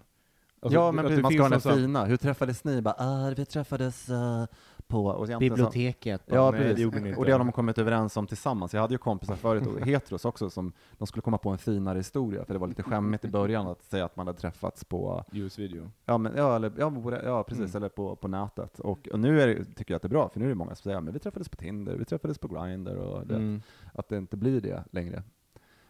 Alltså, 0.62 0.79
Ja, 0.79 0.92
men 0.92 0.98
att 1.05 1.09
precis, 1.11 1.16
det 1.16 1.22
man 1.22 1.33
ska 1.33 1.48
finns 1.50 1.64
ha 1.64 1.70
den 1.72 1.81
fina. 1.81 2.05
Hur 2.05 2.16
träffades 2.16 2.64
ni? 2.64 2.83
Bara, 2.83 2.94
ah, 2.98 3.35
vi 3.37 3.44
träffades 3.44 4.09
eh, 4.09 4.46
på... 4.90 5.05
Och 5.07 5.29
egentligen 5.29 5.57
så- 5.57 5.62
Biblioteket. 5.70 6.22
Ja, 6.26 6.50
Nej, 6.50 6.61
det 6.61 6.66
precis. 6.66 6.83
gjorde 6.83 7.00
ni 7.00 7.09
inte. 7.09 7.20
och 7.20 7.26
det 7.26 7.33
har 7.33 7.38
de 7.38 7.53
kommit 7.53 7.79
överens 7.79 8.16
om 8.16 8.26
tillsammans. 8.26 8.74
Jag 8.74 8.81
hade 8.81 8.94
ju 8.94 8.98
kompisar 8.98 9.37
förut, 9.37 9.66
och 9.66 9.87
heteros 9.87 10.24
också, 10.24 10.50
som 10.50 10.72
de 10.98 11.07
skulle 11.07 11.22
komma 11.22 11.38
på 11.38 11.50
en 11.50 11.59
finare 11.59 11.96
historia, 11.98 12.44
för 12.44 12.53
det 12.55 12.59
var 12.61 12.68
lite 12.68 12.83
skämmigt 12.83 13.24
i 13.24 13.29
början 13.29 13.66
att 13.66 13.83
säga 13.83 14.05
att 14.05 14.16
man 14.16 14.26
hade 14.26 14.38
träffats 14.38 14.85
på, 14.85 15.24
US-video. 15.33 15.90
ja, 16.05 16.18
men, 16.18 16.33
ja, 16.37 16.57
eller, 16.57 16.72
ja, 16.79 16.92
ja 17.24 17.42
precis, 17.42 17.64
Mm. 17.74 17.76
eller 17.76 17.88
på, 17.88 18.16
på 18.16 18.29
nätet. 18.29 18.81
Och, 18.81 19.09
och 19.12 19.20
nu 19.20 19.40
är 19.40 19.46
det, 19.46 19.64
tycker 19.64 19.94
jag 19.94 19.96
att 19.96 20.03
det 20.03 20.07
är 20.09 20.11
bra, 20.11 20.29
för 20.29 20.38
nu 20.40 20.44
är 20.44 20.48
det 20.48 20.55
många 20.55 20.74
som 20.74 20.83
säger, 20.83 21.00
men 21.00 21.12
vi 21.14 21.18
träffades 21.18 21.48
på 21.48 21.57
Tinder, 21.57 21.96
vi 21.96 22.05
träffades 22.05 22.38
på 22.38 22.48
Grindr, 22.48 22.96
och 22.96 23.26
det, 23.26 23.35
Mm. 23.35 23.62
att 23.94 24.09
det 24.09 24.16
inte 24.16 24.37
blir 24.37 24.61
det 24.61 24.85
längre. 24.90 25.22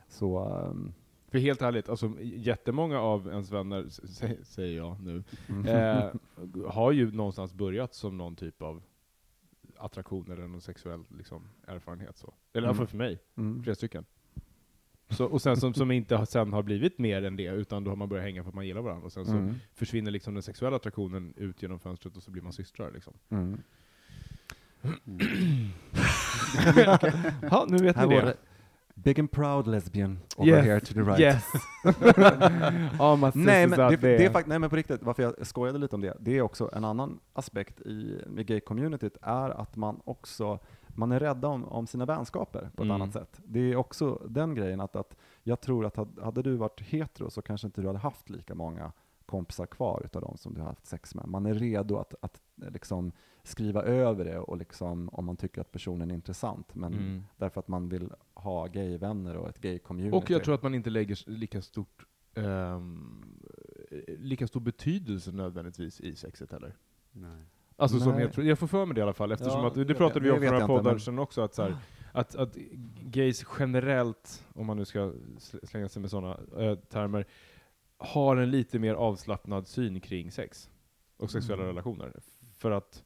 Så, 0.09 0.39
ehm, 0.45 0.93
För 1.31 1.39
helt 1.39 1.63
ärligt, 1.63 1.89
alltså 1.89 2.11
jättemånga 2.23 3.01
av 3.01 3.29
ens 3.29 3.51
vänner, 3.53 3.85
s- 3.89 4.01
sä- 4.23 4.45
säger 4.45 4.77
jag 4.77 4.97
nu, 5.03 5.23
mm. 5.49 5.67
eh, 5.67 6.05
har 6.69 6.93
ju 6.93 7.13
någonstans 7.13 7.55
börjat 7.55 7.95
som 7.95 8.19
någon 8.19 8.37
typ 8.37 8.63
av 8.63 8.83
attraktion 9.81 10.31
eller 10.31 10.49
någon 10.49 10.61
sexuell 10.61 11.05
liksom, 11.19 11.43
erfarenhet. 11.67 12.17
Så. 12.17 12.35
Eller 12.53 12.67
i 12.67 12.69
alla 12.69 12.77
fall 12.77 12.87
för 12.87 12.97
mig, 12.97 13.19
Mm. 13.37 13.63
flera 13.63 13.75
stycken. 13.75 14.05
Så, 15.09 15.25
och 15.25 15.43
sen 15.43 15.57
som, 15.57 15.75
som 15.75 15.91
inte 15.91 16.17
har, 16.17 16.25
sen 16.25 16.53
har 16.53 16.63
blivit 16.63 16.99
mer 16.99 17.23
än 17.25 17.37
det, 17.37 17.47
utan 17.47 17.85
då 17.85 17.91
har 17.91 17.97
man 17.97 18.09
börjat 18.09 18.25
hänga 18.25 18.43
för 18.43 18.49
att 18.49 18.55
man 18.55 18.67
gillar 18.67 18.81
varandra. 18.81 19.07
Och 19.07 19.13
sen 19.13 19.27
så 19.27 19.33
Mm. 19.33 19.55
försvinner 19.75 20.11
liksom 20.11 20.35
den 20.35 20.43
sexuella 20.43 20.77
attraktionen 20.77 21.35
ut 21.37 21.63
genom 21.63 21.79
fönstret 21.79 22.17
och 22.17 22.23
så 22.23 22.31
blir 22.31 22.43
man 22.43 22.53
systrar. 22.53 22.91
Liksom. 22.93 23.15
Mm. 23.29 23.59
Ja, 27.51 27.67
nu 27.69 27.77
vet 27.77 27.97
Här 27.97 28.07
ni 28.07 28.15
var 28.15 28.23
det. 28.23 28.37
Big 28.95 29.21
and 29.21 29.31
proud 29.33 29.67
lesbian 29.67 30.19
over 30.37 30.51
Yes, 30.53 30.65
here 30.67 30.81
to 30.81 30.95
the 30.95 31.01
right. 31.03 31.21
Yes! 31.21 31.45
All 33.01 33.17
my 33.17 33.31
Nej 33.35 33.67
men, 33.67 33.81
out 33.81 33.91
det, 33.91 33.97
det 33.97 34.25
är 34.27 34.31
fakt- 34.31 34.47
nej 34.49 34.59
men 34.59 34.71
på 34.71 34.77
riktigt, 34.77 35.03
varför 35.03 35.23
jag 35.23 35.47
skojade 35.47 35.79
lite 35.79 35.95
om 35.97 36.01
det, 36.03 36.17
det 36.21 36.39
är 36.39 36.43
också 36.43 36.71
en 36.73 36.85
annan 36.85 37.21
aspekt 37.33 37.81
i 37.81 38.23
med 38.27 38.47
gay-communityt, 38.47 39.17
är 39.23 39.51
att 39.51 39.77
man 39.77 40.01
också, 40.05 40.59
man 40.89 41.13
är 41.13 41.21
rädda 41.21 41.49
om, 41.49 41.65
om 41.65 41.87
sina 41.87 42.05
vänskaper 42.07 42.61
på 42.61 42.67
ett 42.83 42.91
Mm. 42.91 42.91
annat 42.91 43.13
sätt. 43.13 43.41
Det 43.45 43.61
är 43.73 43.77
också 43.77 44.23
den 44.29 44.55
grejen 44.55 44.81
att, 44.81 44.97
att 44.97 45.17
jag 45.43 45.61
tror 45.61 45.87
att 45.87 45.97
hade, 45.97 46.23
hade 46.25 46.43
du 46.43 46.57
varit 46.57 46.81
hetero 46.81 47.31
så 47.31 47.43
kanske 47.43 47.67
inte 47.67 47.81
du 47.81 47.87
hade 47.87 47.99
haft 47.99 48.31
lika 48.31 48.55
många 48.55 48.93
kompisar 49.27 49.67
kvar 49.67 50.03
utav 50.05 50.23
de 50.23 50.37
som 50.37 50.55
du 50.55 50.61
har 50.61 50.69
haft 50.69 50.87
sex 50.87 51.15
med. 51.15 51.27
Man 51.27 51.47
är 51.47 51.55
redo 51.55 51.97
att, 51.97 52.15
att 52.21 52.41
liksom 52.57 53.13
skriva 53.51 53.83
över 53.83 54.25
det 54.25 54.39
och 54.39 54.57
liksom, 54.57 55.09
om 55.09 55.25
man 55.25 55.37
tycker 55.37 55.61
att 55.61 55.73
personen 55.73 56.11
är 56.11 56.15
intressant, 56.15 56.75
men 56.75 56.93
Mm. 56.93 57.23
därför 57.37 57.61
att 57.61 57.69
man 57.69 57.89
vill 57.89 58.11
ha 58.35 58.67
gayvänner 58.67 59.37
och 59.37 59.49
ett 59.49 59.59
gay-community. 59.61 60.17
Och 60.17 60.31
jag 60.31 60.45
tror 60.45 60.55
att 60.55 60.63
man 60.63 60.75
inte 60.75 60.91
lägger 60.91 61.31
lika 61.31 61.63
stort 61.63 62.05
ehm, 62.35 63.23
lika 64.19 64.47
stor 64.47 64.61
betydelse 64.61 65.33
nödvändigtvis 65.33 66.01
i 66.01 66.17
sexet 66.17 66.53
heller. 66.53 66.77
nej. 67.13 67.43
Alltså 67.77 67.99
som 68.01 68.13
Nej. 68.13 68.21
jag, 68.23 68.33
tror, 68.33 68.47
jag 68.47 68.59
får 68.59 68.67
för 68.67 68.87
mig 68.87 68.95
det 68.95 68.99
i 68.99 69.03
alla 69.03 69.13
fall, 69.13 69.33
eftersom 69.33 69.61
Ja, 69.61 69.67
att, 69.67 69.75
det 69.75 69.95
pratade 69.95 70.21
vi 70.21 70.31
om 70.31 70.39
för 70.39 70.51
några 70.51 70.67
poddar 70.67 70.99
sedan 70.99 71.19
också, 71.19 71.41
att, 71.43 71.55
så 71.55 71.63
här, 71.63 71.77
att, 72.13 72.35
att 72.37 72.55
gays 73.03 73.47
generellt, 73.59 74.45
om 74.55 74.67
man 74.67 74.77
nu 74.77 74.85
ska 74.85 74.99
sl- 74.99 75.67
slänga 75.67 75.89
sig 75.89 76.03
med 76.03 76.11
sådana 76.11 76.39
äh, 76.59 76.75
termer, 76.79 77.27
har 77.99 78.37
en 78.37 78.51
lite 78.51 78.79
mer 78.79 78.95
avslappnad 78.95 79.67
syn 79.69 80.01
kring 80.01 80.31
sex 80.31 80.71
och 81.17 81.31
sexuella 81.31 81.63
Mm. 81.63 81.69
relationer. 81.75 82.13
För 82.59 82.71
att 82.71 83.05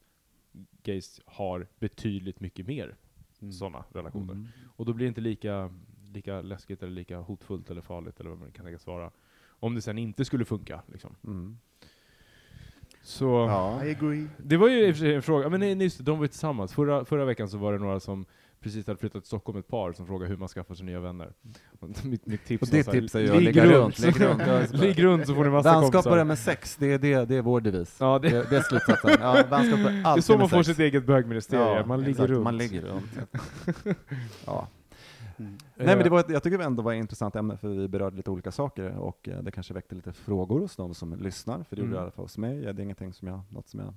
gays 0.82 1.20
har 1.26 1.66
betydligt 1.78 2.40
mycket 2.40 2.66
mer 2.66 2.96
Mm. 3.40 3.52
sådana 3.52 3.84
relationer. 3.92 4.32
Mm. 4.32 4.48
Och 4.76 4.84
då 4.86 4.92
blir 4.92 5.06
det 5.06 5.08
inte 5.08 5.20
lika, 5.20 5.70
lika 6.14 6.40
läskigt 6.42 6.82
eller 6.82 6.92
lika 6.92 7.18
hotfullt 7.18 7.70
eller 7.70 7.80
farligt 7.80 8.20
eller 8.20 8.30
vad 8.30 8.38
man 8.38 8.50
kan 8.50 8.64
tänkas 8.64 8.86
vara. 8.86 9.10
Om 9.46 9.74
det 9.74 9.82
sen 9.82 9.98
inte 9.98 10.24
skulle 10.24 10.44
funka. 10.44 10.82
Liksom. 10.92 11.14
Mm. 11.24 11.58
Så 13.02 13.24
Ja. 13.24 13.84
I 13.84 13.90
agree. 13.90 14.28
det 14.38 14.56
var 14.56 14.68
ju 14.68 14.86
i 14.88 14.92
och 14.92 14.96
för 14.96 15.00
sig 15.00 15.14
en 15.14 15.22
fråga, 15.22 15.48
men 15.48 15.60
nej, 15.60 15.82
just 15.82 15.98
de 16.04 16.18
var 16.18 16.24
ju 16.24 16.28
tillsammans. 16.28 16.72
Förra, 16.74 17.04
förra 17.04 17.24
veckan 17.24 17.48
så 17.48 17.58
var 17.58 17.72
det 17.72 17.78
några 17.78 18.00
som 18.00 18.24
precis 18.64 18.86
hade 18.86 18.98
flyttat 18.98 19.22
till 19.22 19.26
Stockholm 19.26 19.58
ett 19.58 19.68
par 19.68 19.92
som 19.92 20.06
frågade 20.06 20.28
hur 20.30 20.36
man 20.36 20.48
skaffar 20.48 20.74
sig 20.74 20.86
nya 20.86 21.00
vänner. 21.00 21.32
Och 21.80 21.88
mitt, 22.04 22.26
mitt 22.26 22.44
tips 22.44 22.62
Och 22.62 22.68
var 22.68 22.76
ditt 22.78 22.90
tips 22.90 23.14
är 23.14 23.20
ju 23.20 23.28
att 23.30 23.36
ligg 23.36 23.44
ligga 23.44 23.64
runt, 23.64 23.74
runt, 23.74 23.98
ligg 23.98 24.20
runt. 24.26 24.42
Ja, 24.46 24.62
ligg 24.72 25.04
runt 25.04 25.26
så 25.26 25.34
får 25.34 25.44
ni 25.44 25.50
massa 25.50 25.70
Vänskap 25.72 25.92
kompisar. 25.92 26.10
börjar 26.10 26.24
med 26.24 26.38
sex, 26.38 26.76
det 26.76 26.92
är, 26.92 26.98
det, 26.98 27.24
det 27.24 27.36
är 27.36 27.42
vår 27.42 27.60
devis. 27.60 27.96
Ja, 28.00 28.18
det, 28.18 28.28
Det, 28.30 28.50
det 28.50 28.56
är 28.56 28.60
slutsatsen. 28.62 29.10
Ja, 29.20 29.32
vänskap 29.50 29.78
börjar 29.82 30.02
det 30.02 30.08
är 30.08 30.20
så 30.20 30.38
man 30.38 30.48
får 30.48 30.56
sex. 30.62 30.66
sitt 30.66 30.78
eget 30.78 31.06
bögministerium, 31.06 31.88
man 31.88 31.98
ligger 32.00 32.10
exakt, 32.10 32.30
runt. 32.30 32.44
Man 32.44 32.56
ligger 32.56 32.82
runt. 32.82 33.18
ja. 34.46 34.68
Mm. 35.38 35.52
Nej 35.76 35.86
men 35.96 36.04
det 36.04 36.10
var, 36.10 36.20
ett- 36.20 36.30
jag 36.30 36.42
tycker 36.42 36.58
det 36.58 36.64
ändå 36.64 36.82
var 36.82 36.92
ett 36.92 36.98
intressant 36.98 37.36
ämne 37.36 37.56
för 37.56 37.68
vi 37.68 37.88
berörde 37.88 38.16
lite 38.16 38.30
olika 38.30 38.50
saker 38.52 38.96
och 38.96 39.28
eh, 39.28 39.42
det 39.42 39.50
kanske 39.50 39.74
väckte 39.74 39.94
lite 39.94 40.12
frågor 40.12 40.60
hos 40.60 40.76
de 40.76 40.94
som 40.94 41.14
lyssnar, 41.16 41.62
för 41.68 41.76
det 41.76 41.80
gjorde 41.82 41.88
Mm. 41.88 41.92
det 41.92 41.98
i 41.98 42.02
alla 42.02 42.10
fall 42.10 42.24
hos 42.24 42.38
mig. 42.38 42.56
Det 42.60 42.68
är 42.68 42.80
ingenting 42.80 43.12
som 43.12 43.28
jag, 43.28 43.40
något 43.50 43.68
som 43.68 43.80
jag 43.80 43.94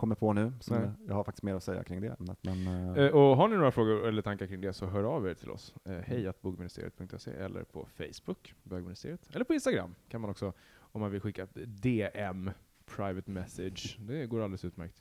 kommer 0.00 0.14
på 0.14 0.32
nu, 0.32 0.52
som 0.60 0.76
Nej. 0.76 0.90
jag, 1.06 1.14
har 1.14 1.24
faktiskt 1.24 1.42
mer 1.42 1.54
att 1.54 1.62
säga 1.64 1.84
kring 1.84 2.00
det 2.00 2.16
ämnet. 2.18 2.38
Men, 2.42 2.66
eh, 2.66 3.04
Eh, 3.04 3.10
Och 3.12 3.36
har 3.36 3.48
ni 3.48 3.56
några 3.56 3.70
frågor 3.70 4.08
eller 4.08 4.22
tankar 4.22 4.46
kring 4.46 4.60
det 4.60 4.72
så 4.72 4.86
hör 4.86 5.04
av 5.04 5.28
er 5.28 5.34
till 5.34 5.50
oss. 5.50 5.74
Eh, 5.84 5.92
Hej 5.92 6.28
att 6.28 6.42
bogministeriet.se 6.42 7.30
eller 7.30 7.64
på 7.64 7.88
Facebook, 7.96 8.54
bögministeriet. 8.62 9.20
Eller 9.34 9.44
på 9.44 9.54
Instagram 9.54 9.94
kan 10.08 10.20
man 10.20 10.30
också, 10.30 10.52
om 10.78 11.00
man 11.00 11.10
vill 11.10 11.20
skicka 11.20 11.42
ett 11.42 11.54
DM, 11.82 12.50
private 12.96 13.30
message. 13.30 13.96
Det 13.98 14.26
går 14.26 14.40
alldeles 14.42 14.64
utmärkt. 14.64 14.96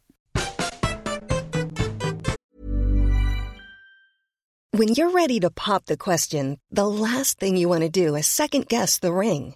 When 4.71 4.87
you're 4.89 5.13
ready 5.21 5.39
to 5.39 5.49
pop 5.67 5.85
the 5.85 5.97
question, 5.97 6.57
the 6.75 6.85
last 6.85 7.39
thing 7.39 7.57
you 7.57 7.69
want 7.69 7.93
to 7.93 8.05
do 8.05 8.17
is 8.17 8.27
second 8.27 8.65
guess 8.67 8.99
the 8.99 9.07
ring. 9.09 9.55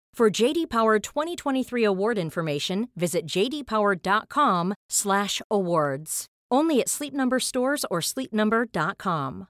For 0.21 0.41
JD 0.41 0.69
Power 0.69 0.99
2023 0.99 1.83
award 1.83 2.17
information, 2.17 2.87
visit 2.95 3.25
jdpower.com/awards. 3.25 6.25
Only 6.53 6.81
at 6.81 6.89
Sleep 6.89 7.13
Number 7.13 7.39
stores 7.39 7.85
or 7.89 8.01
sleepnumber.com. 8.01 9.45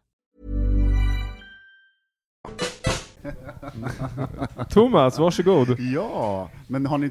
Thomas, 4.69 5.19
varsågod. 5.19 5.80
Ja, 5.80 6.49
men 6.67 6.86
har 6.86 6.97
ni, 6.97 7.05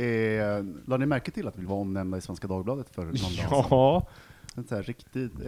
eh, 0.00 0.64
la 0.86 0.96
ni 0.96 1.06
märke 1.06 1.30
till 1.30 1.48
att 1.48 1.58
vi 1.58 1.64
var 1.64 1.76
omnämnda 1.76 2.18
i 2.18 2.20
Svenska 2.20 2.46
Dagbladet 2.46 2.94
för 2.94 3.02
någon 3.02 3.12
dag 3.12 3.20
sedan? 3.20 3.64
Ja. 3.70 4.08
En 4.56 4.64
sån 4.64 4.76
här 4.76 4.82
riktigt 4.82 5.40
eh, 5.40 5.46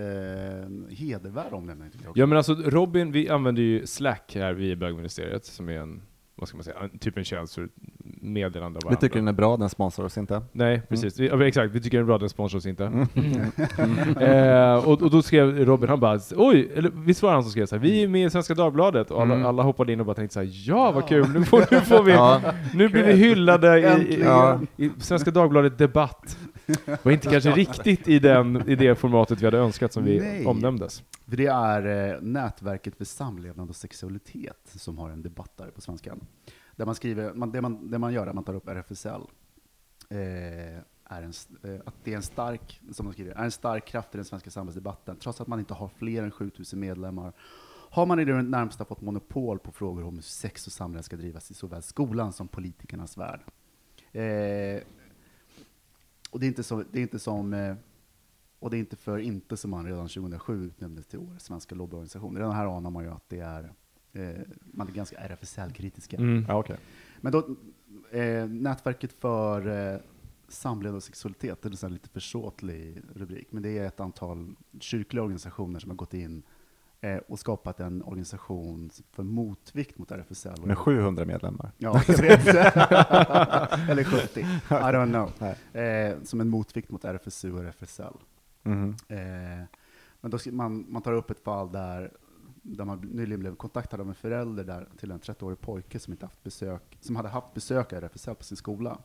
hedervärd 0.96 1.52
omnämning 1.52 1.90
tycker 1.90 2.04
jag 2.04 2.10
också. 2.10 2.20
ja, 2.20 2.26
men 2.26 2.38
alltså 2.38 2.54
Robin, 2.54 3.12
vi 3.12 3.28
använder 3.28 3.62
ju 3.62 3.86
Slack 3.86 4.34
här 4.34 4.52
vid 4.52 4.78
bögministeriet, 4.78 5.44
som 5.44 5.68
är 5.68 5.78
en, 5.78 6.02
vad 6.36 6.48
ska 6.48 6.56
man 6.56 6.64
säga, 6.64 6.76
typ 7.00 7.18
en 7.18 7.24
tjänst 7.24 7.54
för 7.54 7.68
meddelande 8.20 8.80
av 8.84 8.90
vi 8.90 8.96
tycker 8.96 9.16
den 9.16 9.28
är 9.28 9.32
bra, 9.32 9.56
den 9.56 9.68
sponsrar 9.70 10.04
oss 10.04 10.18
inte. 10.18 10.42
Nej, 10.52 10.82
precis. 10.88 11.20
Vi, 11.20 11.26
ja, 11.28 11.46
exakt, 11.46 11.74
vi 11.74 11.80
tycker 11.80 11.96
den 11.98 12.04
är 12.04 12.06
bra, 12.06 12.18
den 12.18 12.28
sponsrar 12.28 12.58
oss 12.58 12.66
inte. 12.66 12.84
Mm. 12.84 13.06
eh, 14.20 14.88
och, 14.88 15.02
och 15.02 15.10
då 15.10 15.22
skrev 15.22 15.58
Robin, 15.66 15.88
han 15.88 16.00
bara 16.00 16.20
oj, 16.36 16.70
eller 16.74 16.90
visst 16.94 17.22
var 17.22 17.32
han 17.32 17.42
som 17.42 17.50
skrev 17.52 17.66
så 17.66 17.74
här, 17.76 17.82
vi 17.82 18.02
är 18.02 18.08
med 18.08 18.26
i 18.26 18.30
Svenska 18.30 18.54
Dagbladet, 18.54 19.10
och 19.10 19.22
alla, 19.22 19.34
Mm. 19.34 19.46
alla 19.46 19.62
hoppade 19.62 19.92
in 19.92 20.00
och 20.00 20.06
bara 20.06 20.14
tänkte 20.14 20.34
så 20.34 20.40
här, 20.40 20.48
ja 20.68 20.92
vad 20.92 21.08
kul, 21.08 21.28
nu 21.34 21.44
får, 21.44 21.64
nu 21.70 21.80
får 21.80 22.02
vi, 22.02 22.12
Ja. 22.12 22.40
nu 22.74 22.88
blir 22.88 23.02
vi 23.04 23.12
hyllade 23.12 23.78
i, 23.78 24.14
i, 24.78 24.86
i 24.86 24.90
Svenska 24.98 25.30
Dagbladet 25.30 25.78
Debatt. 25.78 26.38
Och 27.02 27.12
inte 27.12 27.30
kanske 27.30 27.50
riktigt 27.50 28.08
i, 28.08 28.18
den, 28.18 28.68
i 28.68 28.74
det 28.74 28.94
formatet 28.94 29.40
vi 29.40 29.44
hade 29.44 29.58
önskat 29.58 29.92
som 29.92 30.04
vi 30.04 30.20
Nej. 30.20 30.46
omnämndes. 30.46 31.02
För 31.28 31.36
det 31.36 31.46
är 31.46 32.12
eh, 32.14 32.20
Nätverket 32.20 32.96
för 32.96 33.04
samlevnad 33.04 33.68
och 33.68 33.76
sexualitet 33.76 34.60
som 34.64 34.98
har 34.98 35.10
en 35.10 35.22
debattare 35.22 35.70
på 35.70 35.80
svenskan. 35.80 36.26
Där 36.76 36.86
man 36.86 36.94
skriver, 36.94 37.34
man, 37.34 37.52
det, 37.52 37.60
man, 37.60 37.90
det 37.90 37.98
man 37.98 38.12
gör 38.12 38.22
är 38.22 38.26
att 38.26 38.34
man 38.34 38.44
tar 38.44 38.54
upp 38.54 38.68
RFSL. 38.68 39.20
Eh, 40.10 40.18
är 41.04 41.22
en, 41.22 41.32
eh, 41.62 41.80
att 41.86 41.94
det 42.04 42.12
är 42.12 42.16
en 42.16 42.22
stark, 42.22 42.80
som 42.92 43.06
de 43.06 43.12
skriver, 43.12 43.32
är 43.32 43.44
en 43.44 43.50
stark 43.50 43.86
kraft 43.86 44.14
i 44.14 44.18
den 44.18 44.24
svenska 44.24 44.50
samhällsdebatten. 44.50 45.16
Trots 45.16 45.40
att 45.40 45.48
man 45.48 45.58
inte 45.58 45.74
har 45.74 45.88
fler 45.88 46.22
än 46.22 46.30
7000 46.30 46.80
medlemmar 46.80 47.32
har 47.90 48.06
man 48.06 48.20
i 48.20 48.24
det 48.24 48.42
närmsta 48.42 48.84
fått 48.84 49.00
monopol 49.00 49.58
på 49.58 49.72
frågor 49.72 50.04
om 50.04 50.14
hur 50.14 50.22
sex 50.22 50.66
och 50.66 50.72
samlevnad 50.72 51.04
ska 51.04 51.16
drivas 51.16 51.50
i 51.50 51.54
såväl 51.54 51.82
skolan 51.82 52.32
som 52.32 52.48
politikernas 52.48 53.18
värld. 53.18 53.40
Eh, 54.12 54.82
och 56.34 56.40
det 56.40 56.46
är 56.46 56.48
inte, 56.48 56.62
så, 56.62 56.84
det 56.92 56.98
är 56.98 57.02
inte 57.02 57.18
som 57.18 57.54
eh, 57.54 57.76
och 58.58 58.70
det 58.70 58.76
är 58.76 58.78
inte 58.78 58.96
för 58.96 59.18
inte 59.18 59.56
som 59.56 59.70
man 59.70 59.86
redan 59.86 60.08
2007 60.08 60.64
utnämndes 60.64 61.06
till 61.06 61.18
årets 61.18 61.44
svenska 61.44 61.74
lobbyorganisation. 61.74 62.36
Redan 62.36 62.52
här 62.52 62.76
anar 62.76 62.90
man 62.90 63.04
ju 63.04 63.10
att 63.10 63.28
det 63.28 63.40
är, 63.40 63.72
eh, 64.12 64.40
man 64.64 64.88
är 64.88 64.92
ganska 64.92 65.16
RFSL-kritiska. 65.16 66.16
Mm. 66.16 66.44
Ja, 66.48 66.58
okej. 66.58 66.76
Men 67.20 67.32
då, 67.32 67.56
eh, 68.18 68.48
Nätverket 68.48 69.12
för 69.12 69.92
eh, 69.92 70.00
samlevnad 70.48 70.96
och 70.96 71.02
sexualitet, 71.02 71.62
det 71.62 71.82
är 71.82 71.84
en 71.84 71.92
lite 71.92 72.08
försåtlig 72.08 73.02
rubrik, 73.14 73.52
men 73.52 73.62
det 73.62 73.78
är 73.78 73.86
ett 73.86 74.00
antal 74.00 74.56
kyrkliga 74.80 75.22
organisationer 75.22 75.78
som 75.78 75.90
har 75.90 75.96
gått 75.96 76.14
in 76.14 76.38
eh, 76.38 76.42
och 77.28 77.38
skapat 77.38 77.80
en 77.80 78.02
organisation 78.02 78.90
för 79.12 79.22
motvikt 79.22 79.98
mot 79.98 80.10
RFSL. 80.10 80.66
Med 80.66 80.78
700 80.78 81.24
medlemmar. 81.24 81.72
Ja, 81.78 82.02
jag 82.08 82.18
vet. 82.18 82.46
Eller 83.88 84.04
70. 84.04 84.40
I 84.40 84.46
don't 84.68 85.10
know. 85.10 85.82
Eh, 85.82 86.22
som 86.22 86.40
en 86.40 86.48
motvikt 86.48 86.90
mot 86.90 87.04
RFSU 87.04 87.52
och 87.52 87.64
RFSL. 87.64 88.14
Mhm. 88.62 88.96
Eh, 89.08 89.18
men 90.20 90.30
då, 90.30 90.38
man, 90.52 90.86
man 90.88 91.02
tar 91.02 91.12
upp 91.12 91.30
ett 91.30 91.40
fall 91.40 91.72
där, 91.72 92.12
där 92.62 92.84
man 92.84 92.98
nyligen 92.98 93.40
blev 93.40 93.56
kontaktad 93.56 94.00
av 94.00 94.08
en 94.08 94.14
förälder 94.14 94.64
där, 94.64 94.88
till 94.98 95.10
en 95.10 95.20
30-årig 95.20 95.60
pojke 95.60 95.98
som, 95.98 96.12
inte 96.12 96.26
haft 96.26 96.42
besök, 96.42 96.98
som 97.00 97.16
hade 97.16 97.28
haft 97.28 97.54
besök 97.54 97.92
av 97.92 97.98
RFSL 97.98 98.34
på 98.34 98.44
sin 98.44 98.56
skola. 98.56 98.98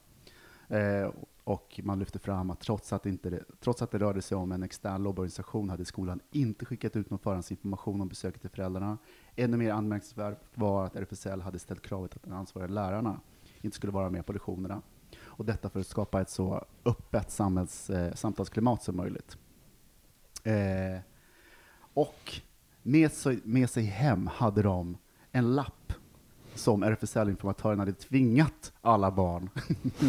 Eh, 0.69 1.11
och 1.43 1.79
man 1.83 1.99
lyfter 1.99 2.19
fram 2.19 2.49
att 2.49 2.59
trots 2.59 2.93
att, 2.93 3.05
inte 3.05 3.29
det, 3.29 3.43
trots 3.59 3.81
att 3.81 3.91
det 3.91 3.97
rörde 3.97 4.21
sig 4.21 4.37
om 4.37 4.51
en 4.51 4.63
extern 4.63 5.03
lobbyorganisation 5.03 5.69
hade 5.69 5.85
skolan 5.85 6.19
inte 6.31 6.65
skickat 6.65 6.95
ut 6.95 7.09
någon 7.09 7.19
förhandsinformation 7.19 8.01
om 8.01 8.07
besöket 8.07 8.41
till 8.41 8.49
föräldrarna. 8.49 8.97
Ännu 9.35 9.57
mer 9.57 9.71
anmärkningsvärt 9.71 10.39
var 10.53 10.85
att 10.85 10.95
RFSL 10.95 11.41
hade 11.41 11.59
ställt 11.59 11.81
kravet 11.81 12.15
att 12.15 12.23
de 12.23 12.33
ansvariga 12.33 12.73
lärarna 12.73 13.19
inte 13.61 13.75
skulle 13.75 13.93
vara 13.93 14.09
med 14.09 14.25
på 14.25 14.33
lektionerna. 14.33 14.81
Och 15.21 15.45
detta 15.45 15.69
för 15.69 15.79
att 15.79 15.87
skapa 15.87 16.21
ett 16.21 16.29
så 16.29 16.65
öppet 16.85 17.31
samhälls, 17.31 17.89
eh, 17.89 18.13
samtalsklimat 18.13 18.83
som 18.83 18.97
möjligt. 18.97 19.37
Eh, 20.43 21.01
och 21.93 22.41
med 22.83 23.11
sig, 23.11 23.39
med 23.43 23.69
sig 23.69 23.83
hem 23.83 24.27
hade 24.27 24.61
de 24.61 24.97
en 25.31 25.55
lapp 25.55 25.78
som 26.55 26.83
RFSL-informatören 26.83 27.79
hade 27.79 27.93
tvingat 27.93 28.73
alla 28.81 29.11
barn 29.11 29.49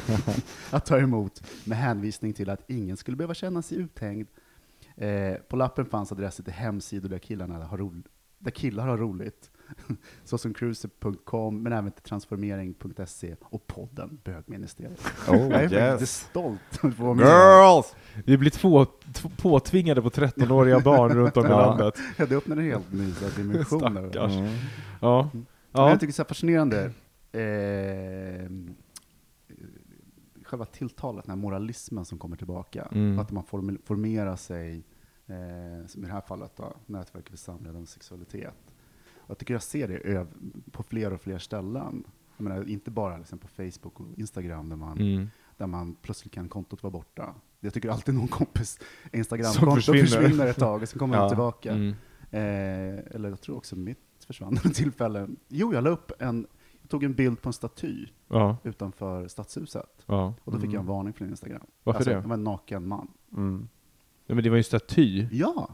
att 0.70 0.86
ta 0.86 0.99
emot 0.99 1.43
med 1.64 1.78
hänvisning 1.78 2.32
till 2.32 2.51
att 2.51 2.70
ingen 2.70 2.97
skulle 2.97 3.16
behöva 3.16 3.34
känna 3.34 3.62
sig 3.62 3.78
uthängd. 3.78 4.28
Eh, 4.97 5.34
på 5.49 5.57
lappen 5.57 5.86
fanns 5.86 6.12
adresser 6.12 6.43
till 6.43 6.53
hemsidor 6.53 7.09
där, 7.09 7.18
killarna 7.18 7.64
har 7.64 7.78
där 8.38 8.51
killar 8.51 8.86
har 8.86 8.99
roligt 8.99 9.51
såsomcruiser.com, 10.24 11.62
men 11.62 11.72
även 11.72 11.91
till 11.93 12.03
transformering.se 12.03 13.36
och 13.43 13.66
podden 13.66 14.18
Bögministeriet. 14.24 15.01
Oh, 15.28 15.36
Jag 15.36 15.53
är 15.53 15.62
lite 15.62 15.74
yes. 15.74 16.26
stolt 16.30 16.61
att 16.70 16.95
få 16.95 17.05
vara 17.05 17.14
med. 17.14 17.26
Girls! 17.26 17.95
Vi 18.24 18.36
blir 18.36 18.51
två, 18.51 18.86
påtvingade 19.36 20.03
på 20.03 20.11
13-åriga 20.11 20.80
barn 20.80 21.12
runt 21.14 21.36
om 21.36 21.47
i 21.47 21.49
Ja. 21.49 21.66
landet. 21.66 21.95
Ja, 22.16 22.26
det 22.26 22.36
öppnar 22.36 22.57
en 22.57 22.64
helt 22.64 22.93
ny 22.93 23.12
dimension. 23.36 23.80
Stackars. 23.80 24.32
Mm. 24.32 24.55
Ja. 25.01 25.30
Men 25.73 25.83
ja. 25.83 25.91
jag 25.91 26.01
tycker 26.01 26.12
det 26.16 26.23
är 26.23 26.25
fascinerande, 26.25 26.85
eh, 27.33 28.51
själva 30.45 30.64
tilltalet, 30.64 31.25
den 31.25 31.31
här 31.31 31.43
moralismen 31.43 32.05
som 32.05 32.18
kommer 32.18 32.37
tillbaka. 32.37 32.89
Mm. 32.93 33.18
Att 33.18 33.31
man 33.31 33.45
form, 33.45 33.79
formerar 33.85 34.37
sig, 34.37 34.85
eh, 35.27 35.87
som 35.87 36.03
i 36.05 36.07
det 36.07 36.12
här 36.12 36.21
fallet 36.21 36.57
då, 36.57 36.77
nätverket 36.87 37.31
för 37.31 37.37
samlevnad 37.37 37.83
och 37.83 37.89
sexualitet. 37.89 38.55
Och 39.14 39.31
jag 39.31 39.39
tycker 39.39 39.55
jag 39.55 39.62
ser 39.62 39.89
det 39.89 40.27
på 40.73 40.83
fler 40.83 41.12
och 41.12 41.21
fler 41.21 41.39
ställen. 41.39 42.05
Jag 42.37 42.45
menar, 42.45 42.68
inte 42.68 42.91
bara 42.91 43.18
liksom 43.18 43.39
på 43.39 43.49
Facebook 43.49 44.01
och 44.01 44.07
Instagram 44.18 44.68
där 44.68 44.77
man, 44.77 44.99
Mm. 45.01 45.29
där 45.57 45.66
man 45.66 45.95
plötsligt 46.03 46.33
kan 46.35 46.49
kontot 46.49 46.83
vara 46.83 46.91
borta. 46.91 47.35
Jag 47.61 47.75
tycker 47.75 47.89
alltid 47.91 48.14
någon 48.14 48.29
kompis 48.29 48.79
Instagramkonto 49.12 49.75
försvinner. 49.75 50.07
försvinner. 50.07 50.47
ett 50.47 50.57
tag 50.59 50.83
och 50.83 50.89
sen 50.89 50.99
kommer 50.99 51.16
Ja. 51.23 51.29
tillbaka. 51.29 51.73
Mm. 51.73 51.89
Eh, 52.31 53.14
eller 53.14 53.29
jag 53.29 53.41
tror 53.41 53.57
också 53.57 53.77
mitt 53.77 53.99
försvann 54.31 54.51
vid 54.55 54.64
något 54.64 54.74
tillfälle. 54.74 55.28
Jo, 55.49 55.74
jag 55.74 55.85
la 55.85 55.91
upp 55.91 56.12
en, 56.18 56.47
jag 56.83 56.91
tog 56.91 57.05
en 57.05 57.14
bild 57.14 57.43
på 57.43 57.49
en 57.49 57.53
staty 57.53 58.07
Ja. 58.28 58.57
utanför 58.64 59.28
stadshuset. 59.28 60.03
ja. 60.07 60.35
Och 60.45 60.53
då 60.53 60.59
fick 60.59 60.64
Mm. 60.64 60.74
jag 60.74 60.81
en 60.81 60.87
varning 60.87 61.12
från 61.12 61.28
Instagram. 61.28 61.62
Varför 61.85 61.99
alltså, 61.99 62.11
det? 62.11 62.20
Det 62.20 62.28
var 62.28 62.35
en 62.35 62.45
naken 62.45 62.89
man. 62.89 63.09
Mm. 63.33 63.68
ja. 64.26 64.35
Men 64.35 64.45
det 64.45 64.51
var 64.51 64.57
ju 64.57 64.61
en 64.61 64.64
staty. 64.64 65.26
Ja! 65.33 65.68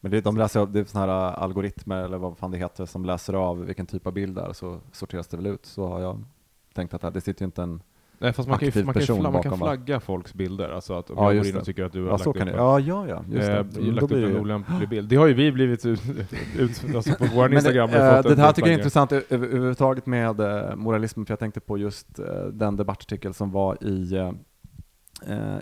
Men 0.00 0.10
det, 0.10 0.20
de 0.20 0.36
läser 0.36 0.60
av, 0.60 0.72
det 0.72 0.80
är 0.80 0.84
sådana 0.84 1.12
här 1.12 1.32
algoritmer, 1.32 2.02
eller 2.04 2.18
vad 2.18 2.38
fan 2.38 2.50
det 2.50 2.58
heter, 2.58 2.86
som 2.86 3.04
läser 3.04 3.34
av 3.34 3.60
vilken 3.64 3.86
typ 3.86 4.06
av 4.06 4.12
bild 4.12 4.34
det 4.34 4.40
är, 4.42 4.52
så 4.52 4.80
sorteras 4.92 5.28
det 5.28 5.36
väl 5.36 5.46
ut. 5.46 5.66
Så 5.66 5.86
har 5.88 6.00
jag 6.00 6.24
tänkt 6.74 6.94
att 6.94 7.14
det 7.14 7.20
sitter 7.20 7.42
ju 7.42 7.46
inte 7.46 7.62
en... 7.62 7.82
Nej, 8.18 8.32
fast 8.32 8.48
man 8.48 8.58
kan 8.58 8.68
ju 8.68 8.84
man 8.84 8.94
kan, 8.94 9.02
fla, 9.16 9.30
man 9.30 9.42
kan 9.42 9.58
flagga 9.58 10.00
folks 10.00 10.34
bilder. 10.34 10.68
Alltså 10.68 10.94
att 10.94 11.10
om 11.10 11.16
Ja, 11.18 11.32
jag 11.32 11.36
går 11.42 11.46
in 11.46 11.54
och 11.54 11.60
det. 11.60 11.64
tycker 11.64 11.84
att 11.84 11.92
du 11.92 12.00
har 12.02 12.06
Ja, 12.08 12.12
lagt 12.12 12.26
upp 12.26 12.36
en- 12.36 12.48
Ja, 12.48 12.80
ja, 12.80 13.08
ja, 13.08 13.24
just. 13.32 13.48
Eh, 13.48 13.54
lagt 13.94 14.02
upp 14.02 14.10
en 14.12 14.20
ju- 14.20 14.38
olämplig 14.40 14.88
bild. 14.88 15.08
Det 15.08 15.16
har 15.16 15.26
ju 15.26 15.34
vi 15.34 15.52
blivit 15.52 15.86
ut, 15.86 16.02
ut 16.58 16.84
alltså 16.96 17.14
på 17.14 17.24
vår 17.34 17.42
Men 17.48 17.52
Instagram. 17.52 17.90
eh, 17.90 18.22
fått 18.22 18.36
det 18.36 18.42
här 18.42 18.52
tycker 18.52 18.68
jag 18.68 18.74
är 18.74 18.78
intressant 18.78 19.12
överhuvudtaget 19.12 20.06
med 20.06 20.40
eh, 20.40 20.76
moralismen, 20.76 21.26
för 21.26 21.32
jag 21.32 21.38
tänkte 21.38 21.60
på 21.60 21.78
just 21.78 22.18
eh, 22.18 22.24
den 22.52 22.76
debattartikel 22.76 23.34
som 23.34 23.50
var 23.52 23.84
i, 23.84 24.14
eh, 24.16 24.32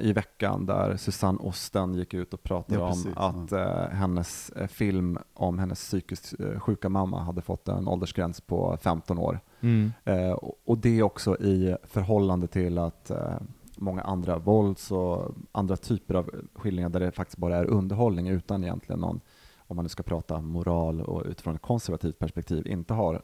i 0.00 0.12
veckan 0.12 0.66
där 0.66 0.96
Susanne 0.96 1.38
Osten 1.38 1.94
gick 1.94 2.14
ut 2.14 2.34
och 2.34 2.42
pratade 2.42 2.80
Ja, 2.80 2.86
om 2.86 2.92
precis, 2.92 3.12
att 3.16 3.52
eh, 3.52 3.88
hennes 3.96 4.50
eh, 4.50 4.66
film 4.66 5.18
om 5.34 5.58
hennes 5.58 5.78
psykiskt 5.78 6.40
eh, 6.40 6.60
sjuka 6.60 6.88
mamma 6.88 7.22
hade 7.22 7.42
fått 7.42 7.68
en 7.68 7.88
åldersgräns 7.88 8.40
på 8.40 8.76
15 8.82 9.18
år. 9.18 9.40
Mm. 9.60 9.92
Eh, 10.04 10.30
och- 10.32 10.78
det 10.78 11.02
också 11.02 11.36
i 11.40 11.76
förhållande 11.84 12.46
till 12.46 12.78
att 12.78 13.10
eh, 13.10 13.34
många 13.78 14.02
andra 14.02 14.38
vålds 14.38 14.90
och 14.92 15.34
andra 15.52 15.76
typer 15.76 16.14
av 16.14 16.30
skildringar 16.54 16.88
där 16.88 17.00
det 17.00 17.12
faktiskt 17.12 17.38
bara 17.38 17.56
är 17.56 17.64
underhållning 17.64 18.28
utan 18.28 18.64
egentligen 18.64 19.00
någon, 19.00 19.20
om 19.58 19.76
man 19.76 19.84
nu 19.84 19.88
ska 19.88 20.02
prata 20.02 20.40
moral 20.40 21.00
och 21.00 21.22
utifrån 21.26 21.54
ett 21.54 21.62
konservativt 21.62 22.18
perspektiv, 22.18 22.66
inte 22.66 22.94
har 22.94 23.22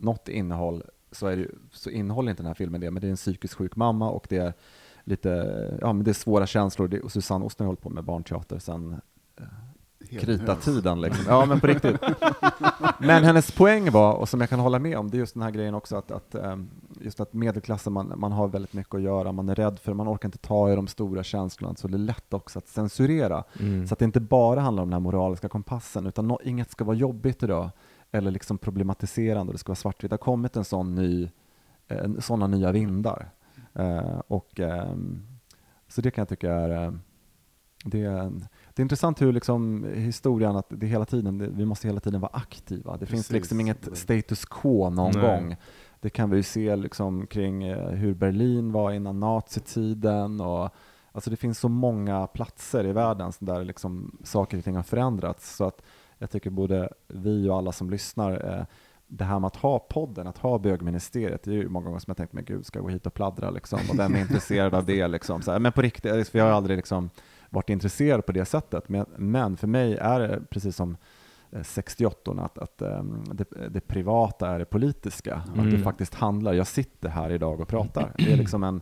något 0.00 0.28
innehåll 0.28 0.82
så, 1.12 1.26
är 1.26 1.36
det, 1.36 1.48
så 1.72 1.90
innehåller 1.90 2.30
inte 2.30 2.42
den 2.42 2.46
här 2.48 2.54
filmen 2.54 2.80
det, 2.80 2.90
men 2.90 3.00
det 3.00 3.06
är 3.06 3.10
en 3.10 3.16
psykiskt 3.16 3.54
sjuk 3.54 3.76
mamma 3.76 4.10
och 4.10 4.26
det 4.30 4.36
är 4.36 4.52
lite, 5.06 5.28
ja 5.80 5.92
men 5.92 6.04
det 6.04 6.10
är 6.10 6.12
svåra 6.12 6.46
känslor 6.46 6.88
det, 6.88 7.00
och 7.00 7.12
Susanne 7.12 7.44
Osten 7.44 7.64
har 7.64 7.68
hållit 7.68 7.80
på 7.80 7.90
med 7.90 8.04
barnteater 8.04 8.58
sedan 8.58 9.00
Helt 10.10 10.24
krita-tiden 10.24 11.00
liksom. 11.00 11.24
Ja 11.28 11.46
men 11.46 11.60
på 11.60 11.66
riktigt. 11.66 11.96
Men 12.98 13.24
hennes 13.24 13.52
poäng 13.52 13.90
var, 13.90 14.12
och 14.12 14.28
som 14.28 14.40
jag 14.40 14.50
kan 14.50 14.60
hålla 14.60 14.78
med 14.78 14.98
om, 14.98 15.10
det 15.10 15.16
är 15.16 15.18
just 15.18 15.34
den 15.34 15.42
här 15.42 15.50
grejen 15.50 15.74
också 15.74 15.96
att, 15.96 16.10
att 16.10 16.34
ehm, 16.34 16.70
just 17.00 17.20
att 17.20 17.32
medelklassen, 17.32 17.92
man, 17.92 18.12
man 18.16 18.32
har 18.32 18.48
väldigt 18.48 18.72
mycket 18.72 18.94
att 18.94 19.02
göra, 19.02 19.32
man 19.32 19.48
är 19.48 19.54
rädd 19.54 19.78
för, 19.78 19.94
man 19.94 20.08
orkar 20.08 20.28
inte 20.28 20.38
ta 20.38 20.72
i 20.72 20.76
de 20.76 20.86
stora 20.86 21.22
känslorna, 21.22 21.74
så 21.74 21.88
det 21.88 21.96
är 21.96 21.98
lätt 21.98 22.34
också 22.34 22.58
att 22.58 22.68
censurera. 22.68 23.44
Mm. 23.60 23.86
Så 23.86 23.92
att 23.92 23.98
det 23.98 24.04
inte 24.04 24.20
bara 24.20 24.60
handlar 24.60 24.82
om 24.82 24.88
den 24.88 24.92
här 24.92 25.00
moraliska 25.00 25.48
kompassen, 25.48 26.06
utan 26.06 26.28
no, 26.28 26.38
inget 26.44 26.70
ska 26.70 26.84
vara 26.84 26.96
jobbigt 26.96 27.42
idag, 27.42 27.70
eller 28.10 28.30
liksom 28.30 28.58
problematiserande, 28.58 29.50
och 29.50 29.54
det 29.54 29.58
ska 29.58 29.70
vara 29.70 29.76
svartvitt. 29.76 30.10
Det 30.10 30.14
har 30.14 30.18
kommit 30.18 30.56
en 30.56 30.64
sån 30.64 30.94
ny, 30.94 31.28
eh, 31.88 32.10
sådana 32.20 32.46
nya 32.46 32.72
vindar. 32.72 33.30
Eh, 33.78 34.18
och, 34.28 34.60
ehm, 34.60 35.26
så 35.88 36.00
det 36.00 36.10
kan 36.10 36.22
jag 36.22 36.28
tycka 36.28 36.52
är, 36.52 36.84
eh, 36.84 36.92
det 37.84 38.04
är, 38.04 38.10
en- 38.18 38.38
det 38.74 38.80
är 38.80 38.84
intressant 38.84 39.22
hur 39.22 39.32
liksom 39.32 39.84
historien, 39.94 40.56
att 40.56 40.66
det 40.68 40.86
hela 40.86 41.04
tiden, 41.04 41.38
det, 41.38 41.48
vi 41.48 41.64
måste 41.66 41.88
hela 41.88 42.00
tiden 42.00 42.20
vara 42.20 42.32
aktiva. 42.34 42.96
Det 42.96 43.06
finns 43.06 43.20
Precis. 43.28 43.32
liksom 43.32 43.60
inget 43.60 43.88
status 43.98 44.44
quo 44.44 44.90
någon 44.90 45.12
Nej. 45.14 45.22
gång. 45.22 45.56
Det 46.00 46.10
kan 46.10 46.30
vi 46.30 46.36
ju 46.36 46.42
se 46.42 46.76
liksom 46.76 47.26
kring 47.26 47.62
eh, 47.64 47.88
hur 47.90 48.14
Berlin 48.14 48.72
var 48.72 48.92
innan 48.92 49.20
nazitiden 49.20 50.40
och 50.40 50.70
alltså 51.12 51.30
det 51.30 51.36
finns 51.36 51.58
så 51.58 51.68
många 51.68 52.26
platser 52.26 52.86
i 52.86 52.92
världen 52.92 53.32
där 53.38 53.64
liksom 53.64 54.18
saker 54.24 54.58
och 54.58 54.64
ting 54.64 54.76
har 54.76 54.82
förändrats. 54.82 55.56
Så 55.56 55.64
att 55.64 55.82
jag 56.18 56.30
tycker 56.30 56.50
både 56.50 56.88
vi 57.08 57.48
och 57.48 57.56
alla 57.56 57.72
som 57.72 57.90
lyssnar, 57.90 58.54
eh, 58.58 58.64
det 59.08 59.24
här 59.24 59.38
med 59.40 59.46
att 59.46 59.56
ha 59.56 59.78
podden, 59.78 60.26
att 60.26 60.38
ha 60.38 60.58
bögministeriet, 60.58 61.42
det 61.42 61.50
är 61.50 61.54
ju 61.54 61.68
många 61.68 61.86
gånger 61.86 61.98
som 61.98 62.10
jag 62.10 62.16
tänkt, 62.16 62.32
men 62.32 62.44
gud, 62.44 62.66
ska 62.66 62.78
jag 62.78 62.84
gå 62.84 62.90
hit 62.90 63.06
och 63.06 63.14
pladdra 63.14 63.50
liksom? 63.50 63.78
Och 63.90 63.98
vem 63.98 64.14
är 64.14 64.20
intresserad 64.20 64.74
av 64.74 64.84
det 64.86 65.08
liksom? 65.08 65.42
Så 65.42 65.52
här, 65.52 65.58
men 65.58 65.72
på 65.72 65.82
riktigt, 65.82 66.28
för 66.28 66.38
jag 66.38 66.44
har 66.44 66.52
aldrig 66.52 66.76
liksom 66.76 67.10
varit 67.50 67.70
intresserad 67.70 68.26
på 68.26 68.32
det 68.32 68.44
sättet. 68.44 68.88
Men, 68.88 69.06
men 69.16 69.56
för 69.56 69.66
mig 69.66 69.96
är 69.96 70.20
det 70.20 70.40
precis 70.50 70.76
som 70.76 70.96
eh, 71.50 71.62
68 71.62 72.30
att, 72.32 72.58
att 72.58 72.82
ehm, 72.82 73.24
det, 73.32 73.68
det 73.70 73.80
privata 73.80 74.48
är 74.48 74.58
det 74.58 74.64
politiska. 74.64 75.34
Att 75.36 75.54
det 75.54 75.60
Mm. 75.60 75.82
faktiskt 75.82 76.14
handlar, 76.14 76.52
jag 76.52 76.66
sitter 76.66 77.08
här 77.08 77.30
idag 77.30 77.60
och 77.60 77.68
pratar. 77.68 78.12
Det 78.18 78.32
är 78.32 78.36
liksom 78.36 78.64
en, 78.64 78.80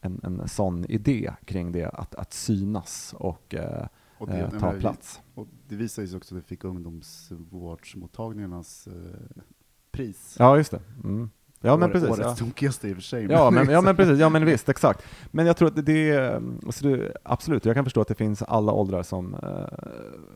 en, 0.00 0.20
en 0.24 0.48
sån 0.48 0.84
idé 0.90 1.32
kring 1.44 1.72
det, 1.72 1.84
att, 1.88 2.14
att 2.14 2.32
synas 2.32 3.14
och 3.18 3.54
eh, 3.54 3.86
Och 4.18 4.30
eh, 4.30 4.50
det, 4.50 4.58
ta 4.60 4.70
men- 4.72 4.80
plats. 4.80 5.20
Och 5.34 5.46
det 5.68 5.76
visar 5.76 6.06
sig 6.06 6.16
också 6.16 6.34
att 6.36 6.42
det 6.42 6.48
fick 6.48 6.64
ungdomsvårdsmottagningarnas 6.64 8.86
eh, 8.86 8.92
pris. 9.96 10.36
Ja, 10.38 10.56
just 10.56 10.70
det. 10.70 10.80
Mm. 11.04 11.30
Ja, 11.60 11.76
men 11.76 11.90
precis. 11.92 12.08
Årets 12.08 12.20
Ja. 12.40 12.46
tokigaste 12.46 12.88
i 12.88 12.92
och 12.92 12.96
för 12.96 13.02
sig. 13.02 13.26
Ja 13.30 13.50
men, 13.50 13.70
ja 13.70 13.80
men 13.80 13.96
precis, 13.96 14.18
ja 14.18 14.28
men 14.28 14.44
visst, 14.44 14.68
exakt. 14.68 15.02
Men 15.30 15.46
jag 15.46 15.56
tror 15.56 15.68
att 15.68 15.76
det, 15.76 15.82
det 15.82 16.10
är, 16.10 16.42
alltså 16.66 16.88
det, 16.88 17.12
absolut, 17.22 17.64
jag 17.64 17.74
kan 17.74 17.84
förstå 17.84 18.00
att 18.00 18.08
det 18.08 18.14
finns 18.14 18.42
alla 18.42 18.72
åldrar 18.72 19.02
som, 19.02 19.34
eh, 19.34 19.78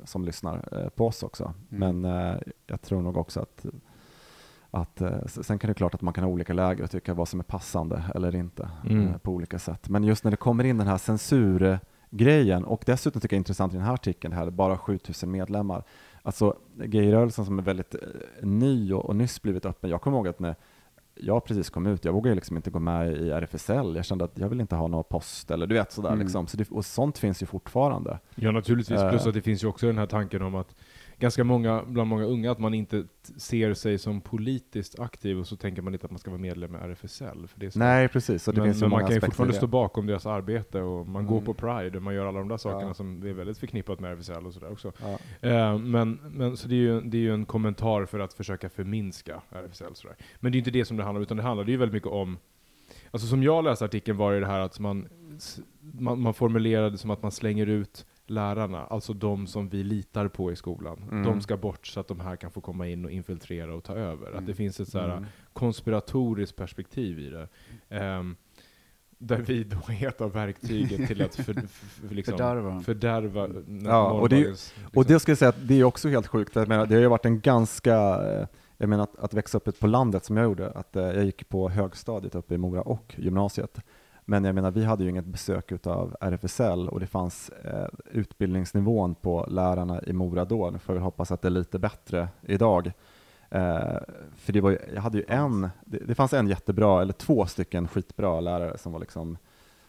som 0.04 0.24
lyssnar 0.24 0.68
eh, 0.82 0.88
på 0.88 1.06
oss 1.06 1.22
också. 1.22 1.54
Mm. 1.70 2.00
Men 2.00 2.26
eh, 2.32 2.36
jag 2.66 2.82
tror 2.82 3.02
nog 3.02 3.16
också 3.16 3.40
att, 3.40 3.66
att 4.70 5.02
sen 5.44 5.58
kan 5.58 5.68
det 5.68 5.74
klart 5.74 5.94
att 5.94 6.02
man 6.02 6.14
kan 6.14 6.24
ha 6.24 6.30
olika 6.30 6.52
läger 6.52 6.84
och 6.84 6.90
tycka 6.90 7.14
vad 7.14 7.28
som 7.28 7.40
är 7.40 7.44
passande 7.44 8.04
eller 8.14 8.34
inte 8.36 8.70
Mm. 8.90 9.18
på 9.18 9.32
olika 9.32 9.58
sätt. 9.58 9.88
Men 9.88 10.04
just 10.04 10.24
när 10.24 10.30
det 10.30 10.36
kommer 10.36 10.64
in 10.64 10.78
den 10.78 10.86
här 10.86 10.98
censurgrejen 10.98 12.64
och 12.64 12.82
dessutom 12.86 13.20
tycker 13.20 13.34
jag 13.34 13.38
är 13.38 13.40
intressant 13.40 13.72
i 13.72 13.76
den 13.76 13.86
här 13.86 13.94
artikeln 13.94 14.34
här, 14.34 14.50
bara 14.50 14.78
7000 14.78 15.30
medlemmar. 15.30 15.84
Alltså 16.22 16.56
gayrörelsen 16.76 17.44
som 17.44 17.58
är 17.58 17.62
väldigt 17.62 17.94
eh, 17.94 18.00
ny 18.42 18.92
och, 18.92 19.04
och 19.04 19.16
nyss 19.16 19.42
blivit 19.42 19.66
öppen. 19.66 19.90
Jag 19.90 20.00
kommer 20.02 20.16
ihåg 20.16 20.28
att 20.28 20.38
när 20.40 20.54
jag 21.14 21.44
precis 21.44 21.70
kom 21.70 21.86
ut, 21.86 22.04
jag 22.04 22.12
vågade 22.12 22.34
liksom 22.34 22.56
inte 22.56 22.70
gå 22.70 22.78
med 22.78 23.12
i 23.16 23.30
RFSL. 23.30 23.96
Jag 23.96 24.04
kände 24.04 24.24
att 24.24 24.38
jag 24.38 24.48
vill 24.48 24.60
inte 24.60 24.76
ha 24.76 24.88
någon 24.88 25.04
post 25.04 25.50
eller 25.50 25.66
du 25.66 25.74
vet 25.74 25.92
sådär 25.92 26.08
Mm. 26.08 26.20
liksom. 26.20 26.46
Så 26.46 26.56
det, 26.56 26.70
och 26.70 26.84
sånt 26.84 27.18
finns 27.18 27.42
ju 27.42 27.46
fortfarande. 27.46 28.18
Ja 28.34 28.50
naturligtvis, 28.50 29.00
Eh. 29.00 29.10
plus 29.10 29.26
att 29.26 29.34
det 29.34 29.42
finns 29.42 29.64
ju 29.64 29.68
också 29.68 29.86
den 29.86 29.98
här 29.98 30.06
tanken 30.06 30.42
om 30.42 30.54
att 30.54 30.74
ganska 31.20 31.44
många, 31.44 31.82
bland 31.86 32.08
många 32.08 32.24
unga, 32.24 32.50
att 32.50 32.58
man 32.58 32.74
inte 32.74 33.04
ser 33.36 33.74
sig 33.74 33.98
som 33.98 34.20
politiskt 34.20 35.00
aktiv 35.00 35.38
och 35.38 35.46
så 35.46 35.56
tänker 35.56 35.82
man 35.82 35.92
inte 35.92 36.06
att 36.06 36.10
man 36.10 36.18
ska 36.18 36.30
vara 36.30 36.40
medlem 36.40 36.74
i 36.74 36.78
RFSL. 36.78 37.46
För 37.48 37.60
det 37.60 37.66
är 37.66 37.70
så. 37.70 37.78
Nej 37.78 38.08
previs, 38.08 38.42
så 38.42 38.52
det 38.52 38.60
men 38.60 38.66
finns 38.70 38.80
men 38.80 38.90
man 38.90 39.00
kan 39.06 39.14
ju 39.14 39.20
fortfarande 39.20 39.54
stå 39.56 39.66
bakom 39.66 40.06
deras 40.06 40.26
arbete 40.26 40.80
och 40.82 41.06
man 41.08 41.26
går 41.26 41.36
Mm. 41.36 41.44
på 41.46 41.54
Pride, 41.54 42.00
man 42.00 42.14
gör 42.14 42.26
alla 42.26 42.38
de 42.38 42.48
där 42.48 42.56
sakerna 42.56 42.90
Ja. 42.90 42.94
som 42.94 43.26
är 43.26 43.32
väldigt 43.32 43.58
förknippat 43.58 44.00
med 44.00 44.12
RFSL 44.12 44.46
och 44.46 44.54
sådär 44.54 44.72
också. 44.72 44.92
Ja. 45.02 45.48
Eh, 45.48 45.78
men, 45.78 46.18
men 46.30 46.56
så 46.56 46.68
det 46.68 46.74
är, 46.74 46.76
ju, 46.76 47.00
det 47.00 47.16
är 47.16 47.22
ju 47.22 47.34
en 47.34 47.44
kommentar 47.44 48.04
för 48.04 48.18
att 48.20 48.32
försöka 48.34 48.68
förminska 48.68 49.42
RFSL. 49.50 49.94
Sådär. 49.94 50.16
Men 50.40 50.52
det 50.52 50.56
är 50.56 50.58
inte 50.58 50.70
det 50.70 50.84
som 50.84 50.96
det 50.96 51.02
handlar 51.04 51.18
om, 51.20 51.22
utan 51.22 51.36
det 51.36 51.42
handlar 51.42 51.64
ju 51.66 51.76
väldigt 51.76 51.94
mycket 51.94 52.10
om 52.10 52.38
Alltså 53.10 53.28
som 53.28 53.42
jag 53.42 53.64
läste 53.64 53.84
artikeln 53.84 54.18
var 54.18 54.32
det 54.32 54.40
det 54.40 54.46
här 54.46 54.60
att 54.60 54.78
man, 54.80 55.08
man, 55.80 56.20
man 56.20 56.34
formulerade 56.34 56.98
som 56.98 57.10
att 57.10 57.22
man 57.22 57.32
slänger 57.32 57.66
ut 57.66 58.06
lärarna, 58.31 58.85
alltså 58.87 59.12
de 59.12 59.47
som 59.47 59.68
vi 59.68 59.83
litar 59.85 60.28
på 60.28 60.53
i 60.53 60.57
skolan. 60.57 61.05
Mm. 61.11 61.24
De 61.24 61.41
ska 61.41 61.57
bort 61.57 61.87
så 61.87 62.01
att 62.01 62.09
de 62.09 62.20
här 62.20 62.37
kan 62.37 62.51
få 62.51 62.61
komma 62.61 62.87
in 62.89 63.05
och 63.05 63.11
infiltrera 63.11 63.74
och 63.74 63.85
ta 63.85 63.95
över. 63.95 64.26
Att 64.26 64.33
det 64.33 64.39
Mm. 64.39 64.55
finns 64.55 64.81
ett 64.81 64.89
så 64.89 64.99
här 64.99 65.09
Mm. 65.16 65.26
konspiratoriskt 65.53 66.57
perspektiv 66.57 67.18
i 67.18 67.31
det. 67.31 67.49
Ehm, 67.89 68.37
där 69.18 69.39
vi 69.39 69.64
då 69.64 69.76
är 69.89 70.09
ett 70.09 70.20
av 70.20 70.33
verktygen 70.33 71.07
till 71.07 71.22
att 71.22 71.35
för, 71.35 71.55
för, 72.09 72.14
liksom, 72.14 72.39
Fördärva. 72.39 72.81
fördärva 72.81 73.49
Ja, 73.85 74.11
och 74.12 74.28
det 74.28 74.37
liksom. 74.37 74.83
Och 74.95 75.05
det 75.05 75.20
ska 75.20 75.31
jag 75.31 75.39
säga 75.39 75.49
att 75.49 75.68
det 75.68 75.74
är 75.81 75.85
också 75.85 76.09
helt 76.09 76.26
sjukt. 76.26 76.55
Jag 76.55 76.68
menar, 76.68 76.87
det 76.87 76.95
har 76.95 77.03
ju 77.03 77.09
varit 77.09 77.24
en 77.26 77.41
ganska, 77.41 77.95
eh, 77.97 78.47
jag 78.78 78.89
menar 78.89 79.05
att, 79.05 79.18
att 79.18 79.35
växa 79.35 79.59
upp 79.59 79.81
på 79.81 79.87
landet 79.87 80.24
som 80.24 80.37
jag 80.37 80.45
gjorde, 80.45 80.70
att 80.70 80.97
eh, 80.97 81.03
jag 81.03 81.24
gick 81.24 81.49
på 81.49 81.68
högstadiet 81.68 82.35
uppe 82.35 82.55
i 82.55 82.59
Mora 82.59 82.83
och 82.83 83.14
gymnasiet. 83.18 83.78
Men 84.31 84.45
jag 84.45 84.55
menar, 84.55 84.70
vi 84.70 84.85
hade 84.85 85.05
ju 85.05 85.11
inget 85.11 85.24
besök 85.24 85.72
utav 85.72 86.16
RFSL 86.20 86.89
och 86.89 87.01
det 87.01 87.07
fanns 87.07 87.49
eh, 87.49 87.87
utbildningsnivån 88.11 89.14
på 89.14 89.47
lärarna 89.49 90.03
i 90.03 90.12
Mora 90.12 90.45
då. 90.45 90.70
Nu 90.70 90.78
får 90.78 90.93
vi 90.95 90.99
hoppas 91.01 91.31
att 91.31 91.43
det 91.43 91.49
är 91.49 91.51
lite 91.51 91.78
bättre 91.78 92.28
idag. 92.43 92.93
Eh, 93.51 93.97
för 94.37 94.53
det 94.53 94.61
var, 94.61 94.70
ju- 94.70 94.78
jag 94.95 95.03
hade 95.03 95.18
ju 95.18 95.24
en, 95.28 95.68
det, 95.85 95.99
det 95.99 96.14
fanns 96.14 96.33
en 96.33 96.49
jättebra, 96.49 97.03
eller 97.03 97.12
två 97.12 97.47
stycken 97.47 97.89
skitbra 97.89 98.41
lärare 98.41 98.78
som 98.78 98.93
var 98.93 99.01
liksom 99.01 99.37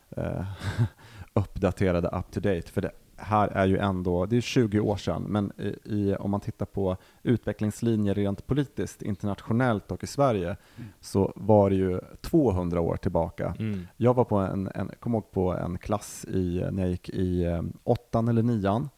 eh, 0.10 0.44
uppdaterade 1.34 2.08
up 2.08 2.32
to 2.32 2.40
date. 2.40 2.72
För 2.72 2.82
det 2.82 2.92
här 3.22 3.48
är 3.48 3.66
ju 3.66 3.78
ändå, 3.78 4.26
det 4.26 4.38
är 4.38 4.42
20 4.42 4.80
år 4.80 4.98
sedan, 4.98 5.24
men 5.28 5.52
i, 5.58 5.76
i, 5.84 6.16
om 6.16 6.32
man 6.32 6.40
tittar 6.40 6.66
på 6.66 6.98
utvecklingslinjer 7.24 8.14
rent 8.14 8.48
politiskt, 8.48 9.02
internationellt 9.02 9.92
och 9.92 10.04
i 10.04 10.08
Sverige, 10.08 10.56
så 11.00 11.34
var 11.36 11.70
det 11.70 11.76
ju 11.76 12.00
200 12.22 12.82
år 12.82 12.96
tillbaka. 12.96 13.56
Mm. 13.60 13.88
Jag 13.98 14.14
var 14.14 14.24
på 14.24 14.38
en, 14.38 14.70
en, 14.76 14.92
kom 15.00 15.14
ihåg 15.14 15.32
på 15.32 15.54
en 15.54 15.78
klass 15.78 16.26
i, 16.26 16.66
när 16.72 16.84
jag 16.84 16.92
gick 16.92 17.10
i 17.10 17.44
eh, 17.44 17.62
åttan 17.84 18.28
eller 18.28 18.44
nian, 18.44 18.90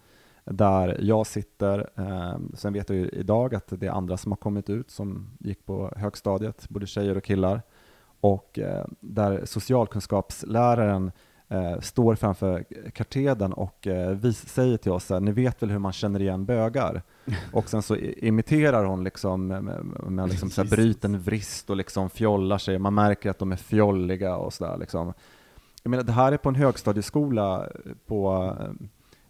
där 0.45 0.97
jag 1.01 1.27
sitter, 1.27 1.89
eh, 1.95 2.37
sen 2.53 2.73
vet 2.73 2.89
jag 2.89 2.97
ju 2.97 3.09
idag 3.09 3.55
att 3.55 3.67
det 3.67 3.87
är 3.87 3.91
andra 3.91 4.17
som 4.17 4.31
har 4.31 4.37
kommit 4.37 4.69
ut 4.69 4.91
som 4.91 5.29
gick 5.39 5.65
på 5.65 5.93
högstadiet, 5.95 6.69
både 6.69 6.87
tjejer 6.87 7.17
och 7.17 7.23
killar, 7.23 7.61
och 8.21 8.59
eh, 8.59 8.85
där 8.99 9.45
socialkunskapsläraren 9.45 11.11
eh, 11.49 11.79
står 11.79 12.15
framför 12.15 12.65
katedern 12.93 13.53
och 13.53 13.87
eh, 13.87 14.09
vis, 14.09 14.49
säger 14.49 14.77
till 14.77 14.91
oss, 14.91 15.09
ni 15.09 15.31
vet 15.31 15.63
väl 15.63 15.71
hur 15.71 15.79
man 15.79 15.93
känner 15.93 16.21
igen 16.21 16.45
bögar? 16.45 17.01
Och 17.51 17.69
sen 17.69 17.81
så 17.81 17.95
imiterar 17.97 18.85
hon 18.85 19.03
liksom 19.03 19.47
med, 19.47 19.63
med, 19.63 19.85
med 20.07 20.29
liksom 20.29 20.49
så 20.49 20.63
här 20.63 20.69
bruten 20.69 21.19
vrist 21.19 21.69
och 21.69 21.75
liksom 21.75 22.09
fjollar 22.09 22.57
sig, 22.57 22.79
man 22.79 22.93
märker 22.93 23.29
att 23.29 23.39
de 23.39 23.51
är 23.51 23.55
fjolliga 23.55 24.35
och 24.35 24.53
sådär 24.53 24.77
liksom. 24.77 25.13
Jag 25.83 25.89
menar, 25.89 26.03
det 26.03 26.11
här 26.11 26.31
är 26.31 26.37
på 26.37 26.49
en 26.49 26.55
högstadieskola 26.55 27.69
på, 28.05 28.53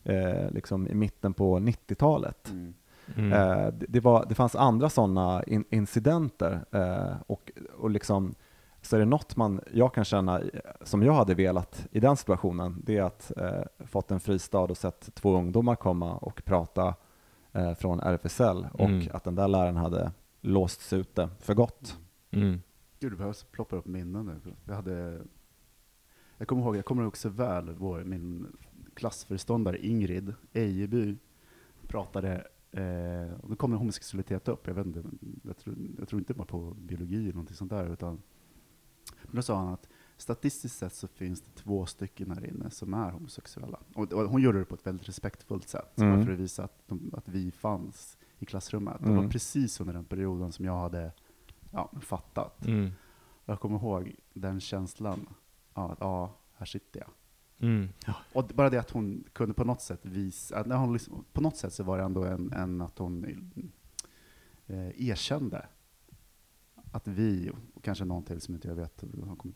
eh, 0.03 0.51
liksom 0.51 0.87
i 0.87 0.93
mitten 0.93 1.33
på 1.33 1.59
90-talet. 1.59 2.49
Mm. 2.51 2.73
Mm. 3.15 3.33
Eh, 3.33 3.73
det, 3.73 3.85
det, 3.89 3.99
var, 3.99 4.25
det 4.29 4.35
fanns 4.35 4.55
andra 4.55 4.89
sådana 4.89 5.43
in, 5.43 5.63
incidenter 5.69 6.65
eh, 6.71 7.15
och, 7.27 7.51
och 7.77 7.89
liksom, 7.89 8.35
så 8.83 8.95
är 8.95 8.99
det 8.99 9.05
något 9.05 9.35
man, 9.35 9.61
jag 9.73 9.93
kan 9.93 10.05
känna 10.05 10.41
som 10.81 11.03
jag 11.03 11.13
hade 11.13 11.33
velat 11.35 11.87
i 11.91 11.99
den 11.99 12.17
situationen, 12.17 12.81
det 12.85 12.97
är 12.97 13.03
att 13.03 13.31
eh, 13.37 13.85
fått 13.85 14.11
en 14.11 14.19
fristad 14.19 14.59
och 14.59 14.77
sett 14.77 15.15
två 15.15 15.37
ungdomar 15.37 15.75
komma 15.75 16.15
och 16.17 16.45
prata 16.45 16.95
eh, 17.51 17.73
från 17.73 17.99
RFSL 17.99 18.67
och 18.73 18.81
Mm. 18.89 19.07
att 19.13 19.23
den 19.23 19.35
där 19.35 19.47
läraren 19.47 19.77
hade 19.77 20.11
låsts 20.41 20.93
ute 20.93 21.29
för 21.39 21.53
gott. 21.53 21.97
Mm. 22.31 22.61
Gud, 22.99 23.11
det 23.11 23.15
behövs 23.15 23.43
ploppa 23.43 23.75
upp 23.75 23.85
minnen 23.85 24.25
nu. 24.25 24.53
Jag 24.65 24.75
hade... 24.75 25.21
Jag 26.37 26.47
kommer 26.47 26.61
ihåg, 26.63 26.77
jag 26.77 26.85
kommer 26.85 27.03
ihåg 27.03 27.17
så 27.17 27.29
väl 27.29 27.69
vår, 27.69 28.03
min 28.03 28.47
klassföreståndare 28.93 29.85
Ingrid 29.85 30.33
Ejeby 30.53 31.15
pratade, 31.87 32.47
eh, 32.71 33.33
och 33.41 33.49
då 33.49 33.55
kommer 33.55 33.77
homosexualitet 33.77 34.47
upp, 34.47 34.67
jag 34.67 34.73
vet 34.73 34.85
inte, 34.85 35.03
jag 35.43 35.57
tror, 35.57 35.75
jag 35.99 36.07
tror 36.07 36.21
inte 36.21 36.33
bara 36.33 36.47
på 36.47 36.73
biologi 36.77 37.23
eller 37.23 37.33
någonting 37.33 37.55
sånt 37.55 37.71
där, 37.71 37.93
utan 37.93 38.21
men 39.23 39.35
då 39.35 39.41
sa 39.41 39.57
han 39.57 39.73
att 39.73 39.89
statistiskt 40.17 40.77
sett 40.77 40.93
så 40.93 41.07
finns 41.07 41.41
det 41.41 41.51
två 41.55 41.85
stycken 41.85 42.31
här 42.31 42.45
inne 42.49 42.69
som 42.69 42.93
är 42.93 43.11
homosexuella. 43.11 43.79
Och, 43.95 44.13
och 44.13 44.29
hon 44.29 44.41
gjorde 44.41 44.59
det 44.59 44.65
på 44.65 44.75
ett 44.75 44.87
väldigt 44.87 45.07
respektfullt 45.09 45.69
sätt, 45.69 45.97
Mm. 45.99 46.25
för 46.25 46.33
att 46.33 46.39
visa 46.39 46.63
att, 46.63 46.87
de, 46.87 47.11
att 47.17 47.27
vi 47.29 47.51
fanns 47.51 48.17
i 48.39 48.45
klassrummet. 48.45 48.97
Det 48.99 49.09
var 49.09 49.17
Mm. 49.17 49.29
precis 49.29 49.79
under 49.81 49.93
den 49.93 50.05
perioden 50.05 50.51
som 50.51 50.65
jag 50.65 50.77
hade 50.77 51.11
ja, 51.71 51.91
fattat. 52.01 52.65
Mm. 52.65 52.91
Jag 53.45 53.59
kommer 53.59 53.77
ihåg 53.79 54.15
den 54.33 54.59
känslan, 54.59 55.29
ja, 55.73 55.91
att 55.91 55.97
ja, 56.01 56.37
här 56.55 56.65
sitter 56.65 56.99
jag. 56.99 57.09
Mm. 57.69 57.89
Och 58.33 58.51
bara 58.55 58.69
det 58.69 58.77
att 58.79 58.91
hon 58.91 59.23
kunde 59.33 59.53
på 59.53 59.63
något 59.63 59.81
sätt 59.81 60.05
visa, 60.05 60.57
att 60.59 60.67
när 60.67 60.75
hon 60.75 60.93
liksom, 60.93 61.25
på 61.33 61.41
något 61.41 61.57
sätt 61.57 61.73
så 61.73 61.83
var 61.83 61.97
det 61.97 62.03
ändå 62.03 62.23
en, 62.23 62.53
en 62.53 62.81
att 62.81 62.97
hon 62.97 63.25
eh, 64.67 65.09
erkände 65.09 65.65
att 66.93 67.07
vi, 67.07 67.51
och 67.75 67.83
kanske 67.83 68.05
någon 68.05 68.23
till 68.23 68.41
som 68.41 68.53
inte 68.53 68.67
jag 68.67 68.75
vet, 68.75 69.03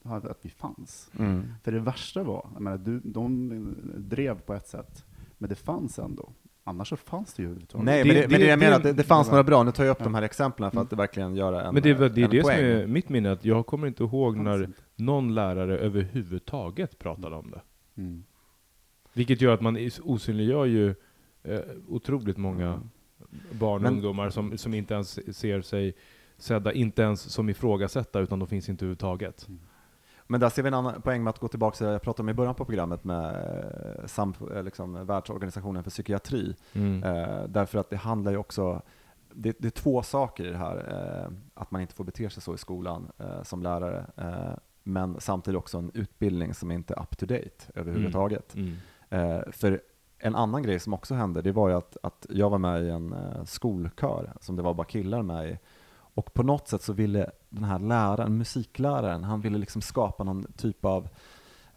att 0.06 0.38
vi 0.46 0.50
fanns. 0.50 1.12
Mm. 1.20 1.44
För 1.64 1.72
det 1.72 1.80
värsta 1.80 2.24
var, 2.24 2.50
jag 2.54 2.62
menar, 2.62 2.78
du, 2.78 3.00
de 3.04 3.76
drev 3.98 4.40
på 4.40 4.54
ett 4.54 4.68
sätt, 4.68 5.06
men 5.38 5.50
det 5.50 5.56
fanns 5.56 6.00
ändå. 6.00 6.30
Annars 6.64 6.90
så 6.90 6.96
fanns 6.98 7.34
det 7.34 7.42
ju 7.44 7.46
överhuvudtaget. 7.46 7.86
Nej, 7.86 8.04
Det- 8.04 8.08
men 8.08 8.16
det, 8.16 8.22
det- 8.22 8.28
men 8.30 8.40
det 8.40 8.46
jag 8.48 8.60
det- 8.60 8.66
menar, 8.66 8.78
att 8.78 8.84
det, 8.84 8.94
det 8.94 9.04
fanns 9.04 9.28
det- 9.28 9.32
några 9.32 9.44
bra, 9.44 9.64
nu 9.64 9.72
tar 9.72 9.84
jag 9.84 9.92
upp 9.92 9.98
Ja. 10.00 10.04
de 10.04 10.16
här 10.16 10.22
exemplen 10.22 10.72
för 10.72 10.82
att 10.82 10.92
Mm. 10.92 10.98
verkligen 10.98 11.36
göra 11.36 11.64
en 11.64 11.74
Men 11.74 11.84
det, 11.84 11.90
är 11.90 12.10
det 12.10 12.22
är 12.24 12.28
det 12.28 12.42
som 12.42 12.52
är 12.52 12.88
mitt 12.88 13.10
minne, 13.10 13.32
att 13.32 13.46
jag 13.46 13.66
kommer 13.66 13.88
inte 13.88 14.04
ihåg 14.04 14.38
när 14.38 14.64
inte. 14.64 14.82
någon 14.96 15.36
lärare 15.36 15.78
överhuvudtaget 15.78 17.00
pratade 17.00 17.36
om 17.36 17.52
det. 17.52 17.62
Mm. 18.02 18.24
Vilket 19.14 19.42
gör 19.42 19.54
att 19.54 19.62
man 19.62 19.78
osynliggör 20.04 20.66
ju 20.66 20.96
eh, 21.44 21.60
otroligt 21.88 22.38
många 22.38 22.68
Mm. 22.68 22.80
barn 23.52 23.76
och 23.76 23.82
Men- 23.82 23.94
ungdomar 23.94 24.30
som, 24.30 24.58
som 24.58 24.74
inte 24.74 24.94
ens 24.94 25.38
ser 25.38 25.62
sig 25.62 25.96
sedda, 26.38 26.74
inte 26.74 27.02
ens 27.02 27.22
som 27.22 27.50
ifrågasätta, 27.50 28.20
utan 28.20 28.40
de 28.40 28.48
finns 28.48 28.70
inte 28.70 28.86
överhuvudtaget. 28.86 29.48
Men 30.28 30.40
där 30.40 30.50
ser 30.50 30.64
vi 30.64 30.68
en 30.68 30.74
annan 30.74 31.02
poäng 31.02 31.24
med 31.24 31.30
att 31.32 31.40
gå 31.40 31.48
tillbaka 31.48 31.78
till 31.78 31.86
det 31.86 31.92
jag 31.92 32.02
pratade 32.02 32.22
om 32.22 32.30
i 32.30 32.34
början 32.34 32.56
på 32.56 32.66
programmet 32.66 33.04
med 33.04 33.36
eh, 34.00 34.06
sam, 34.06 34.34
eh, 34.56 34.64
liksom, 34.64 35.06
Världsorganisationen 35.06 35.84
för 35.84 35.90
psykiatri. 35.92 36.56
Mm. 36.74 37.04
Eh, 37.04 37.44
därför 37.44 37.80
att 37.80 37.90
det 37.90 37.98
handlar 37.98 38.32
ju 38.32 38.38
också, 38.38 38.82
det, 39.34 39.56
det 39.60 39.68
är 39.68 39.72
två 39.72 40.04
saker 40.04 40.46
i 40.46 40.50
det 40.50 40.58
här, 40.58 40.76
eh, 40.78 41.32
att 41.54 41.72
man 41.72 41.82
inte 41.82 41.94
får 41.94 42.04
bete 42.04 42.30
sig 42.30 42.44
så 42.44 42.54
i 42.54 42.58
skolan 42.58 43.12
eh, 43.18 43.44
som 43.44 43.64
lärare, 43.64 44.06
eh, 44.18 44.58
men 44.84 45.20
samtidigt 45.20 45.58
också 45.58 45.78
en 45.78 45.92
utbildning 45.94 46.54
som 46.54 46.72
inte 46.72 46.94
är 46.94 47.02
up 47.02 47.18
to 47.18 47.26
date 47.26 47.72
överhuvudtaget. 47.76 48.56
Mm. 48.56 48.76
Eh, 49.10 49.42
för 49.52 49.82
en 50.20 50.36
annan 50.36 50.64
grej 50.64 50.80
som 50.80 50.94
också 50.94 51.16
hände, 51.16 51.42
det 51.42 51.52
var 51.52 51.70
ju 51.70 51.76
att, 51.76 51.98
att 52.04 52.26
jag 52.30 52.50
var 52.50 52.58
med 52.58 52.84
i 52.84 52.90
en 52.90 53.16
skolkör 53.46 54.34
som 54.42 54.56
det 54.56 54.62
var 54.62 54.74
bara 54.74 54.88
killar 54.88 55.22
med 55.22 55.50
i. 55.50 55.58
Och 56.18 56.34
på 56.34 56.44
något 56.44 56.68
sätt 56.68 56.82
så 56.82 56.94
ville 56.94 57.30
den 57.50 57.64
här 57.64 57.80
läraren, 57.80 58.38
musikläraren, 58.38 59.24
han 59.24 59.42
ville 59.42 59.58
liksom 59.58 59.82
skapa 59.82 60.24
någon 60.24 60.46
typ 60.58 60.86
av 60.86 61.10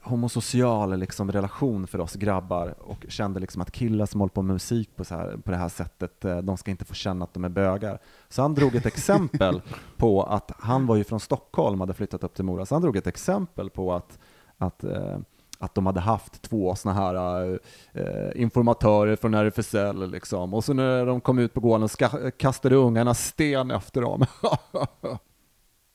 homosocial 0.03 0.99
liksom 0.99 1.32
relation 1.32 1.86
för 1.86 1.99
oss 1.99 2.14
grabbar 2.14 2.74
och 2.78 3.07
kände 3.09 3.41
liksom 3.41 3.62
att 3.62 3.70
killar 3.70 4.07
som 4.07 4.20
håller 4.20 4.30
på 4.30 4.43
med 4.43 4.55
musik 4.55 4.97
på, 4.97 5.05
så 5.05 5.14
här, 5.14 5.36
på 5.45 5.51
det 5.51 5.57
här 5.57 5.68
sättet, 5.68 6.24
eh, 6.24 6.38
de 6.38 6.57
ska 6.57 6.70
inte 6.70 6.84
få 6.84 6.95
känna 6.95 7.24
att 7.24 7.34
de 7.34 7.45
är 7.45 7.49
bögar. 7.49 7.99
Så 8.28 8.43
han 8.43 8.55
drog 8.55 8.74
ett 8.74 8.86
exempel 8.86 9.62
på 9.97 10.22
att 10.22 10.53
han 10.59 10.86
var 10.86 10.97
ju 10.97 11.05
från 11.05 11.20
Stockholm, 11.20 11.80
hade 11.80 11.95
flyttat 11.95 12.24
upp 12.24 12.34
till 12.34 12.45
Mora, 12.45 12.66
så 12.66 12.74
han 12.74 12.82
drog 12.82 12.97
ett 12.97 13.07
exempel 13.07 13.70
på 13.70 13.93
att, 13.93 14.18
att 14.59 14.84
eh, 14.84 15.18
att 15.61 15.74
de 15.74 15.86
hade 15.86 16.00
haft 16.00 16.42
två 16.42 16.74
såna 16.74 16.94
här 16.94 17.58
eh, 17.92 18.42
informatörer 18.42 19.16
från 19.16 19.34
RFSL 19.34 20.11
liksom. 20.11 20.54
Och 20.54 20.64
så 20.64 20.72
när 20.72 21.06
de 21.06 21.20
kom 21.20 21.38
ut 21.38 21.54
på 21.54 21.61
gården 21.61 21.88
ska, 21.88 22.30
kastade 22.30 22.76
ungarna 22.76 23.14
sten 23.14 23.70
efter 23.70 24.00
dem. 24.00 24.24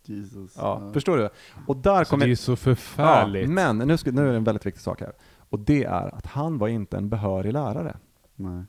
Jesus. 0.05 0.55
ja, 0.57 0.89
förstår 0.93 1.18
du? 1.18 1.30
Och 1.68 1.78
där 1.78 2.03
Så 2.03 2.09
kommer 2.09 2.26
det 2.26 2.32
är 2.32 2.36
så 2.36 2.55
förfärligt. 2.55 3.49
Ja, 3.49 3.53
men 3.53 3.78
nu, 3.78 3.97
ska, 3.97 4.11
nu 4.11 4.28
är 4.28 4.32
det 4.32 4.38
en 4.38 4.43
väldigt 4.43 4.66
viktig 4.66 4.82
sak 4.82 5.01
här. 5.01 5.13
Och 5.49 5.59
det 5.59 5.84
är 5.84 6.16
att 6.16 6.26
han 6.26 6.57
var 6.57 6.68
inte 6.68 6.97
en 6.97 7.09
behörig 7.09 7.53
lärare. 7.53 7.97
Nej. 8.36 8.63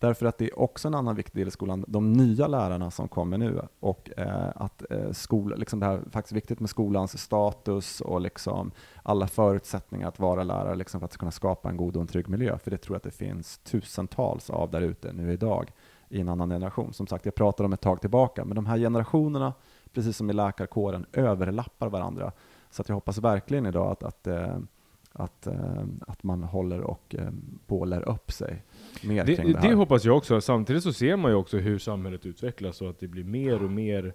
Därför 0.00 0.26
att 0.26 0.38
det 0.38 0.44
är 0.44 0.58
också 0.58 0.88
en 0.88 0.94
annan 0.94 1.16
viktig 1.16 1.40
del 1.40 1.48
i 1.48 1.50
skolan, 1.50 1.84
de 1.88 2.12
nya 2.12 2.46
lärarna 2.46 2.90
som 2.90 3.08
kommer 3.08 3.38
nu 3.38 3.62
och 3.80 4.10
eh, 4.16 4.48
att 4.54 4.82
eh, 4.90 5.12
skola, 5.12 5.56
liksom 5.56 5.80
det 5.80 5.86
här 5.86 5.98
är 5.98 6.10
faktiskt 6.10 6.32
viktigt 6.32 6.60
med 6.60 6.70
skolans 6.70 7.18
status 7.18 8.00
och 8.00 8.20
liksom 8.20 8.70
alla 9.02 9.26
förutsättningar 9.26 10.08
att 10.08 10.18
vara 10.18 10.44
lärare 10.44 10.74
liksom 10.74 11.00
för 11.00 11.04
att 11.04 11.16
kunna 11.16 11.30
skapa 11.30 11.68
en 11.68 11.76
god 11.76 11.96
och 11.96 12.00
en 12.00 12.06
trygg 12.06 12.28
miljö. 12.28 12.58
För 12.58 12.70
det 12.70 12.78
tror 12.78 12.94
jag 12.94 12.96
att 12.96 13.02
det 13.02 13.10
finns 13.10 13.58
tusentals 13.58 14.50
av 14.50 14.70
där 14.70 14.80
ute 14.80 15.12
nu 15.12 15.32
idag 15.32 15.72
i 16.08 16.20
en 16.20 16.28
annan 16.28 16.50
generation. 16.50 16.92
Som 16.92 17.06
sagt, 17.06 17.24
jag 17.24 17.34
pratar 17.34 17.64
om 17.64 17.72
ett 17.72 17.80
tag 17.80 18.00
tillbaka, 18.00 18.44
men 18.44 18.54
de 18.54 18.66
här 18.66 18.78
generationerna, 18.78 19.52
precis 19.94 20.16
som 20.16 20.30
i 20.30 20.32
läkarkåren, 20.32 21.06
överlappar 21.12 21.88
varandra. 21.88 22.32
Så 22.70 22.82
att 22.82 22.88
jag 22.88 22.96
hoppas 22.96 23.18
verkligen 23.18 23.66
idag 23.66 23.92
att, 23.92 24.02
att 24.02 24.26
eh, 24.26 24.58
att, 25.12 25.46
eh, 25.46 25.84
att 26.06 26.22
man 26.22 26.42
håller 26.42 26.80
och 26.80 27.14
eh, 27.18 27.30
bålar 27.66 28.08
upp 28.08 28.32
sig 28.32 28.64
mer 29.02 29.24
Det, 29.24 29.36
kring 29.36 29.46
det, 29.46 29.52
det 29.52 29.58
här. 29.68 29.74
hoppas 29.74 30.04
jag 30.04 30.16
också. 30.16 30.40
Samtidigt 30.40 30.82
så 30.82 30.92
ser 30.92 31.16
man 31.16 31.30
ju 31.30 31.36
också 31.36 31.58
hur 31.58 31.78
samhället 31.78 32.26
utvecklas 32.26 32.80
och 32.82 32.90
att 32.90 33.00
det 33.00 33.08
blir 33.08 33.24
mer 33.24 33.62
och 33.64 33.70
mer 33.70 34.14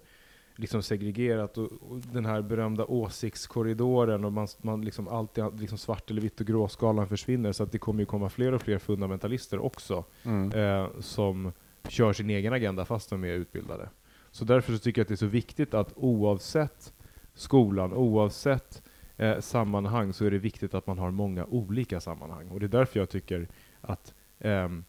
liksom 0.58 0.82
segregerat 0.82 1.58
och, 1.58 1.64
och 1.64 1.98
den 2.12 2.26
här 2.26 2.42
berömda 2.42 2.84
åsiktskorridoren 2.84 4.24
och 4.24 4.32
man, 4.32 4.48
man 4.62 4.84
liksom 4.84 5.08
alltid 5.08 5.44
liksom 5.60 5.78
svart 5.78 6.10
eller 6.10 6.22
vitt 6.22 6.40
och 6.40 6.46
gråskalan 6.46 7.08
försvinner 7.08 7.52
så 7.52 7.62
att 7.62 7.72
det 7.72 7.78
kommer 7.78 8.00
ju 8.00 8.06
komma 8.06 8.28
fler 8.28 8.52
och 8.54 8.62
fler 8.62 8.78
fundamentalister 8.78 9.58
också 9.58 10.04
Mm. 10.24 10.52
eh, 10.52 10.88
som 11.00 11.52
kör 11.88 12.12
sin 12.12 12.30
egen 12.30 12.52
agenda 12.52 12.84
fast 12.84 13.10
de 13.10 13.24
är 13.24 13.32
utbildade. 13.32 13.88
Så 14.30 14.44
därför 14.44 14.72
så 14.72 14.78
tycker 14.78 15.00
jag 15.00 15.04
att 15.04 15.08
det 15.08 15.14
är 15.14 15.16
så 15.16 15.26
viktigt 15.26 15.74
att 15.74 15.92
oavsett 15.96 16.92
skolan, 17.34 17.92
oavsett 17.92 18.82
eh, 19.16 19.40
sammanhang 19.40 20.12
så 20.12 20.24
är 20.24 20.30
det 20.30 20.38
viktigt 20.38 20.74
att 20.74 20.86
man 20.86 20.98
har 20.98 21.10
många 21.10 21.44
olika 21.44 22.00
sammanhang. 22.00 22.48
Och 22.48 22.60
det 22.60 22.66
är 22.66 22.78
därför 22.78 23.00
jag 23.00 23.08
tycker 23.10 23.48
att 23.80 24.14
ehm, 24.46 24.84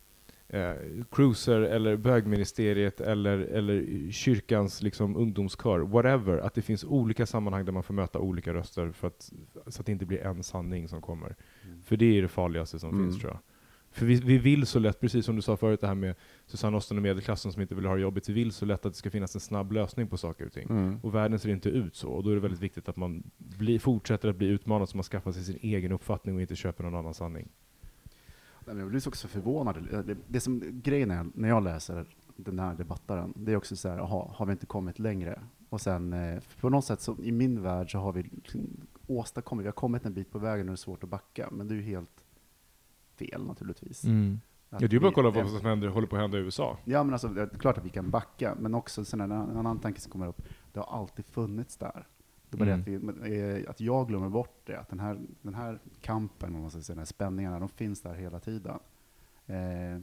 eh, 0.49 0.73
Cruiser 1.11 1.61
eller 1.61 1.97
bögministeriet 1.97 3.01
eller, 3.01 3.37
eller 3.37 4.11
kyrkans 4.11 4.81
liksom, 4.81 5.15
ungdomskör, 5.17 5.79
whatever, 5.79 6.37
att 6.37 6.53
det 6.53 6.61
finns 6.61 6.83
olika 6.83 7.25
sammanhang 7.25 7.65
där 7.65 7.73
man 7.73 7.83
får 7.83 7.93
möta 7.93 8.19
olika 8.19 8.53
röster 8.53 8.91
för 8.91 9.07
att, 9.07 9.31
så 9.67 9.79
att 9.79 9.85
det 9.85 9.91
inte 9.91 10.05
blir 10.05 10.19
en 10.19 10.43
sanning 10.43 10.87
som 10.87 11.01
kommer. 11.01 11.35
För 11.83 11.97
det 11.97 12.17
är 12.17 12.21
det 12.21 12.27
farligaste 12.27 12.79
som 12.79 12.89
Mm. 12.89 13.05
finns 13.05 13.21
tror 13.21 13.31
jag. 13.31 13.39
För 13.91 14.05
vi, 14.05 14.15
vi 14.15 14.37
vill 14.37 14.65
så 14.65 14.79
lätt, 14.79 14.99
precis 14.99 15.25
som 15.25 15.35
du 15.35 15.41
sa 15.41 15.57
förut, 15.57 15.81
det 15.81 15.87
här 15.87 15.95
med 15.95 16.15
Susanne 16.45 16.77
Osten 16.77 16.97
och 16.97 17.03
medelklassen 17.03 17.51
som 17.51 17.61
inte 17.61 17.75
vill 17.75 17.85
ha 17.85 17.95
det 17.95 18.01
jobbigt, 18.01 18.29
vi 18.29 18.33
vill 18.33 18.51
så 18.51 18.65
lätt 18.65 18.85
att 18.85 18.93
det 18.93 18.97
ska 18.97 19.09
finnas 19.11 19.35
en 19.35 19.41
snabb 19.41 19.71
lösning 19.71 20.07
på 20.07 20.17
saker 20.17 20.45
och 20.45 20.51
ting. 20.51 20.67
Mm. 20.69 20.99
Och 21.03 21.15
världen 21.15 21.39
ser 21.39 21.49
inte 21.49 21.69
ut 21.69 21.95
så, 21.95 22.09
och 22.09 22.23
då 22.23 22.29
är 22.29 22.35
det 22.35 22.41
väldigt 22.41 22.61
viktigt 22.61 22.89
att 22.89 22.95
man 22.97 23.23
blir, 23.37 23.79
fortsätter 23.79 24.29
att 24.29 24.35
bli 24.35 24.47
utmanad 24.47 24.89
så 24.89 24.97
man 24.97 25.03
skaffar 25.03 25.31
sig 25.31 25.43
sin 25.43 25.59
egen 25.61 25.91
uppfattning 25.91 26.35
och 26.35 26.41
inte 26.41 26.55
köper 26.55 26.83
någon 26.83 26.95
annan 26.95 27.13
sanning. 27.13 27.49
Jag 28.67 28.89
blir 28.89 28.99
så 28.99 29.09
också 29.09 29.27
förvånad. 29.27 29.87
Det, 30.05 30.17
det 30.27 30.39
som, 30.39 30.81
grejen 30.81 31.11
är, 31.11 31.25
när 31.33 31.49
jag 31.49 31.63
läser 31.63 32.05
den 32.35 32.59
här 32.59 32.75
debattaren, 32.75 33.33
det 33.35 33.51
är 33.51 33.55
också 33.55 33.75
så 33.75 33.89
här, 33.89 33.97
aha, 33.97 34.33
har 34.35 34.45
vi 34.45 34.51
inte 34.51 34.65
kommit 34.65 34.99
längre? 34.99 35.41
Och 35.69 35.81
sen, 35.81 36.13
eh, 36.13 36.43
på 36.59 36.69
något 36.69 36.85
sätt, 36.85 37.01
så, 37.01 37.17
i 37.23 37.31
min 37.31 37.61
värld 37.61 37.91
så 37.91 37.97
har 37.97 38.13
vi 38.13 38.29
åstadkommit, 39.07 39.63
vi 39.63 39.67
har 39.67 39.73
kommit 39.73 40.05
en 40.05 40.13
bit 40.13 40.31
på 40.31 40.39
vägen 40.39 40.67
och 40.67 40.71
det 40.71 40.73
är 40.73 40.75
svårt 40.75 41.03
att 41.03 41.09
backa, 41.09 41.49
men 41.51 41.67
det 41.67 41.73
är 41.73 41.75
ju 41.75 41.81
helt 41.81 42.25
fel 43.15 43.45
naturligtvis. 43.45 44.03
Mm. 44.03 44.39
Ja, 44.69 44.77
det 44.79 44.85
är 44.85 44.89
ju 44.89 44.99
bara 44.99 45.07
att 45.07 45.15
kolla 45.15 45.29
vad 45.29 45.49
som 45.49 45.65
händer, 45.65 45.87
håller 45.87 46.07
på 46.07 46.15
att 46.15 46.21
hända 46.21 46.37
i 46.37 46.41
USA. 46.41 46.77
Ja, 46.85 47.03
men 47.03 47.13
alltså, 47.13 47.27
det 47.27 47.41
är 47.41 47.47
klart 47.47 47.77
att 47.77 47.85
vi 47.85 47.89
kan 47.89 48.09
backa, 48.09 48.55
men 48.59 48.75
också 48.75 49.05
sen 49.05 49.21
en 49.21 49.31
annan 49.31 49.79
tanke 49.79 50.01
som 50.01 50.11
kommer 50.11 50.27
upp, 50.27 50.41
det 50.73 50.79
har 50.79 50.99
alltid 50.99 51.25
funnits 51.25 51.77
där. 51.77 52.07
Det 52.49 52.55
är 52.55 52.59
bara 52.59 52.73
Mm. 52.73 53.15
det 53.17 53.57
att, 53.57 53.65
eh, 53.65 53.69
att 53.69 53.81
jag 53.81 54.07
glömmer 54.07 54.29
bort 54.29 54.61
det, 54.65 54.79
att 54.79 54.89
den 54.89 54.99
här, 54.99 55.19
den 55.41 55.53
här 55.55 55.79
kampen, 56.01 56.55
om 56.55 56.61
man 56.61 56.71
ska 56.71 56.81
säga, 56.81 56.93
den 56.95 56.99
här 56.99 57.05
spänningarna, 57.05 57.59
de 57.59 57.69
finns 57.69 58.01
där 58.01 58.13
hela 58.13 58.39
tiden. 58.39 58.79
Eh, 59.45 59.99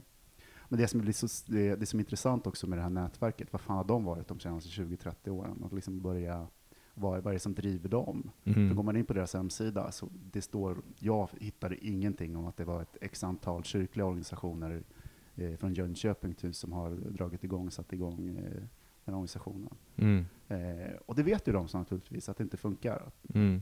men 0.69 0.79
det 0.79 0.87
som, 0.87 1.01
blir 1.01 1.13
så, 1.13 1.51
det, 1.51 1.75
det 1.75 1.85
som 1.85 1.99
är 1.99 2.03
intressant 2.03 2.47
också 2.47 2.67
med 2.67 2.77
det 2.77 2.83
här 2.83 2.89
nätverket, 2.89 3.53
vad 3.53 3.61
fan 3.61 3.77
har 3.77 3.83
de 3.83 4.03
varit 4.03 4.27
de 4.27 4.39
senaste 4.39 4.69
20-30 4.69 5.29
åren? 5.29 5.63
Att 5.65 5.73
liksom 5.73 6.01
börja, 6.01 6.47
vad, 6.93 7.23
vad 7.23 7.27
är 7.27 7.33
det 7.33 7.39
som 7.39 7.53
driver 7.53 7.89
dem? 7.89 8.31
Mm. 8.43 8.69
För 8.69 8.75
går 8.75 8.83
man 8.83 8.97
in 8.97 9.05
på 9.05 9.13
deras 9.13 9.33
hemsida, 9.33 9.91
så 9.91 10.09
det 10.31 10.41
står, 10.41 10.77
jag 10.99 11.29
hittade 11.39 11.85
ingenting 11.87 12.35
om 12.35 12.45
att 12.45 12.57
det 12.57 12.65
var 12.65 12.81
ett 12.81 12.97
x 13.01 13.23
antal 13.23 13.63
kyrkliga 13.63 14.05
organisationer 14.05 14.83
eh, 15.35 15.55
från 15.55 15.73
Jönköping 15.73 16.33
typ, 16.33 16.55
som 16.55 16.71
har 16.71 16.89
dragit 16.91 17.43
igång, 17.43 17.71
satt 17.71 17.93
igång 17.93 18.37
eh, 18.37 18.63
den 19.05 19.13
här 19.13 19.19
organisationen. 19.19 19.73
Mm. 19.95 20.25
Eh, 20.47 20.95
och 21.05 21.15
det 21.15 21.23
vet 21.23 21.47
ju 21.47 21.51
de 21.53 21.67
så 21.67 21.77
naturligtvis, 21.77 22.29
att 22.29 22.37
det 22.37 22.43
inte 22.43 22.57
funkar. 22.57 23.03
Att, 23.07 23.35
Mm. 23.35 23.61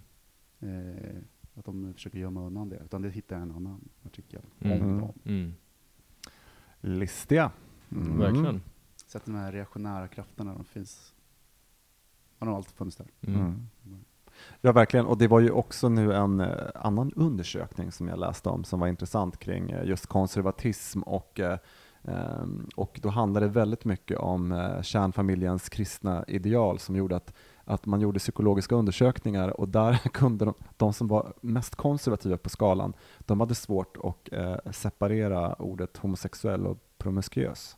eh, 0.60 1.18
att 1.56 1.66
de 1.66 1.94
försöker 1.94 2.20
gömma 2.20 2.42
undan 2.46 2.70
det. 2.70 2.82
Utan 2.86 3.02
det 3.02 3.10
hittar 3.10 3.36
jag 3.36 3.44
en 3.44 3.52
annan 3.52 3.90
artikel 4.06 4.42
Mm. 4.60 4.82
om 4.82 4.98
dem. 5.00 5.14
Mm. 5.26 5.54
Listiga. 6.82 7.52
Mm. 7.92 8.18
Verkligen. 8.20 8.62
Så 9.08 9.18
att 9.18 9.26
de 9.26 9.36
här 9.36 9.52
reaktionära 9.52 10.08
krafterna, 10.08 10.54
de 10.54 10.64
finns, 10.66 11.14
har 12.40 12.48
nog 12.48 12.56
alltid 12.56 12.74
funnits 12.74 12.98
där. 12.98 13.08
Mm. 13.22 13.40
Mm. 13.86 14.06
Ja, 14.62 14.72
verkligen. 14.72 15.06
Och 15.06 15.18
det 15.18 15.28
var 15.28 15.40
ju 15.40 15.52
också 15.52 15.90
nu 15.90 16.14
en 16.14 16.40
eh, 16.40 16.68
annan 16.76 17.14
undersökning 17.16 17.92
som 17.92 18.08
jag 18.08 18.20
läste 18.20 18.50
om 18.50 18.64
som 18.64 18.80
var 18.80 18.88
intressant 18.88 19.38
kring 19.38 19.72
eh, 19.72 19.86
just 19.88 20.08
konservatism 20.08 21.02
och 21.02 21.40
eh, 21.40 21.58
och 22.76 23.00
då 23.02 23.10
handlade 23.10 23.46
det 23.46 23.52
väldigt 23.52 23.86
mycket 23.86 24.18
om 24.18 24.52
eh, 24.52 24.82
kärnfamiljens 24.82 25.70
kristna 25.70 26.26
ideal 26.28 26.80
som 26.80 26.96
gjorde 26.96 27.16
att, 27.16 27.34
att 27.66 27.86
man 27.86 28.02
gjorde 28.02 28.20
psykologiska 28.20 28.76
undersökningar 28.76 29.60
och 29.60 29.70
där 29.70 29.94
kunde 30.14 30.46
de, 30.46 30.54
de 30.78 30.94
som 30.94 31.08
var 31.08 31.34
mest 31.42 31.76
konservativa 31.76 32.38
på 32.38 32.50
skalan, 32.50 32.94
de 33.20 33.40
hade 33.40 33.56
svårt 33.56 33.98
att 34.04 34.34
eh, 34.34 34.72
separera 34.72 35.54
ordet 35.54 35.98
homosexuell 35.98 36.68
och 36.68 36.78
promiskuös. 36.98 37.78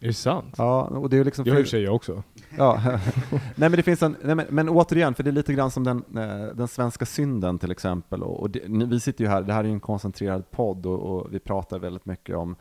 Är 0.00 0.06
det 0.06 0.14
sant? 0.14 0.54
Ja, 0.58 0.82
och 0.82 1.10
det 1.10 1.16
är 1.16 1.18
ju 1.18 1.24
liksom 1.24 1.44
Det 1.44 1.50
har 1.50 1.62
för- 1.64 1.78
jag 1.78 1.94
också. 1.94 2.22
Ja, 2.58 2.80
nej 3.30 3.40
men 3.56 3.72
det 3.72 3.82
finns 3.82 4.02
en, 4.02 4.16
nej 4.22 4.34
men, 4.34 4.46
men 4.50 4.68
återigen, 4.68 5.14
för 5.14 5.22
det 5.22 5.30
är 5.30 5.32
lite 5.32 5.54
grann 5.54 5.70
som 5.70 5.84
den, 5.84 6.04
eh, 6.16 6.54
den 6.54 6.68
svenska 6.68 7.06
synden 7.06 7.58
till 7.58 7.70
exempel. 7.70 8.22
Och, 8.22 8.40
och 8.40 8.50
det, 8.50 8.60
vi 8.66 9.00
sitter 9.00 9.24
ju 9.24 9.30
här, 9.30 9.42
det 9.42 9.52
här 9.52 9.60
är 9.64 9.68
ju 9.68 9.72
en 9.72 9.80
koncentrerad 9.80 10.50
podd 10.50 10.86
och, 10.86 10.98
och 11.00 11.34
vi 11.34 11.38
pratar 11.38 11.78
väldigt 11.78 12.04
mycket 12.06 12.36
om, 12.36 12.56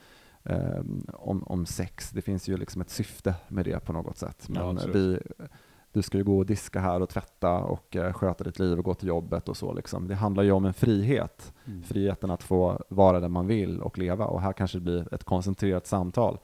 om, 1.13 1.43
om 1.43 1.65
sex. 1.65 2.11
Det 2.11 2.21
finns 2.21 2.47
ju 2.47 2.57
liksom 2.57 2.81
ett 2.81 2.89
syfte 2.89 3.35
med 3.47 3.65
det 3.65 3.79
på 3.85 3.93
något 3.93 4.17
sätt. 4.17 4.45
Ja, 4.47 4.53
Men 4.53 4.77
absolut. 4.77 4.95
vi, 4.95 5.19
du 5.91 6.01
ska 6.01 6.17
ju 6.17 6.23
gå 6.23 6.37
och 6.37 6.45
diska 6.45 6.79
här 6.79 7.01
och 7.01 7.09
tvätta 7.09 7.57
och 7.59 7.95
eh, 7.95 8.13
sköta 8.13 8.43
ditt 8.43 8.59
liv 8.59 8.77
och 8.77 8.85
gå 8.85 8.93
till 8.93 9.07
jobbet 9.07 9.49
och 9.49 9.57
så. 9.57 9.73
Liksom. 9.73 10.07
Det 10.07 10.15
handlar 10.15 10.43
ju 10.43 10.51
om 10.51 10.65
en 10.65 10.73
frihet. 10.73 11.53
Mm. 11.65 11.83
Friheten 11.83 12.31
att 12.31 12.43
få 12.43 12.83
vara 12.89 13.19
där 13.19 13.29
man 13.29 13.47
vill 13.47 13.81
och 13.81 13.97
leva. 13.97 14.25
Och 14.25 14.41
här 14.41 14.53
kanske 14.53 14.77
det 14.77 14.81
blir 14.81 15.13
ett 15.13 15.23
koncentrerat 15.23 15.87
samtal. 15.87 16.37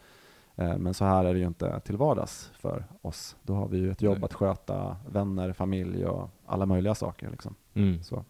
Eh, 0.56 0.78
Men 0.78 0.94
så 0.94 1.06
här 1.06 1.26
är 1.26 1.34
det 1.34 1.40
ju 1.40 1.48
inte 1.48 1.80
till 1.80 1.98
vardags 1.98 2.52
för 2.54 2.86
oss. 3.02 3.36
Då 3.42 3.54
har 3.54 3.68
vi 3.68 3.78
ju 3.78 3.92
ett 3.92 4.02
jobb 4.02 4.18
Nej. 4.18 4.26
att 4.26 4.34
sköta, 4.34 4.98
vänner, 5.10 5.54
familj 5.54 6.06
och 6.06 6.30
alla 6.46 6.66
möjliga 6.66 6.96
saker. 6.96 7.30
Liksom. 7.30 7.56
Mm. 7.74 8.04
Så. 8.04 8.26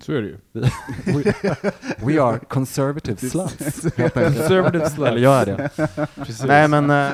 Så 0.00 0.12
är 0.12 0.22
det 0.22 0.28
ju. 0.28 0.36
We 2.06 2.22
are 2.22 2.38
conservative 2.38 3.16
sluts. 3.30 3.80
Conservative 3.96 4.90
sluts. 4.90 4.98
Eller 4.98 5.18
jag 5.22 5.40
är 5.42 5.46
det. 5.46 5.70
Precis. 6.16 6.44
Nej 6.44 6.68
men, 6.68 6.90
eh, 6.90 7.10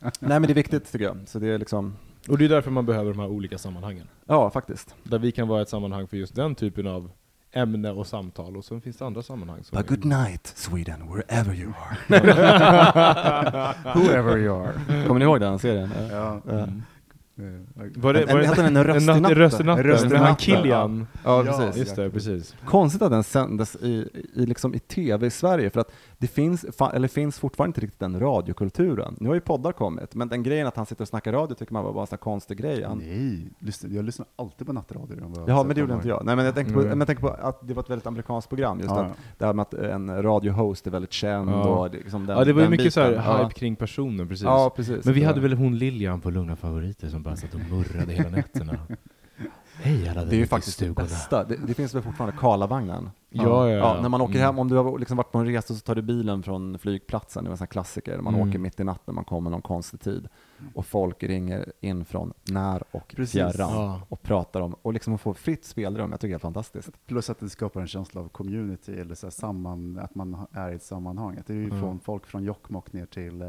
nej 0.00 0.10
men 0.20 0.42
det 0.42 0.52
är 0.52 0.54
viktigt 0.54 0.92
tycker 0.92 1.04
jag. 1.04 1.18
Så 1.26 1.38
det 1.38 1.48
är 1.48 1.58
liksom, 1.58 1.96
Och 2.28 2.38
det 2.38 2.44
är 2.44 2.48
därför 2.48 2.70
man 2.70 2.86
behöver 2.86 3.10
de 3.12 3.20
här 3.20 3.28
olika 3.28 3.58
sammanhangen. 3.58 4.08
ja 4.26 4.50
faktiskt. 4.50 4.94
Där 5.02 5.18
vi 5.18 5.32
kan 5.32 5.48
vara 5.48 5.62
ett 5.62 5.68
sammanhang 5.68 6.08
för 6.08 6.16
just 6.16 6.34
den 6.34 6.54
typen 6.54 6.86
av 6.86 7.10
ämne 7.52 7.90
och 7.90 8.06
samtal, 8.06 8.56
och 8.56 8.64
sen 8.64 8.80
finns 8.80 8.96
det 8.96 9.06
andra 9.06 9.22
sammanhang 9.22 9.64
som 9.64 9.76
But 9.78 9.86
är- 9.90 9.94
good 9.96 10.04
night 10.04 10.52
Sweden, 10.56 11.00
wherever 11.14 11.54
you 11.54 11.72
are. 11.72 11.96
Whoever 13.94 14.38
you 14.38 14.62
are. 14.66 14.72
Kommer 15.06 15.18
ni 15.18 15.24
ihåg 15.24 15.40
den 15.40 15.58
serien? 15.58 15.90
Ja. 16.10 16.40
Ja. 16.46 16.52
Mm. 16.52 16.82
Eh, 17.38 17.44
Var 17.96 18.12
det, 18.12 18.22
En- 18.22 18.28
var 18.28 18.38
det 18.40 18.46
heter 18.46 18.62
den 18.62 18.76
En 18.76 18.84
röst 18.84 19.06
i 19.06 19.10
natt- 19.10 19.16
i 19.16 19.20
natten? 19.64 19.84
Röst 19.84 20.04
i 20.04 20.08
natten, 20.08 20.36
Kilian? 20.36 21.06
Ja, 21.24 21.44
Ja, 21.46 21.52
precis. 21.58 21.76
Just 21.80 21.96
det, 21.96 22.10
precis. 22.10 22.56
Konstigt 22.64 23.02
att 23.02 23.10
den 23.10 23.24
sändes 23.24 23.76
i, 23.76 24.08
i, 24.34 24.46
liksom 24.46 24.74
i 24.74 24.78
tv 24.78 25.26
i 25.26 25.30
Sverige, 25.30 25.70
för 25.70 25.80
att 25.80 25.92
det 26.18 26.26
finns, 26.26 26.66
fa, 26.78 26.90
eller 26.94 27.08
finns 27.08 27.38
fortfarande 27.38 27.68
inte 27.68 27.80
riktigt 27.80 28.00
den 28.00 28.20
radiokulturen. 28.20 29.16
Nu 29.20 29.28
har 29.28 29.34
ju 29.34 29.40
poddar 29.40 29.72
kommit, 29.72 30.14
men 30.14 30.28
den 30.28 30.42
grejen 30.42 30.66
att 30.66 30.76
han 30.76 30.86
sitter 30.86 31.04
och 31.04 31.08
snackar 31.08 31.32
radio 31.32 31.54
tycker 31.54 31.72
man 31.72 31.84
var 31.84 31.92
bara 31.92 32.06
en 32.10 32.18
konstig 32.18 32.58
grej. 32.58 32.82
Han, 32.82 32.98
Nej, 32.98 33.48
jag 33.96 34.04
lyssnar 34.04 34.26
alltid 34.36 34.66
på 34.66 34.72
nattradio. 34.72 35.16
har 35.52 35.64
men 35.64 35.74
det 35.74 35.80
gjorde 35.80 35.94
inte 35.94 36.08
jag. 36.08 36.24
Nej, 36.24 36.36
men 36.36 36.44
jag 36.44 36.54
tänkte, 36.54 36.74
på, 36.74 36.80
Mm. 36.80 36.88
men 36.90 36.98
jag 36.98 37.06
tänkte 37.06 37.22
på 37.26 37.28
att 37.28 37.68
det 37.68 37.74
var 37.74 37.82
ett 37.82 37.90
väldigt 37.90 38.06
amerikanskt 38.06 38.48
program, 38.48 38.78
just 38.80 38.90
Ja, 38.90 39.04
att 39.04 39.12
det 39.38 39.46
här 39.46 39.52
med 39.52 39.62
att 39.62 39.74
en 39.74 40.22
radiohost 40.22 40.86
är 40.86 40.90
väldigt 40.90 41.12
känd 41.12 41.50
Ja. 41.50 41.62
och 41.64 41.90
det, 41.90 41.98
liksom 41.98 42.26
den, 42.26 42.38
Ja, 42.38 42.44
det 42.44 42.52
var 42.52 42.62
ju 42.62 42.68
mycket 42.68 42.94
så 42.94 43.00
här 43.00 43.08
hype 43.10 43.22
Ja. 43.24 43.48
kring 43.54 43.76
personen, 43.76 44.28
precis. 44.28 44.44
Ja, 44.44 44.72
precis. 44.76 45.04
Men 45.04 45.14
vi 45.14 45.20
Ja. 45.22 45.28
hade 45.28 45.40
väl 45.40 45.52
hon 45.52 45.78
Lilian 45.78 46.20
på 46.20 46.30
Lugna 46.30 46.56
Favoriter 46.56 47.08
som 47.08 47.22
bara 47.26 47.36
satt 47.36 47.54
och 47.54 47.60
murrade 47.70 48.12
hela 48.12 48.30
nätterna. 48.30 48.78
Hej 49.82 50.08
alla 50.08 50.24
Det 50.24 50.36
är 50.36 50.38
ju 50.38 50.46
faktiskt 50.46 50.78
det 50.78 50.84
stugorna. 50.84 51.04
bästa. 51.08 51.44
Det, 51.44 51.56
det 51.66 51.74
finns 51.74 51.94
väl 51.94 52.02
fortfarande 52.02 52.36
Karlavagnen? 52.36 53.10
Ja, 53.30 53.70
ja, 53.70 53.76
ja. 53.94 54.00
När 54.02 54.08
man 54.08 54.20
åker 54.20 54.34
Mm. 54.34 54.44
hem, 54.46 54.58
om 54.58 54.68
du 54.68 54.76
har 54.76 54.98
liksom 54.98 55.16
varit 55.16 55.32
på 55.32 55.38
en 55.38 55.46
resa 55.46 55.74
så 55.74 55.80
tar 55.80 55.94
du 55.94 56.02
bilen 56.02 56.42
från 56.42 56.78
flygplatsen, 56.78 57.44
det 57.44 57.48
var 57.50 57.52
en 57.52 57.56
sån 57.58 57.64
här 57.64 57.70
klassiker, 57.70 58.18
man 58.18 58.34
Mm. 58.34 58.48
åker 58.48 58.58
mitt 58.58 58.80
i 58.80 58.84
natten, 58.84 59.14
man 59.14 59.24
kommer 59.24 59.50
någon 59.50 59.62
konstig 59.62 60.00
tid 60.00 60.28
och 60.74 60.86
folk 60.86 61.22
ringer 61.22 61.72
in 61.80 62.04
från 62.04 62.32
när 62.44 62.82
och 62.90 63.14
Precis. 63.16 63.32
fjärran 63.32 63.70
Ja. 63.84 64.00
och 64.08 64.22
pratar 64.22 64.60
om, 64.60 64.74
och 64.82 64.92
liksom 64.92 65.18
få 65.18 65.34
fritt 65.34 65.64
spelrum, 65.64 66.10
jag 66.10 66.20
tycker 66.20 66.32
det 66.34 66.36
är 66.36 66.38
fantastiskt. 66.38 66.90
Plus 67.06 67.30
att 67.30 67.40
det 67.40 67.48
skapar 67.50 67.80
en 67.80 67.86
känsla 67.88 68.20
av 68.20 68.28
community, 68.28 68.92
eller 69.00 69.14
så 69.14 69.26
här 69.26 69.30
samman, 69.30 69.98
att 69.98 70.14
man 70.14 70.34
ha- 70.34 70.48
är 70.52 70.70
i 70.70 70.74
ett 70.74 70.82
sammanhang. 70.82 71.36
Att 71.40 71.46
det 71.46 71.52
är 71.52 71.56
ju 71.58 71.64
Mm. 71.66 71.80
från 71.80 72.00
folk 72.00 72.26
från 72.26 72.44
Jokkmokk 72.44 72.92
ner 72.92 73.06
till 73.06 73.42
eh, 73.42 73.48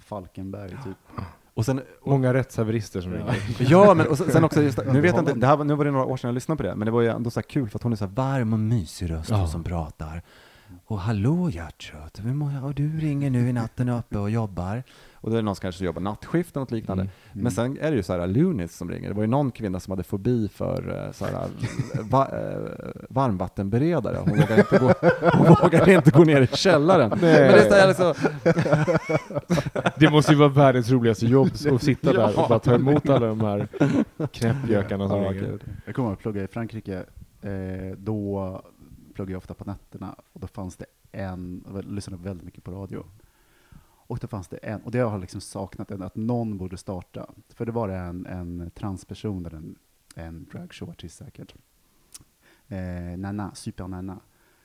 Falkenberg, 0.00 0.70
typ. 0.70 1.24
Och 1.60 1.66
sen, 1.66 1.80
och, 2.02 2.10
Många 2.10 2.34
rättshaverister 2.34 3.00
som 3.00 3.12
ringer. 3.12 3.36
ja 3.58 3.94
men 3.94 4.06
och 4.06 4.18
sen 4.18 4.32
sen 4.32 4.44
också, 4.44 4.62
just, 4.62 4.78
nu 4.92 5.00
vet 5.00 5.14
jag 5.14 5.22
inte, 5.22 5.34
det 5.34 5.46
här, 5.46 5.64
nu 5.64 5.74
var 5.74 5.84
det 5.84 5.90
några 5.90 6.04
år 6.04 6.16
sedan 6.16 6.28
jag 6.28 6.34
lyssnade 6.34 6.56
på 6.56 6.62
det, 6.62 6.74
men 6.74 6.86
det 6.86 6.92
var 6.92 7.00
ju 7.00 7.08
ändå 7.08 7.30
så 7.30 7.42
kul 7.42 7.68
för 7.70 7.78
att 7.78 7.82
hon 7.82 7.92
är 7.92 7.96
så 7.96 8.06
varm 8.06 8.52
och 8.52 8.58
mysig 8.58 9.10
röst 9.10 9.30
Ja. 9.30 9.46
som 9.46 9.64
pratar. 9.64 10.22
Och 10.86 11.00
hallå 11.00 11.50
hjärtat? 11.50 12.20
Och 12.62 12.74
du 12.74 12.98
ringer 13.00 13.30
nu 13.30 13.48
i 13.48 13.52
natten 13.52 13.88
uppe 13.88 14.18
och 14.18 14.30
jobbar. 14.30 14.82
Och 15.22 15.30
då 15.30 15.36
är 15.36 15.40
det 15.40 15.44
någon 15.44 15.56
som 15.56 15.62
kanske 15.62 15.84
jobbar 15.84 16.02
nattskift 16.02 16.56
eller 16.56 16.62
något 16.62 16.70
liknande. 16.70 17.02
Mm. 17.02 17.12
Men 17.32 17.52
sen 17.52 17.78
är 17.80 17.90
det 17.90 17.96
ju 17.96 18.02
så 18.02 18.12
här 18.12 18.26
Lunis 18.26 18.76
som 18.76 18.90
ringer. 18.90 19.08
Det 19.08 19.14
var 19.14 19.22
ju 19.22 19.28
någon 19.28 19.50
kvinna 19.50 19.80
som 19.80 19.90
hade 19.90 20.02
fobi 20.02 20.48
för 20.48 21.04
eh, 21.06 21.12
så 21.12 21.24
här, 21.24 21.48
va, 22.10 22.28
eh, 22.32 22.90
varmvattenberedare. 23.08 24.16
Hon 24.16 24.38
vågade 24.38 24.60
inte 24.60 24.78
gå, 24.78 24.92
hon 25.32 25.46
vågade 25.46 25.94
inte 25.94 26.10
gå 26.10 26.24
ner 26.24 26.40
i 26.40 26.46
källaren. 26.46 27.10
Men 27.10 27.20
det 27.20 27.48
är 27.48 27.92
så 27.92 28.04
alltså, 28.04 28.30
Det 29.96 30.10
måste 30.10 30.32
ju 30.32 30.38
vara 30.38 30.48
världens 30.48 30.90
roligaste 30.90 31.26
jobb 31.26 31.50
att 31.72 31.82
sitta 31.82 32.12
där 32.12 32.38
och 32.38 32.48
bara 32.48 32.58
ta 32.58 32.74
emot 32.74 33.08
alla 33.08 33.26
de 33.26 33.40
här 33.40 33.68
knäppjökarna 34.32 35.08
som 35.08 35.22
ja, 35.22 35.30
ringer. 35.30 35.58
Jag 35.86 35.94
kommer 35.94 36.12
att 36.12 36.18
plugga 36.18 36.44
i 36.44 36.46
Frankrike, 36.46 37.04
eh, 37.42 37.96
då 37.96 38.62
pluggade 39.14 39.32
jag 39.32 39.38
ofta 39.38 39.54
på 39.54 39.64
nätterna, 39.64 40.14
och 40.32 40.40
då 40.40 40.46
fanns 40.46 40.76
det 40.76 40.86
en, 41.12 41.64
jag 41.74 41.84
lyssnade 41.84 42.22
väldigt 42.22 42.44
mycket 42.44 42.64
på 42.64 42.70
radio, 42.70 43.04
och 44.10 44.18
då 44.18 44.28
fanns 44.28 44.48
det 44.48 44.56
en, 44.56 44.80
och 44.82 44.90
det 44.90 44.98
har 44.98 45.10
jag 45.10 45.20
liksom 45.20 45.40
saknat, 45.40 45.90
att 45.90 46.16
någon 46.16 46.58
borde 46.58 46.76
starta, 46.76 47.30
för 47.48 47.66
det 47.66 47.72
var 47.72 47.88
en, 47.88 48.26
en 48.26 48.70
transperson, 48.70 49.46
eller 49.46 49.56
en, 49.56 49.76
en 50.14 50.46
dragshowartist 50.52 51.16
säkert, 51.16 51.54
eh, 52.68 53.18
Nana, 53.18 53.54
Super 53.54 53.88
Nana, 53.88 54.20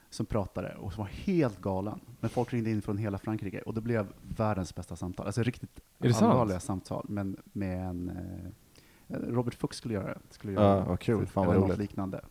som 0.09 0.25
pratade 0.25 0.75
och 0.75 0.93
som 0.93 1.03
var 1.03 1.09
helt 1.09 1.61
galen. 1.61 1.99
Men 2.19 2.29
folk 2.29 2.53
ringde 2.53 2.71
in 2.71 2.81
från 2.81 2.97
hela 2.97 3.17
Frankrike 3.17 3.61
och 3.61 3.73
det 3.73 3.81
blev 3.81 4.07
världens 4.37 4.75
bästa 4.75 4.95
samtal. 4.95 5.25
Alltså 5.25 5.43
riktigt 5.43 5.81
det 5.97 6.13
sant? 6.13 6.31
allvarliga 6.31 6.59
samtal, 6.59 7.05
men 7.09 7.37
med 7.53 7.89
en 7.89 8.09
eh, 8.09 9.15
Robert 9.17 9.53
Fuchs 9.53 9.77
skulle 9.77 9.93
göra 9.93 10.07
det. 10.07 10.19
Skulle 10.29 10.53
göra 10.53 10.85
vad 10.85 10.99
kul. 10.99 11.25
Fan, 11.25 11.47
vad 11.47 11.55
roligt. 11.55 11.77
liknande. 11.77 12.21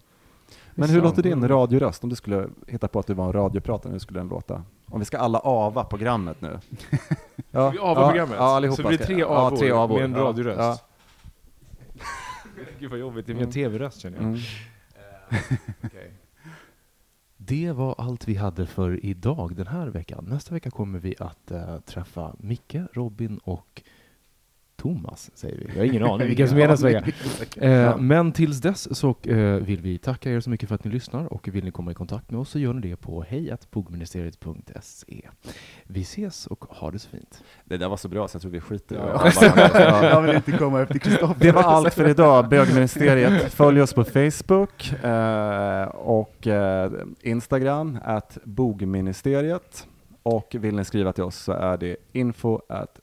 Men 0.74 0.88
hur 0.90 1.02
låter 1.02 1.22
din 1.22 1.48
radioröst 1.48 2.04
om 2.04 2.10
du 2.10 2.16
skulle 2.16 2.48
hitta 2.68 2.88
på 2.88 2.98
att 2.98 3.06
du 3.06 3.14
var 3.14 3.26
en 3.26 3.32
radiopratare, 3.32 3.92
hur 3.92 3.98
skulle 3.98 4.20
den 4.20 4.28
låta? 4.28 4.64
Om 4.86 4.98
vi 4.98 5.04
ska 5.04 5.18
alla 5.18 5.40
ava 5.44 5.84
programmet 5.84 6.40
nu. 6.40 6.58
Ja, 7.50 7.70
Vi 7.70 7.78
avar 7.78 8.02
ja, 8.02 8.08
programmet? 8.08 8.36
Ja, 8.38 8.56
allihopa. 8.56 8.76
Så 8.76 8.82
det 8.82 8.88
blir 8.96 9.06
tre 9.06 9.18
ja, 9.18 9.26
avor, 9.26 9.56
tre 9.56 9.70
avor. 9.70 9.96
med 9.96 10.04
en 10.04 10.12
Ja, 10.12 10.18
radioröst? 10.18 10.58
Ja. 10.60 10.78
Gud 12.78 12.90
vad 12.90 12.98
jobbigt, 13.00 13.26
det 13.26 13.32
är 13.32 13.34
min 13.34 13.42
Mm. 13.42 13.52
tv-röst 13.52 14.00
känner 14.00 14.16
jag. 14.16 14.24
Mm. 14.26 14.40
Okej. 15.84 16.12
Det 17.36 17.72
var 17.72 17.94
allt 17.98 18.28
vi 18.28 18.34
hade 18.34 18.66
för 18.66 19.04
idag 19.06 19.56
den 19.56 19.66
här 19.66 19.86
veckan. 19.86 20.24
Nästa 20.28 20.54
vecka 20.54 20.70
kommer 20.70 20.98
vi 20.98 21.14
att 21.18 21.50
eh, 21.50 21.78
träffa 21.78 22.34
Micke, 22.38 22.76
Robin 22.92 23.38
och 23.44 23.82
Thomas, 24.84 25.30
säger 25.34 25.58
vi. 25.58 25.64
Jag 25.68 25.74
har 25.76 25.84
ingen 25.84 26.02
aning 26.04 26.26
vilka 26.28 26.46
som 26.48 26.58
är 26.58 26.68
nästa 26.68 26.86
vecka. 26.86 27.12
Eh, 27.66 27.96
men 27.98 28.32
tills 28.32 28.60
dess 28.60 28.98
så 28.98 29.14
eh, 29.22 29.36
vill 29.38 29.80
vi 29.80 29.98
tacka 29.98 30.30
er 30.30 30.40
så 30.40 30.50
mycket 30.50 30.68
för 30.68 30.74
att 30.74 30.84
ni 30.84 30.90
lyssnar 30.90 31.32
och 31.32 31.48
vill 31.48 31.64
ni 31.64 31.70
komma 31.70 31.90
i 31.90 31.94
kontakt 31.94 32.30
med 32.30 32.40
oss 32.40 32.50
så 32.50 32.58
gör 32.58 32.72
ni 32.72 32.80
det 32.90 32.96
på 32.96 33.22
hejatbogministeriet.se. 33.22 35.28
Vi 35.84 36.00
ses 36.00 36.46
och 36.46 36.64
ha 36.64 36.90
det 36.90 36.98
så 36.98 37.08
fint. 37.08 37.44
Det 37.64 37.76
där 37.76 37.88
var 37.88 37.96
så 37.96 38.08
bra 38.08 38.28
så 38.28 38.36
jag 38.36 38.42
tror 38.42 38.52
vi 38.52 38.60
skiter 38.60 38.96
i 38.96 38.98
Ja. 38.98 39.30
det. 39.40 39.70
Ja. 39.74 40.04
Jag 40.04 40.22
vill 40.22 40.34
inte 40.36 40.52
komma 40.52 40.82
efter 40.82 40.98
Kristoffer. 40.98 41.36
Det 41.40 41.52
var 41.52 41.62
allt 41.62 41.94
för 41.94 42.08
idag, 42.08 42.48
bögministeriet. 42.48 43.52
Följ 43.52 43.80
oss 43.82 43.92
på 43.92 44.04
Facebook 44.04 44.92
eh, 45.04 45.84
och 45.88 46.46
eh, 46.46 46.92
Instagram, 47.22 47.98
at 48.04 48.38
bogministeriet. 48.44 49.86
Och 50.22 50.56
vill 50.60 50.76
ni 50.76 50.84
skriva 50.84 51.12
till 51.12 51.24
oss 51.24 51.36
så 51.36 51.52
är 51.52 51.76
det 51.76 51.96
info 52.12 52.60
at 52.68 53.00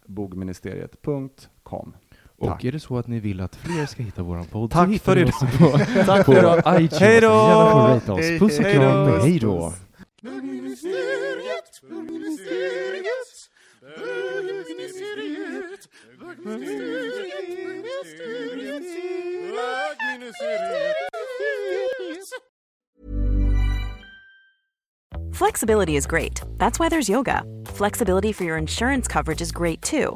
bogministeriet.com. 1.72 1.94
Och 2.38 2.48
Tack. 2.48 2.64
är 2.64 2.72
det 2.72 2.80
så 2.80 2.98
att 2.98 3.08
ni 3.08 3.20
vill 3.20 3.42
att 3.42 3.56
fler 3.56 3.86
ska 3.86 4.04
hitta 4.04 4.24
våran 4.24 4.46
podd 4.46 4.72
Tack 4.72 4.88
så 4.88 4.92
hittar 4.92 5.14
för 5.14 5.26
ni 5.26 5.32
oss 5.32 5.40
på, 5.40 6.04
Tack 6.06 6.26
på 6.26 6.34
för 6.34 6.82
iTunes. 6.82 7.00
Hej 7.00 7.22
då! 7.22 7.28
Gärna 7.28 7.72
får 7.72 7.80
rata 7.80 8.14
oss. 8.14 8.20
Hej, 8.20 8.40
Puss 8.40 8.60
och 8.60 8.66
kram, 8.66 9.22
hej 9.22 9.40
då! 9.40 9.74
Flexibility 25.34 25.96
is 25.96 26.06
great. 26.06 26.42
That's 26.58 26.80
why 26.80 26.90
there's 26.90 27.10
yoga. 27.10 27.44
Flexibility 27.66 28.32
for 28.32 28.44
your 28.44 28.58
insurance 28.58 29.08
coverage 29.08 29.42
is 29.42 29.52
great 29.52 29.82
too. 29.82 30.16